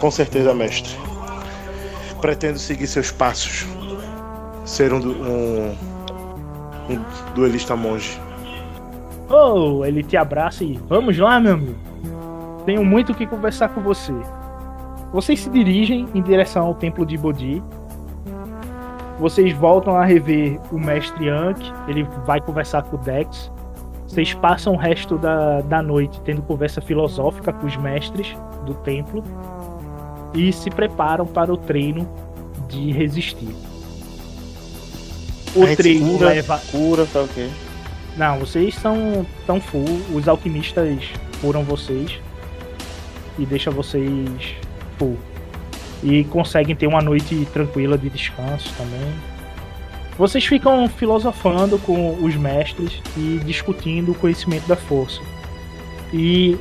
[0.00, 0.96] Com certeza, mestre.
[2.24, 3.66] Pretendo seguir seus passos.
[4.64, 5.76] Ser um, um,
[6.88, 8.18] um duelista monge.
[9.28, 11.78] Oh, ele te abraça e vamos lá, meu amigo.
[12.64, 14.14] Tenho muito o que conversar com você.
[15.12, 17.62] Vocês se dirigem em direção ao templo de Bodhi.
[19.18, 21.70] Vocês voltam a rever o mestre Anki.
[21.88, 23.52] Ele vai conversar com o Dex.
[24.08, 28.34] Vocês passam o resto da, da noite tendo conversa filosófica com os mestres
[28.64, 29.22] do templo.
[30.34, 32.08] E se preparam para o treino
[32.68, 33.54] de resistir.
[35.54, 37.48] O treino cura, leva Cura, tá ok.
[38.16, 40.98] não, vocês são tão full, os alquimistas
[41.40, 42.18] curam vocês
[43.38, 44.56] e deixa vocês
[44.98, 45.16] full.
[46.02, 49.14] E conseguem ter uma noite tranquila de descanso também.
[50.18, 55.20] Vocês ficam filosofando com os mestres e discutindo o conhecimento da força.
[56.12, 56.56] E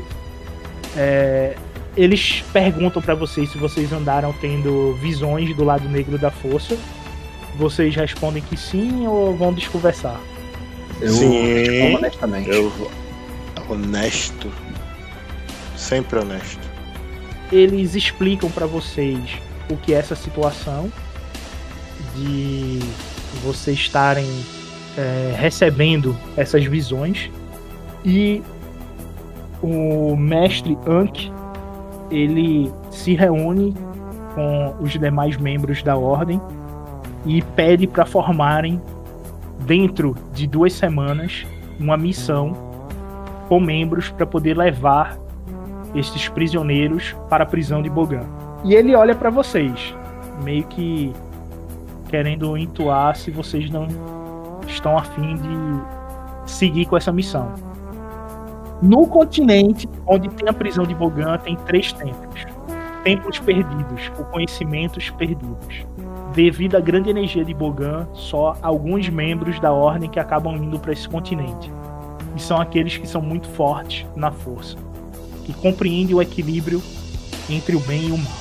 [0.95, 1.55] é,
[1.95, 6.77] eles perguntam pra vocês se vocês andaram tendo visões do lado negro da força.
[7.55, 10.19] Vocês respondem que sim ou vão desconversar?
[10.99, 11.95] Eu Sim.
[11.95, 12.49] honestamente.
[12.49, 12.71] Eu
[13.69, 14.51] honesto.
[15.75, 16.59] Sempre honesto.
[17.51, 19.19] eles explicam pra vocês
[19.69, 20.91] o que é essa situação
[22.15, 22.79] de
[23.43, 24.27] vocês estarem
[24.97, 27.29] é, recebendo essas visões
[28.05, 28.41] e
[29.61, 31.31] o mestre Anki
[32.13, 33.73] ele se reúne
[34.35, 36.39] com os demais membros da ordem
[37.25, 38.79] e pede para formarem
[39.65, 41.45] dentro de duas semanas
[41.79, 42.53] uma missão
[43.47, 45.17] com membros para poder levar
[45.95, 48.25] estes prisioneiros para a prisão de Bogan.
[48.63, 49.95] E ele olha para vocês,
[50.43, 51.13] meio que
[52.09, 53.87] querendo intuar se vocês não
[54.67, 57.72] estão afim de seguir com essa missão.
[58.83, 62.45] No continente onde tem a prisão de Bogan, tem três templos.
[63.01, 65.85] Templos perdidos, ou conhecimentos perdidos.
[66.33, 70.91] Devido à grande energia de Bogan, só alguns membros da ordem que acabam indo para
[70.91, 71.71] esse continente.
[72.35, 74.77] E são aqueles que são muito fortes na força
[75.45, 76.81] que compreende o equilíbrio
[77.49, 78.37] entre o bem e o mal.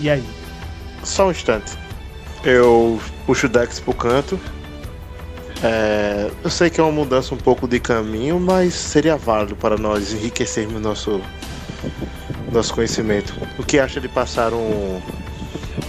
[0.00, 0.24] E aí?
[1.02, 1.76] Só um instante.
[2.44, 4.38] Eu puxo o Dex pro canto.
[5.66, 9.78] É, eu sei que é uma mudança um pouco de caminho, mas seria válido para
[9.78, 11.22] nós enriquecermos nosso,
[12.52, 13.32] nosso conhecimento.
[13.58, 15.00] O que acha de passar um,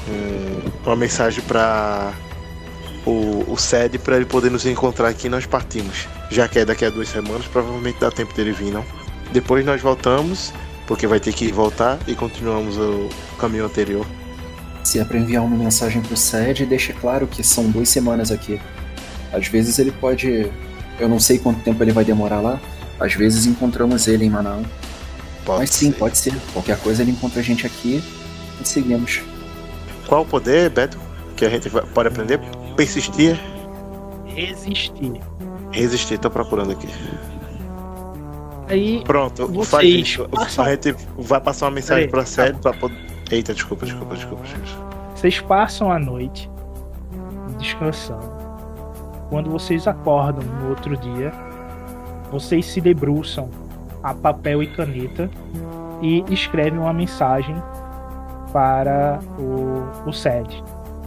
[0.08, 2.14] um- uma mensagem para
[3.06, 6.08] o, o SED para ele poder nos encontrar aqui e nós partimos?
[6.32, 8.86] Já que é daqui a duas semanas, provavelmente dá tempo dele vir, não?
[9.34, 10.54] Depois nós voltamos,
[10.88, 14.06] porque vai ter que voltar e continuamos o caminho anterior.
[14.86, 18.62] Se é pra enviar uma mensagem pro SED, deixa claro que são duas semanas aqui.
[19.36, 20.50] Às vezes ele pode.
[21.00, 22.60] Eu não sei quanto tempo ele vai demorar lá.
[23.00, 24.66] Às vezes encontramos ele em Manaus.
[25.44, 25.98] Pode Mas sim, ser.
[25.98, 26.34] pode ser.
[26.54, 28.02] Qualquer coisa ele encontra a gente aqui
[28.62, 29.22] e seguimos.
[30.08, 30.98] Qual o poder, Beto,
[31.36, 32.40] que a gente pode aprender?
[32.76, 33.40] Persistir,
[34.26, 35.22] Resistir.
[35.72, 36.18] resistir.
[36.18, 36.88] Tô procurando aqui.
[38.68, 42.54] Aí Pronto, Vocês faz passam- A gente vai passar uma mensagem Peraí, pra tá série
[42.58, 42.98] pra poder.
[43.30, 44.44] Eita, desculpa, desculpa, desculpa.
[44.44, 44.86] desculpa.
[45.16, 46.50] vocês passam a noite
[47.60, 48.35] descansando.
[49.30, 51.32] Quando vocês acordam no outro dia,
[52.32, 53.50] vocês se debruçam
[54.04, 55.30] a papel e caneta
[56.02, 57.56] e escrevem uma mensagem
[58.54, 60.64] para o, o SED.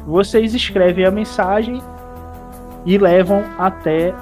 [0.07, 1.81] Vocês escrevem a mensagem
[2.85, 4.15] e levam até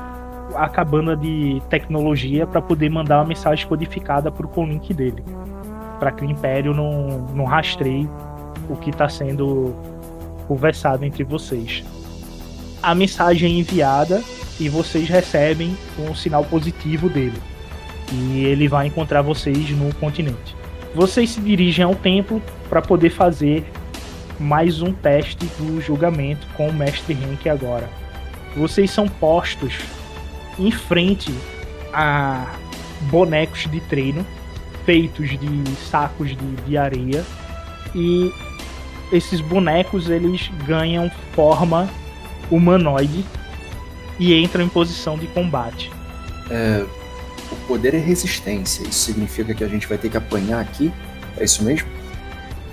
[0.55, 5.25] a cabana de tecnologia para poder mandar uma mensagem codificada para o conlink dele,
[5.99, 8.09] para que o Império não, não rastreie
[8.69, 9.75] o que está sendo
[10.47, 11.85] conversado entre vocês.
[12.83, 14.23] A mensagem enviada
[14.61, 17.41] e vocês recebem um sinal positivo dele.
[18.13, 20.55] E ele vai encontrar vocês no continente.
[20.95, 23.65] Vocês se dirigem ao templo para poder fazer
[24.39, 27.89] mais um teste do julgamento com o mestre Henk agora.
[28.57, 29.75] Vocês são postos
[30.59, 31.35] em frente
[31.93, 32.55] a
[33.11, 34.25] bonecos de treino
[34.87, 37.25] feitos de sacos de, de areia
[37.95, 38.33] e
[39.13, 41.91] esses bonecos eles ganham forma
[42.51, 43.25] humanoide
[44.19, 45.91] e entram em posição de combate.
[47.51, 48.83] O poder é resistência.
[48.83, 50.93] Isso significa que a gente vai ter que apanhar aqui?
[51.37, 51.89] É isso mesmo?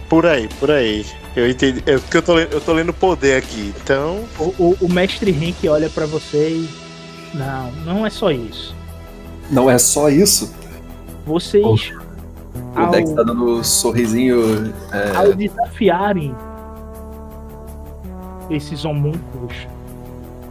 [0.09, 1.05] Por aí, por aí.
[1.35, 1.81] Eu entendi.
[1.85, 3.73] É porque eu tô, eu tô lendo poder aqui.
[3.83, 6.69] Então, O, o, o mestre Henk olha pra você e.
[7.33, 8.75] Não, não é só isso.
[9.49, 10.53] Não é só isso?
[11.25, 14.73] Vocês, O ao, Dex tá dando um sorrisinho.
[14.91, 16.35] é, ao desafiarem
[18.49, 19.67] esses homúnculos,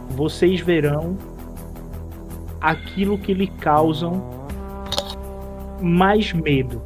[0.09, 1.17] vocês verão
[2.61, 4.23] aquilo que lhe causam
[5.81, 6.81] mais medo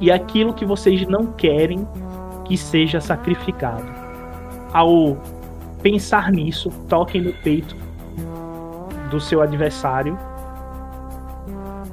[0.00, 1.86] e aquilo que vocês não querem
[2.44, 3.90] que seja sacrificado.
[4.72, 5.16] Ao
[5.82, 7.76] pensar nisso, toquem no peito
[9.10, 10.18] do seu adversário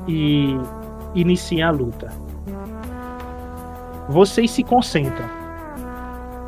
[0.08, 0.58] e
[1.14, 2.10] iniciem a luta.
[4.10, 5.30] Vocês se concentram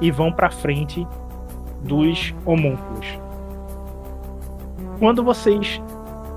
[0.02, 1.08] e vão para frente
[1.84, 3.06] dos homúnculos.
[5.00, 5.82] Quando vocês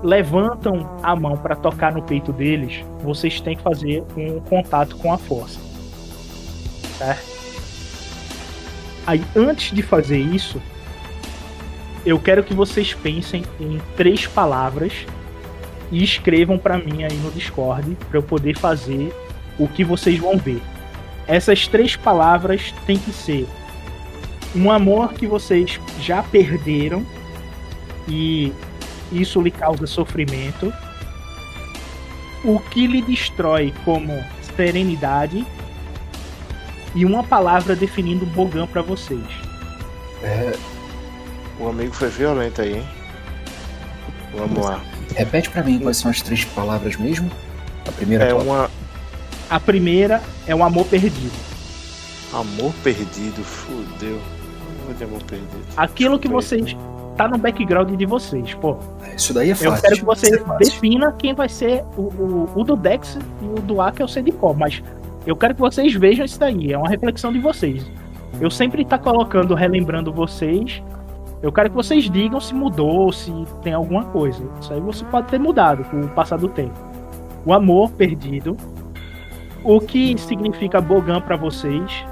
[0.03, 5.13] levantam a mão para tocar no peito deles, vocês têm que fazer um contato com
[5.13, 5.59] a força.
[6.97, 7.35] Certo?
[9.05, 10.59] Aí, antes de fazer isso,
[12.05, 15.05] eu quero que vocês pensem em três palavras
[15.91, 19.13] e escrevam para mim aí no Discord para eu poder fazer
[19.59, 20.61] o que vocês vão ver.
[21.27, 23.47] Essas três palavras têm que ser
[24.55, 27.05] um amor que vocês já perderam
[28.07, 28.53] e
[29.11, 30.71] isso lhe causa sofrimento.
[32.43, 34.23] o que lhe destrói como
[34.55, 35.45] serenidade
[36.93, 39.19] e uma palavra definindo Bogan pra vocês.
[40.23, 40.53] É,
[41.59, 42.87] O amigo foi violento aí, hein?
[44.37, 44.79] Vamos lá.
[45.15, 47.29] repete pra mim quais são as três palavras mesmo.
[47.87, 48.69] A primeira É uma
[49.49, 51.31] A primeira é um amor perdido.
[52.33, 54.21] amor perdido, fudeu.
[54.85, 55.65] Amor de amor perdido.
[55.75, 56.75] Aquilo que eu vocês.
[57.17, 58.77] tá no background de vocês, pô.
[59.15, 59.81] Isso daí é Eu fácil.
[59.81, 60.57] quero que você é fácil.
[60.57, 64.21] defina quem vai ser o, o, o do Dex e o do Aka eu sei
[64.23, 64.83] de qual, mas
[65.25, 67.89] eu quero que vocês vejam isso daí, é uma reflexão de vocês.
[68.39, 70.83] Eu sempre tá colocando, relembrando vocês.
[71.41, 73.31] Eu quero que vocês digam se mudou, se
[73.63, 74.43] tem alguma coisa.
[74.59, 76.73] Isso aí você pode ter mudado com o passar do tempo.
[77.45, 78.57] O amor perdido,
[79.63, 82.05] o que significa Bogan pra vocês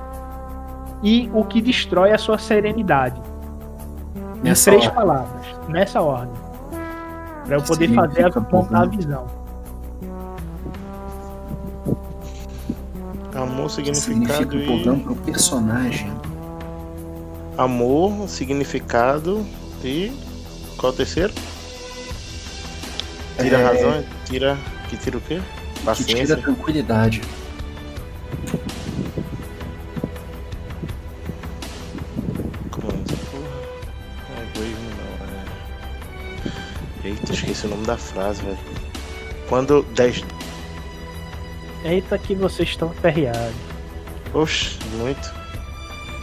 [1.03, 3.21] e o que destrói a sua serenidade.
[4.39, 4.95] Em Nessa três ordem.
[4.95, 6.41] palavras, nessa ordem.
[7.45, 9.25] Pra eu poder fazer a, montar a visão.
[13.35, 14.65] Amor, significado Significa e.
[14.65, 16.11] Bogan pro personagem.
[17.57, 19.45] Amor, significado
[19.83, 20.11] e.
[20.77, 21.33] Qual o terceiro?
[23.39, 24.57] Tira É, a razão, tira.
[24.89, 25.35] Que tira o quê?
[25.39, 26.35] Que tira Paciência.
[26.35, 27.21] a tranquilidade.
[37.43, 38.57] Esqueci o nome da frase, velho.
[39.47, 40.23] Quando 10.
[41.83, 43.53] Eita que vocês estão aperreados.
[44.33, 45.33] Oxe, muito.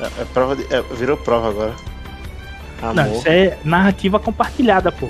[0.00, 0.62] É, é prova de...
[0.74, 1.74] é, virou prova agora.
[2.82, 2.94] Amor.
[2.94, 5.08] Não, isso é narrativa compartilhada, pô.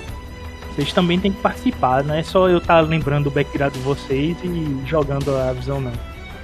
[0.69, 4.37] Vocês também têm que participar, não é só eu estar lembrando o background de vocês
[4.43, 5.91] e jogando a visão, não.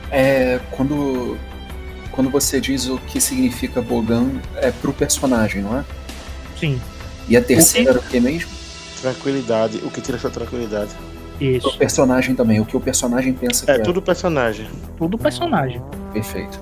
[0.10, 1.38] É quando
[2.12, 5.86] quando você diz o que significa Bogan é pro personagem, não é?
[6.60, 6.82] Sim,
[7.30, 8.57] E a terceira era o que mesmo?
[9.02, 9.78] Tranquilidade.
[9.84, 10.92] O que tira essa tranquilidade?
[11.40, 11.70] isso.
[11.70, 13.80] O personagem também, o que o personagem pensa que É é.
[13.80, 14.68] tudo personagem.
[14.98, 15.80] Tudo personagem.
[16.12, 16.60] Perfeito.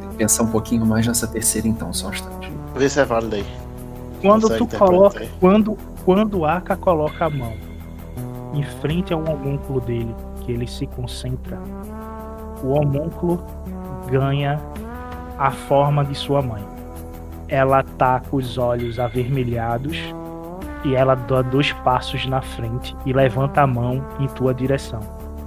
[0.00, 2.52] Tem que pensar um pouquinho mais nessa terceira então, só um instante.
[2.76, 3.44] Vê se é válido aí.
[4.20, 5.18] Quando Consegue tu coloca.
[5.20, 5.30] aí?
[5.40, 7.52] Quando, quando o Aka coloca a mão
[8.54, 11.58] em frente ao homúnculo dele, que ele se concentra,
[12.62, 13.44] o homúnculo
[14.08, 14.60] ganha
[15.36, 16.62] a forma de sua mãe.
[17.48, 19.98] Ela tá com os olhos avermelhados
[20.84, 25.00] e ela dá dois passos na frente e levanta a mão em tua direção.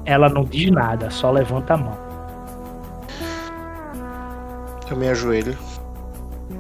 [0.06, 1.98] Ela não diz nada, só levanta a mão.
[4.90, 5.58] Eu me ajoelho.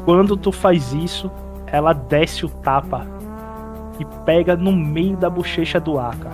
[0.03, 1.31] Quando tu faz isso,
[1.67, 3.05] ela desce o tapa
[3.99, 6.31] e pega no meio da bochecha do Aka,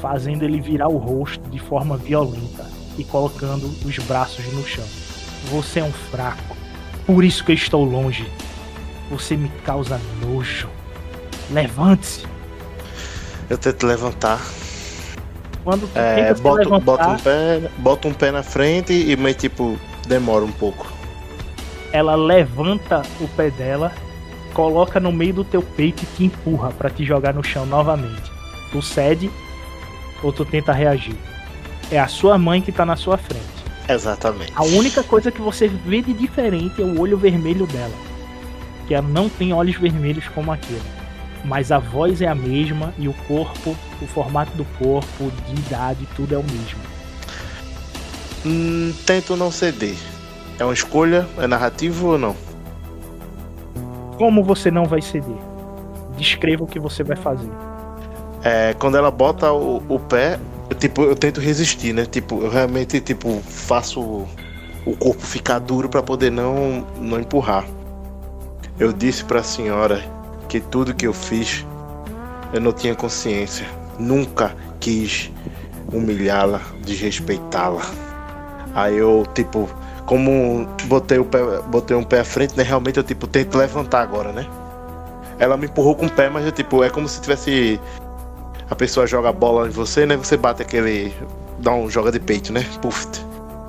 [0.00, 2.66] fazendo ele virar o rosto de forma violenta
[2.98, 4.84] e colocando os braços no chão.
[5.50, 6.56] Você é um fraco,
[7.06, 8.32] por isso que eu estou longe.
[9.10, 10.68] Você me causa nojo.
[11.48, 12.26] Levante-se.
[13.48, 14.40] Eu tento levantar.
[15.62, 19.34] Quando tu É, boto, levantar, boto, um pé, boto um pé na frente e meio
[19.34, 20.86] tipo, demora um pouco.
[21.92, 23.92] ela levanta o pé dela,
[24.52, 28.32] coloca no meio do teu peito e te empurra pra te jogar no chão novamente.
[28.70, 29.30] Tu cede
[30.22, 31.18] ou tu tenta reagir.
[31.90, 33.59] É a sua mãe que tá na sua frente.
[33.92, 34.52] Exatamente.
[34.54, 37.94] A única coisa que você vê de diferente é o olho vermelho dela.
[38.86, 40.82] Que ela não tem olhos vermelhos como aquele.
[41.44, 46.06] Mas a voz é a mesma e o corpo, o formato do corpo, de idade,
[46.14, 46.78] tudo é o mesmo.
[48.44, 49.96] Hum, tento não ceder.
[50.58, 51.26] É uma escolha?
[51.38, 52.36] É narrativo ou não?
[54.16, 55.36] Como você não vai ceder?
[56.16, 57.50] Descreva o que você vai fazer.
[58.42, 60.38] É, quando ela bota o, o pé,
[60.74, 62.06] tipo, eu tento resistir, né?
[62.06, 67.64] Tipo, eu realmente tipo, faço o, corpo ficar duro pra poder não, não empurrar.
[68.78, 70.02] Eu disse pra senhora
[70.48, 71.66] que tudo que eu fiz
[72.52, 73.66] eu não tinha consciência.
[73.98, 75.30] Nunca quis
[75.92, 77.82] humilhá-la, desrespeitá-la.
[78.74, 79.68] Aí eu, tipo,
[80.06, 81.38] como botei, o pé,
[81.68, 82.62] botei um pé à frente, né?
[82.62, 84.46] Realmente eu, tipo, tento levantar agora, né?
[85.38, 87.80] Ela me empurrou com o pé, mas eu, tipo, é como se tivesse.
[88.70, 90.16] A pessoa joga a bola em você, né?
[90.16, 91.12] Você bate aquele.
[91.58, 92.64] Dá um joga de peito, né?
[92.80, 93.04] Puf.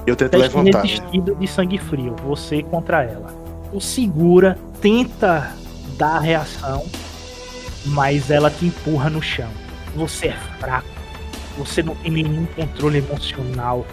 [0.05, 0.83] Eu tento Teste levantar.
[0.83, 1.35] Né?
[1.39, 3.33] de sangue frio, você contra ela.
[3.73, 5.51] O segura, tenta
[5.97, 6.85] dar a reação,
[7.85, 9.49] mas ela te empurra no chão.
[9.95, 10.87] Você é fraco.
[11.57, 13.85] Você não tem nenhum controle emocional.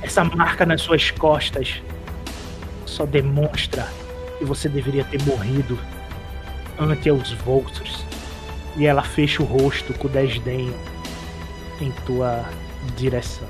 [0.00, 1.82] Essa marca nas suas costas
[2.86, 3.86] só demonstra
[4.38, 5.78] que você deveria ter morrido
[6.78, 8.07] ante os Voltros.
[8.76, 10.72] E ela fecha o rosto com desdém
[11.80, 12.44] em tua
[12.96, 13.48] direção.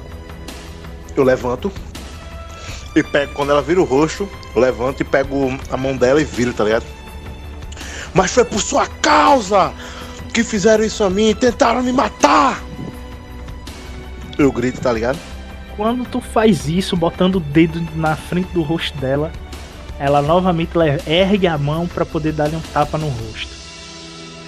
[1.16, 1.70] Eu levanto.
[2.94, 6.24] E pego, quando ela vira o rosto, eu levanto e pego a mão dela e
[6.24, 6.84] viro, tá ligado?
[8.14, 9.72] Mas foi por sua causa
[10.32, 12.62] que fizeram isso a mim, tentaram me matar!
[14.38, 15.18] Eu grito, tá ligado?
[15.76, 19.32] Quando tu faz isso, botando o dedo na frente do rosto dela,
[19.98, 20.72] ela novamente
[21.06, 23.57] ergue a mão pra poder dar-lhe um tapa no rosto.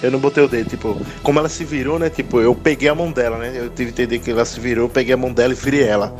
[0.01, 2.09] Eu não botei o dedo, tipo, como ela se virou, né?
[2.09, 3.51] Tipo, eu peguei a mão dela, né?
[3.53, 5.83] Eu tive que entender que ela se virou, eu peguei a mão dela e virei
[5.83, 6.13] ela.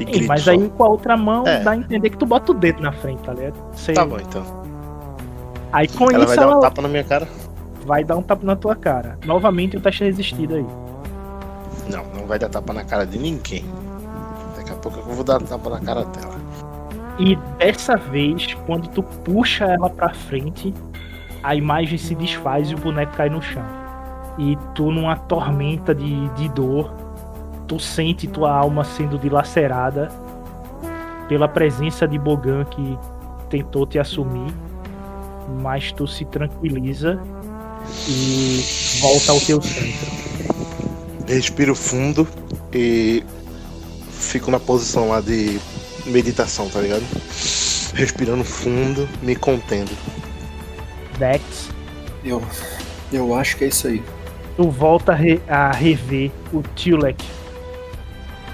[0.00, 0.50] E Sim, mas só.
[0.50, 1.60] aí com a outra mão É.
[1.60, 3.54] dá a entender que tu bota o dedo na frente, tá ligado?
[3.72, 4.44] Você- Tá bom, então.
[5.72, 7.28] Aí com Ela isso vai dar ela um tapa na minha cara?
[7.86, 9.18] vai dar um tapa na tua cara.
[9.24, 10.66] Novamente o teste resistido aí.
[11.90, 13.64] Não, não vai dar tapa na cara de ninguém.
[14.56, 16.36] Daqui a pouco eu vou dar tapa na cara dela.
[17.18, 20.72] E dessa vez, quando tu puxa ela pra frente,
[21.42, 23.64] a imagem se desfaz e o boneco cai no chão.
[24.38, 26.92] E tu, numa tormenta de, de dor,
[27.66, 30.08] tu sente tua alma sendo dilacerada
[31.28, 32.98] pela presença de Bogan que
[33.50, 34.52] tentou te assumir,
[35.60, 37.20] mas tu se tranquiliza
[38.08, 38.64] e
[39.00, 40.18] volta ao teu centro.
[41.26, 42.26] Respiro fundo
[42.72, 43.22] e
[44.10, 45.60] fico na posição lá de
[46.06, 47.04] meditação, tá ligado?
[47.94, 49.90] Respirando fundo, me contendo.
[51.18, 51.70] Dex,
[52.24, 52.42] Eu,
[53.12, 54.02] eu acho que é isso aí.
[54.56, 57.24] tu volta a, re- a rever o Tilek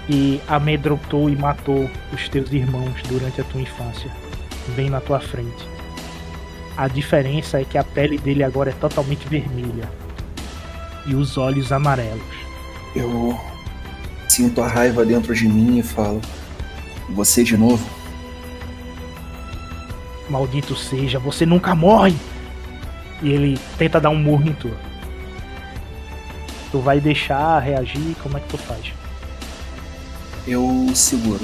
[0.06, 4.10] que amedrontou e matou os teus irmãos durante a tua infância,
[4.76, 5.66] bem na tua frente.
[6.76, 9.88] A diferença é que a pele dele agora é totalmente vermelha
[11.06, 12.20] e os olhos amarelos.
[12.94, 13.38] Eu
[14.28, 16.20] sinto a raiva dentro de mim e falo:
[17.10, 17.82] Você de novo?
[20.28, 22.14] Maldito seja, você nunca morre!
[23.24, 24.70] E ele tenta dar um murro em tu.
[26.70, 28.14] Tu vai deixar reagir?
[28.22, 28.92] Como é que tu faz?
[30.46, 31.40] Eu seguro.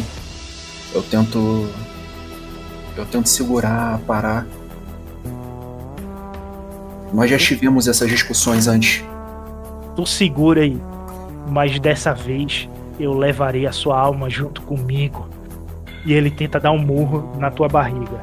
[0.94, 1.70] Eu tento.
[2.94, 4.46] Eu tento segurar, parar.
[7.14, 9.02] Nós já tivemos essas discussões antes.
[9.96, 10.78] Tu segura aí,
[11.48, 15.30] mas dessa vez eu levarei a sua alma junto comigo.
[16.04, 18.20] E ele tenta dar um murro na tua barriga.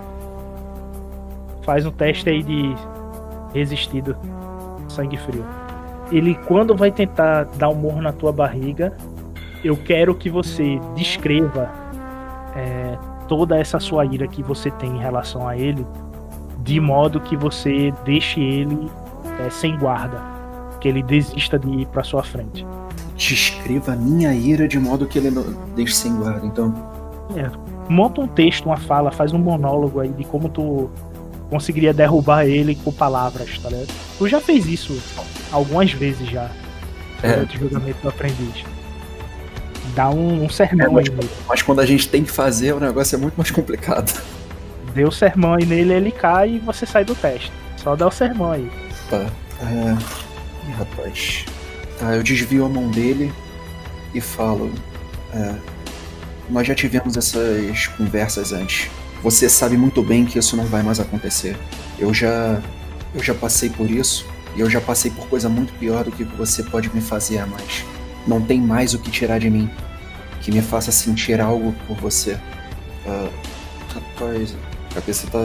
[1.64, 2.76] Faz um teste aí de
[3.54, 4.16] resistido,
[4.88, 5.46] sangue frio.
[6.12, 8.96] Ele, quando vai tentar dar um murro na tua barriga,
[9.64, 11.70] eu quero que você descreva
[12.56, 12.98] é,
[13.28, 15.86] toda essa sua ira que você tem em relação a ele,
[16.60, 18.90] de modo que você deixe ele
[19.46, 20.22] é, sem guarda
[20.80, 22.66] que ele desista de ir pra sua frente.
[23.16, 25.44] Descreva a minha ira de modo que ele não
[25.76, 26.46] deixe sem guarda.
[26.46, 26.74] Então,
[27.90, 30.90] Monta um texto, uma fala, faz um monólogo aí de como tu
[31.50, 33.88] conseguiria derrubar ele com palavras, tá ligado?
[34.18, 35.00] Tu já fez isso
[35.52, 36.50] algumas vezes já
[37.24, 37.34] É.
[37.34, 38.64] durante o julgamento do aprendiz.
[39.96, 41.30] Dá um, um sermão É, mas- aí nele.
[41.48, 44.22] mas quando a gente tem que fazer, o negócio é muito mais complicado.
[44.94, 47.52] Dê o sermão aí nele, ele cai e você sai do teste.
[47.78, 48.70] Só dá o sermão aí.
[49.10, 49.26] Tá.
[49.62, 50.68] É...
[50.70, 51.46] Ih, rapaz.
[52.00, 53.32] Tá, eu desvio a mão dele
[54.14, 54.72] e falo.
[55.34, 55.56] é,
[56.50, 58.90] Nós já tivemos essas conversas antes.
[59.24, 61.58] Você sabe muito bem que isso não vai mais acontecer.
[61.98, 62.62] Eu já.
[63.14, 64.26] Eu já passei por isso.
[64.56, 67.46] E eu já passei por coisa muito pior do que você pode me fazer a
[67.46, 67.86] mais.
[68.26, 69.70] Não tem mais o que tirar de mim
[70.42, 72.40] que me faça sentir algo por você.
[73.06, 73.30] Ah,
[73.94, 74.56] rapaz,
[74.92, 75.44] a cabeça tá,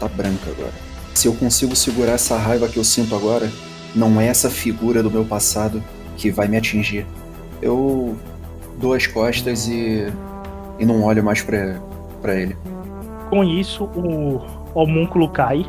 [0.00, 0.72] tá branca agora.
[1.14, 3.50] Se eu consigo segurar essa raiva que eu sinto agora,
[3.94, 5.82] não é essa figura do meu passado
[6.16, 7.06] que vai me atingir.
[7.62, 8.16] Eu
[8.78, 10.12] dou as costas e,
[10.78, 11.80] e não olho mais pra,
[12.20, 12.56] pra ele.
[13.34, 14.40] Com isso, o
[14.74, 15.66] homúnculo cai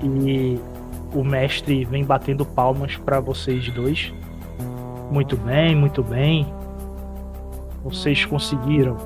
[0.00, 0.56] e
[1.12, 4.14] o mestre vem batendo palmas pra vocês dois.
[5.10, 6.46] Muito bem, muito bem.
[7.82, 8.96] Vocês conseguiram.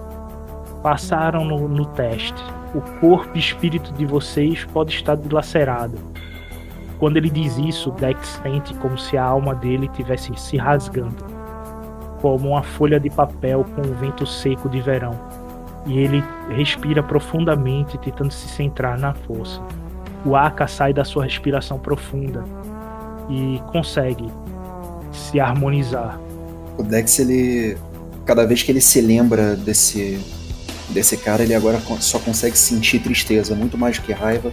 [0.83, 2.45] Passaram no, no teste.
[2.75, 5.97] O corpo e espírito de vocês pode estar dilacerado.
[6.99, 11.25] Quando ele diz isso, Dex sente como se a alma dele tivesse se rasgando,
[12.21, 15.40] como uma folha de papel com o vento seco de verão
[15.87, 19.61] e ele respira profundamente, tentando se centrar na força.
[20.25, 22.45] O Aka sai da sua respiração profunda
[23.29, 24.27] e consegue
[25.13, 26.21] se harmonizar.
[26.77, 27.77] O Dex, ele.
[28.27, 30.21] Cada vez que ele se lembra desse.
[30.91, 34.53] desse cara, ele agora só consegue sentir tristeza, muito mais do que raiva.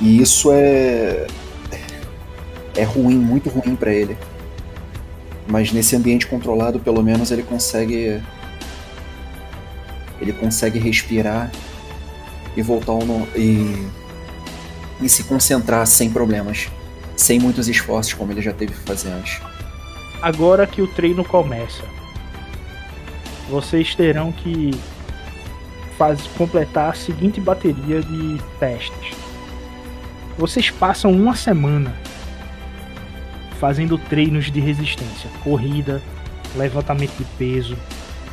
[0.00, 1.26] E isso é.
[2.76, 4.16] é ruim, muito ruim pra ele.
[5.46, 8.22] Mas nesse ambiente controlado, pelo menos ele consegue.
[10.24, 11.52] Ele consegue respirar
[12.56, 13.28] e voltar ao no...
[13.36, 13.86] e.
[15.02, 16.68] e se concentrar sem problemas.
[17.14, 19.40] Sem muitos esforços, como ele já teve que fazer antes.
[20.22, 21.84] Agora que o treino começa,
[23.50, 24.70] vocês terão que
[25.98, 29.14] faz, completar a seguinte bateria de testes.
[30.38, 31.94] Vocês passam uma semana
[33.60, 36.02] fazendo treinos de resistência, corrida,
[36.56, 37.76] levantamento de peso,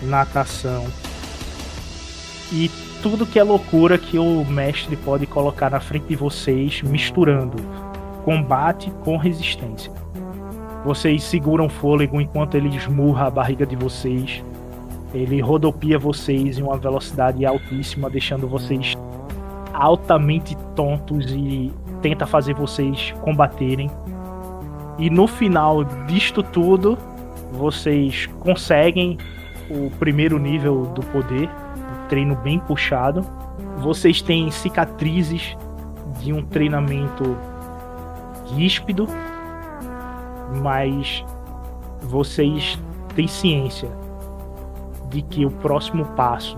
[0.02, 0.88] natação
[2.52, 2.70] e
[3.02, 7.58] tudo que é loucura que o mestre pode colocar na frente de vocês, misturando
[8.24, 9.92] combate com resistência.
[10.84, 14.44] Vocês seguram fôlego enquanto ele esmurra a barriga de vocês.
[15.14, 18.96] Ele rodopia vocês em uma velocidade altíssima, deixando vocês
[19.74, 21.72] altamente tontos e
[22.02, 23.90] tenta fazer vocês combaterem.
[24.98, 26.98] E no final disto tudo,
[27.52, 29.18] vocês conseguem
[29.70, 31.50] o primeiro nível do poder,
[32.12, 33.26] treino bem puxado.
[33.78, 35.56] Vocês têm cicatrizes
[36.20, 37.38] de um treinamento
[38.54, 39.08] ríspido,
[40.62, 41.24] mas
[42.02, 42.78] vocês
[43.16, 43.90] têm ciência
[45.10, 46.58] de que o próximo passo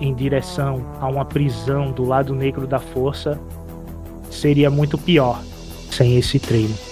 [0.00, 3.40] em direção a uma prisão do lado negro da força
[4.28, 5.40] seria muito pior
[5.92, 6.91] sem esse treino.